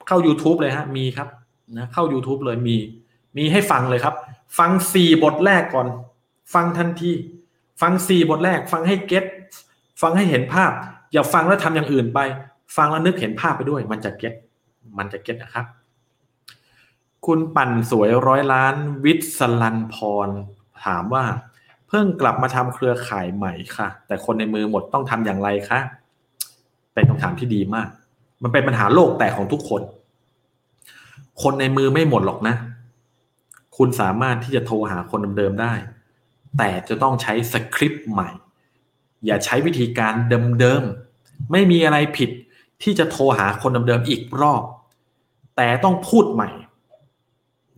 [0.07, 1.27] เข้า YouTube เลยฮะมีครับ
[1.77, 2.75] นะเข้า YouTube เลยมี
[3.37, 4.15] มีให้ฟังเลยครับ
[4.57, 5.87] ฟังสี่บทแรกก่อน
[6.53, 7.11] ฟังทันที
[7.81, 9.25] ฟังสี่บทแรก ฟังให้เก็ต
[10.01, 10.71] ฟังให้เห็นภาพ
[11.13, 12.19] อย่าฟังแล้วทำอย่างอื่นไป
[12.77, 14.33] ฟังแล้วนึกเห็นภาพไปด้วย มันจะเก็ต
[14.97, 15.65] มันจะเก็ตนะครับ
[17.25, 18.75] คุณปั่นสวยร้อยล้าน
[19.05, 19.95] วิศลันพ
[20.27, 20.29] ร
[20.85, 21.23] ถามว่า
[21.87, 25.79] เพิ่งกลับมาทำเครือข่ายใหม่ค่ะ แต่คนในมือหมดต้องทำอย่างไรคะ
[26.93, 27.87] เป็นคำถามที่ดีมาก
[28.43, 29.81] มันเป็นปัญหาโลกแต่ของทุกคน
[31.41, 32.55] คนในมือไม่หมดหรอกนะ
[33.77, 35.73] คุณสามารถที่จะโทรหาคนเดิมๆได้
[36.57, 38.29] แต่จะต้องใช้สคริปต์ใหม่
[39.25, 40.13] อย่าใช้วิธีการ
[40.59, 42.29] เดิมๆ ไม่มีอะไรผิด
[42.83, 44.63] ที่จะโทรหาคนเดิมๆอีกรอบ
[45.57, 46.49] แต่ต้องพูดใหม่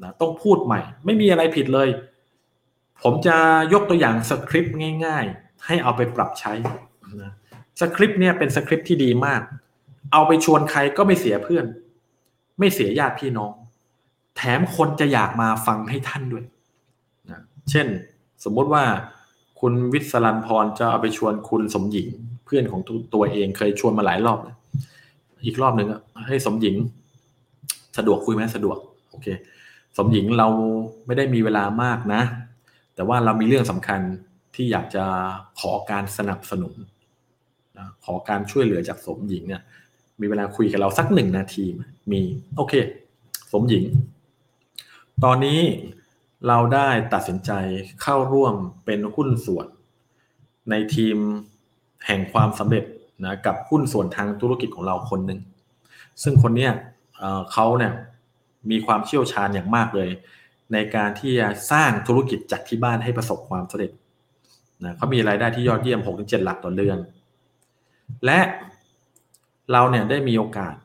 [0.04, 1.90] นะต้องพูดใหม่ ไม่มีอะไรผิดเลย
[3.04, 3.36] ผมจะ
[3.74, 4.76] ยกตัวอย่างสคริปต์
[5.06, 6.54] ง่ายๆ ให้เอาไปปรับใช้
[7.22, 7.32] นะ
[7.80, 9.42] สคริปต์เนี่ยเป็นสคริปต์ที่ดีมาก
[10.14, 11.66] เอาไปชวนใครก็ไม่เสียเพื่อน
[12.60, 13.52] ไม่เสียญาติพี่น้อง
[14.38, 16.46] แถมคนจะอยากมาฟังให้ท่านด้วย
[17.30, 17.88] นะเช่น
[18.44, 18.84] สมมติว่า
[19.60, 22.08] คุณวิศรันพรจะเอาไปชวนคุณสมหญิง
[22.46, 22.82] เพื่อนของ
[23.14, 24.58] ตัวเองเคยชวนมาหลายรอบแล้ว
[25.46, 25.88] อีกรอบหนึ่ง
[26.28, 26.76] ให้สมหญิง
[27.98, 28.78] สะดวกคุยไหมสะดวก
[29.10, 29.28] โอเค
[29.98, 30.48] สมหญิงเรา
[31.06, 32.22] ไม่ได้มีเวลามากนะ
[32.96, 34.00] แต่ว่าเรามีเรื่องสำคัญ
[34.56, 35.04] ที่อยากจะ
[35.60, 36.74] ขอการสนับสนุน
[37.78, 39.62] นะขอการช่วยเหลือจากสมหญิงเนี่ย
[40.22, 41.66] มีเวลาคุยกับเราสักหนึ่งนาที
[42.12, 42.22] มี
[42.58, 42.74] โอเค
[43.54, 43.84] สมหญิง
[45.24, 45.60] ตอนนี้
[46.48, 47.52] เราได้ตัดสินใจ
[48.02, 48.56] เข้าร่วม
[48.86, 49.68] เป็นหุ้นส่วน
[50.70, 51.18] ในทีม
[52.06, 52.86] แห่งความสำเร็จ
[53.26, 55.40] นะกับหุ้นส่วนทางธุรกิจของเราคนหนึ่ง
[56.24, 56.72] ซึ่งคนเนี้ย
[57.52, 57.94] เขาเนี่ย
[58.72, 60.10] มีความเชี่ยวชาญอย่างมากเลย
[60.74, 63.92] ในการที่จะสร้างธุรกิจจากที่บ้านให้ประสบความสำเร็จ
[64.84, 66.98] นะเขามีรายได้ที่ยอดเยี่ยม 6-7 หลักต่อเดือน
[68.26, 68.40] และ
[69.72, 70.76] เราเนี่ยได้มีโอกาส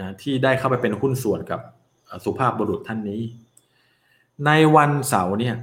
[0.00, 1.60] นะที่ได้เข้าไปเป็นหุ้นส่วนกับ
[2.24, 3.22] สุภาพบุรุษท่านนี้
[4.44, 5.56] ในวันเสาร์เนี่ย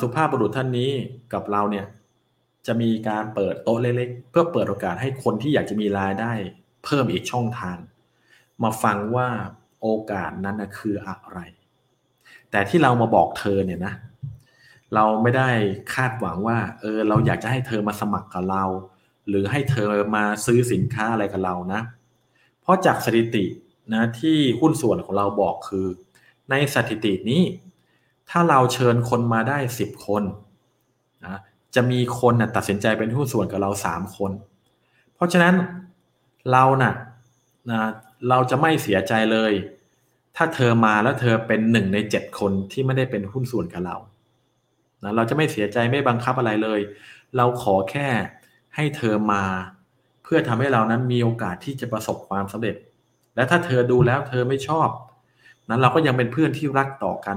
[0.00, 0.90] สุภาพบุรุษท่านนี้
[1.32, 1.86] กับเราเนี่ย
[2.66, 6.32] จะมีการเปิดโต๊ะเล็กๆ เพื่อเปิดโอกาสให้คนที่อยากจะมีรายได้
[6.84, 7.76] เพิ่มอีกช่องทาง
[8.62, 9.28] มาฟังว่า
[9.82, 11.40] โอกาสนั้นคืออะไร
[12.50, 13.94] แต่ที่เรามาบอกเธอเนี่ยนะ
[14.94, 15.50] เราไม่ได้
[15.94, 18.64] คาดหวังว่า เออเราอยากจะให้เธอมาสมัครกับเรา
[19.28, 21.80] หรือให้เธอมาซื้อสินค้าอะไรกับเรานะ
[22.60, 23.44] เพราะจากสถิติ
[23.94, 25.86] นะที่หุ้นส่วนของเราบอกคือ
[26.50, 27.42] ในสถิตินี้
[28.30, 30.22] ถ้าเราเชิญคนมาได้สิบคน
[31.24, 31.38] นะ
[31.74, 34.32] จะมีคนนะตัดสินใจเป็นหุ้นส่วนกับเราสามคน
[35.14, 35.54] เพราะฉะนั้น
[36.52, 36.94] เรานะ่ะ
[37.70, 37.80] นะ
[38.28, 39.52] เราจะไม่เสียใจเลย
[40.36, 43.96] ถ้าเธอมาแล้วเธอเป็นหนึ่งในเจ็ดคนที่ไม่ได้เป็นหุ้นส่วนกับเรา
[45.02, 46.80] นะเราจะไม่เสียใจไม่บังคับอะไรเลย
[47.36, 48.08] เราขอแค่
[48.74, 49.44] ให้เธอมา
[50.22, 52.76] เพื่อทำให้เรานั้นมีโอกาสที่จะประสบความสำเร็จ
[53.34, 54.88] และถ้าเธอดูแล้วเธอไม่ชอบ
[55.68, 57.36] นั้นเราก็ยังเป็นเพื่อนที่รักต่อกัน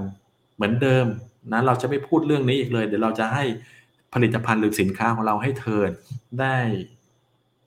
[0.55, 1.05] เหมือนเดิม
[1.51, 3.43] นะเราจะไม่พูดเรื่องนี้อีกเลย เดี๋ยวเราจะให้
[4.13, 5.81] ผลิตภัณฑ์หรือสินค้าของเราให้เธอ
[6.39, 6.57] ได้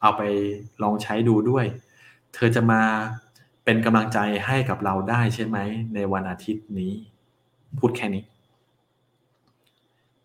[0.00, 0.22] เอาไป
[0.82, 1.66] ลองใช้ดูด้วย
[2.34, 2.82] เธอจะมา
[3.64, 5.58] เป็นกำลังใจให้กับเราได้ใช่ไหม
[5.94, 6.92] ในวันอาทิตย์นี้
[7.78, 8.24] พูดแค่นี้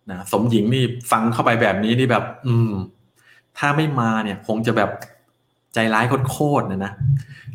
[0.09, 2.71] นะสมหญิงนี่ฟังเข้าไปแบบนี้นี่แบบ อืม
[3.57, 4.89] ถ้าไม่มาเนี่ยคงจะแบบ
[5.73, 6.91] ใจร้ายโคตรๆนะนะ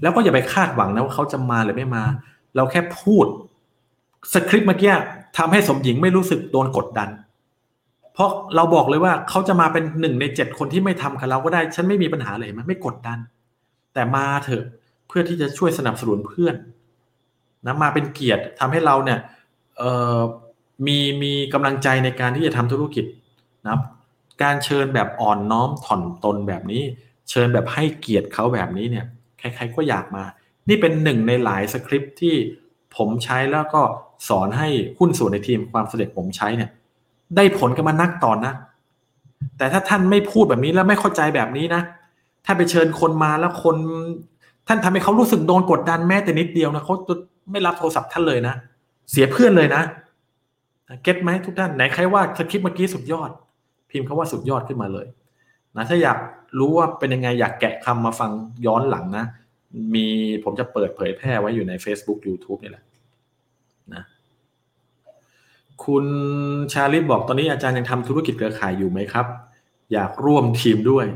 [0.02, 2.04] แล้วก็อย่าไปคาดหวังนะว่าเขาจะมาหรือไม่มา
[2.56, 3.26] เราแค่พูด
[4.32, 4.92] สคริปต์เมื่อกี้
[5.38, 7.08] ทำให้สมหญิงไม่รู้สึกโดนกดดัน
[8.14, 13.18] เพราะเราบอกเลยว่าเขาจะมาเป็นหนึ่งในเจ็ดคนที่ไม่ทำกับเราก็ได้ ฉันไม่มีปัญหาเลยมันไม่กดดัน
[13.94, 14.64] แต่มาเถอะ
[15.08, 16.54] เพื่อที่จะช่วยสนับสนุนเพื่อน
[17.66, 19.18] นะมาเป็นเกียรติทำให้เราเนี่ย
[20.86, 23.04] มีมีกำลังใจในการที่จะทำธุรกิจ
[23.64, 23.80] นะครับ
[24.42, 26.82] การเชิญแบบอ่อนน้อมถ่อนตนแบบนี้
[27.30, 29.06] เชิญแบบให้เกียรติเขาแบบนี้เนี่ย
[29.38, 30.24] ใครๆก็อยากมา
[30.68, 32.34] นี่เป็นหนึ่งในหลายสคริปที่
[32.96, 33.82] ผมใช้แล้วก็
[34.28, 34.68] สอนให้
[34.98, 36.70] หุ้นส่วนในทีมความสำเร็จผมใช้เนี่ย
[37.36, 38.54] ได้ผลกันมานักตอนนะ
[39.58, 41.82] แต่ถ้าท่านไม่พูดแบบนี้แล้วไม่เข้าใจแบบนี้นะ
[42.44, 43.76] ถ้าไปเชิญคนมาแล้วคน
[44.68, 47.14] ท่านทำให้เขารู้สึกโดนกดดันแม้แต่นิดเดียวนะเขาจะ
[47.50, 48.54] ไม่รับโทรศัพท์ท่านเลยนะ
[49.10, 49.82] เสียเพื่อนเลยนะ
[51.02, 53.30] เก็ตไหมทุกท่านไหนใครว่าสคริปต์เมื่อกี้สุดยอด
[53.90, 55.06] พิมพ์คาว่าสุดยอดขึ้นมาเลย
[55.76, 56.18] นะถ้าอยาก
[56.58, 58.30] รู้ว่าเป็นยังไงอยากแกะคำมาฟัง
[58.66, 59.24] ย้อนหลังนะ
[59.94, 60.06] มี
[60.44, 62.84] ผมจะเปิดเผยแพร่ไว้อยู่ใน Facebook YouTube นี่แหละ
[63.94, 64.02] นะ
[65.84, 66.04] คุณ
[66.72, 69.26] ชาลิตบอกตอนนี้อาจารย์ยังทำธุรกิจเครือข่ายอยู่ไหมครับ
[69.92, 71.06] อยากร่วมทีมด้วย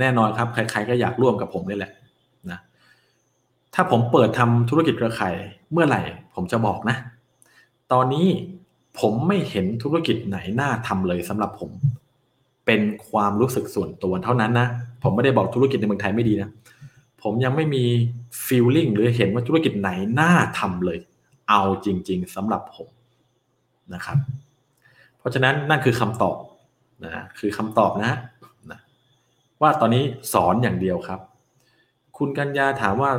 [0.00, 1.92] แน่นอนครับใครๆก็อยากร่วมกับผมนี่แหละ
[2.50, 2.58] นะ
[3.74, 5.34] ถ้าผมเปิดทำธุรกิจเครือข่าย
[5.72, 6.00] เมื่อไหร่
[6.34, 6.96] ผมจะบอกนะ
[7.92, 8.26] ตอนนี้
[8.98, 11.70] ผมไม่เห็นธุรกิจไหนน่าทำเลยสำหรับผม
[12.66, 14.66] เป็นความรู้สึกส่วนตัวเท่านั้นนะ
[15.02, 16.50] ผมไม่ได้บอกธุรกิจในเมืองไทยไม่ดีนะ
[17.22, 17.84] ผมยังไม่มี
[18.46, 19.90] feeling หรือเห็นว่าธุรกิจไหน
[20.20, 20.98] น่าทำเลย
[21.48, 22.88] เอาจริง ๆสำหรับผม
[23.94, 24.18] นะครับ
[25.18, 26.36] เพราะฉะนั้นนั่นคือคำตอบ
[27.04, 28.12] นะคือคำตอบนะ
[28.70, 28.80] นะ
[29.62, 30.02] ว่าตอนนี้
[30.32, 31.20] สอนอย่างเดียวครับ
[32.18, 33.10] คุณกัญญาถามว่า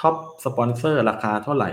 [0.00, 0.14] ท็อป
[0.44, 1.70] สปอนเซอร์ราคาเท่าไหร่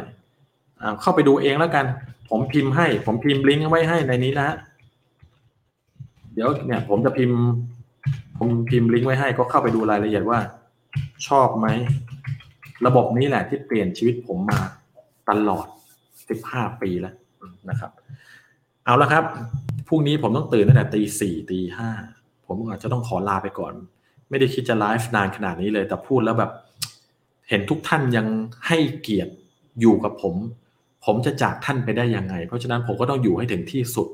[1.01, 1.85] เข้าไปดูเองแล้วกัน
[2.29, 4.49] ผมพิมพ์ให้ ผมพิมพ์ลิงก์ไว้ให้ในนี้นะ
[6.33, 7.39] เดี๋ยวเนี่ยผมจะพิมพ์
[8.37, 10.39] ผมพิมพ์ลิงก์ไว้ให้ก็เข้าไปดูรายละเอียดว่า
[11.27, 11.67] ชอบไหม
[12.85, 14.59] ระบบนี้แหละที่เปลี่ยนชีวิตผมมา
[15.29, 15.67] ตลอด
[16.23, 17.15] 15 ปีแล้ว
[17.69, 17.91] นะครับ
[18.85, 19.23] เอาละครับ
[19.87, 21.89] พรุ่งนี้ผมต้องตื่นตั้งแต่ตีสี่ตีห้า
[22.45, 23.73] ผมอาจจะต้องขอลาไปก่อน
[24.29, 26.51] ไม่ได้คิดจะไลฟ์นานขนาดนี้เลย แต่พูดแล้วแบบ
[27.49, 28.27] เห็นทุกท่านยัง
[28.67, 29.33] ให้เกียรติ
[29.79, 30.35] อยู่กับผม
[31.05, 34.07] ผมจะจากท่านไปได้ยังไง เพราะฉะนั้นผมก็ต้องอยู่ให้ถึงที่สุด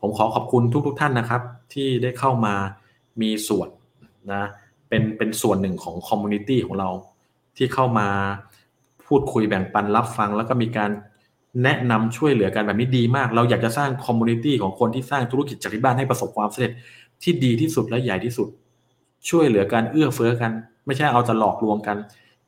[0.00, 2.54] ผมขอขอบคุณทุกๆทท่านนะครับ ที่ได้เข้ามา
[3.22, 3.68] มีส่วน
[4.32, 4.44] นะ
[4.92, 6.90] เป็นเป็นส่วนหนึ่งของ community ของเรา
[7.56, 8.08] ที่เข้ามา
[9.06, 10.90] พูดคุยแบ่งปันรับฟัง แล้วก็มีการ
[11.62, 16.72] แนะนำช่วยเหลือกันแบบนี้ดีมาก เราอยากจะสร้าง community ของคนที่สร้างธุรกิจจากที่บ้านให้ประสบความสำเร็จ
[17.22, 18.48] ที่ดีที่สุดและใหญ่ที่สุด
[19.28, 20.52] ช่วยเหลือการเอื้อเฟื้อกัน
[20.86, 21.96] ไม่ใช่เอาจะหลอกลวงกัน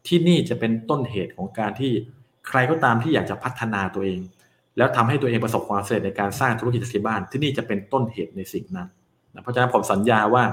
[0.06, 1.92] ที่นี่จะเป็นต้นเหตุของการที่
[2.48, 4.20] ใครก็ตามที่อยากจะพัฒนาตัวเอง
[4.76, 8.88] แล้วทำให้ตัวเองประสบความสำเร็จในการสร้างธุรกิจที่บ้าน ที่นี่จะเป็นต้นเหตุในสิ่งนั้น
[9.34, 10.44] นะเพราะฉะนั้นผมสัญญาว่า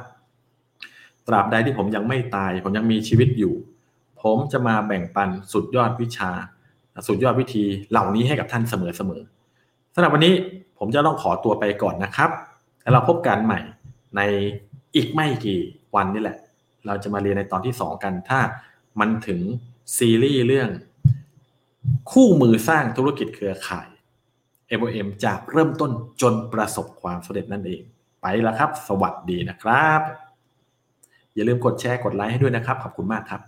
[1.27, 3.53] ตราบใดที่ผมยังไม่ตาย ผมยังมีชีวิตอยู่
[4.22, 6.31] ผมจะมาแบ่งปันสุดยอดวิชา
[7.07, 10.34] สุดยอดวิธีเหล่านี้ให้กับท่านเสมอๆสำหรับวันนี้
[10.80, 12.30] ผมจะต้องขอตัวไปก่อนนะครับ
[12.81, 13.60] แล้วเราพบกันใหม่
[14.18, 14.22] ใน
[14.95, 15.60] อีกไม่กี่
[15.95, 16.38] วันนี่แหละ
[16.85, 18.39] เราจะมาเรียนในตอนที่สองกัน ถ้า
[18.99, 19.39] มันถึง
[19.98, 20.69] ซีรีส์เรื่อง
[22.11, 23.89] คู่มือสร้างธุรกิจเครือข่าย
[24.80, 25.91] MOM จากเริ่มต้น
[26.22, 27.81] จนประสบความสำเร็จนั่นเอง
[28.22, 30.02] ไปแล้วครับ สวัสดีนะครับ
[31.36, 33.41] อย่าลืมกดแชร์กดไลค์ให้ด้วยนะครับ ขอบคุณมากครับ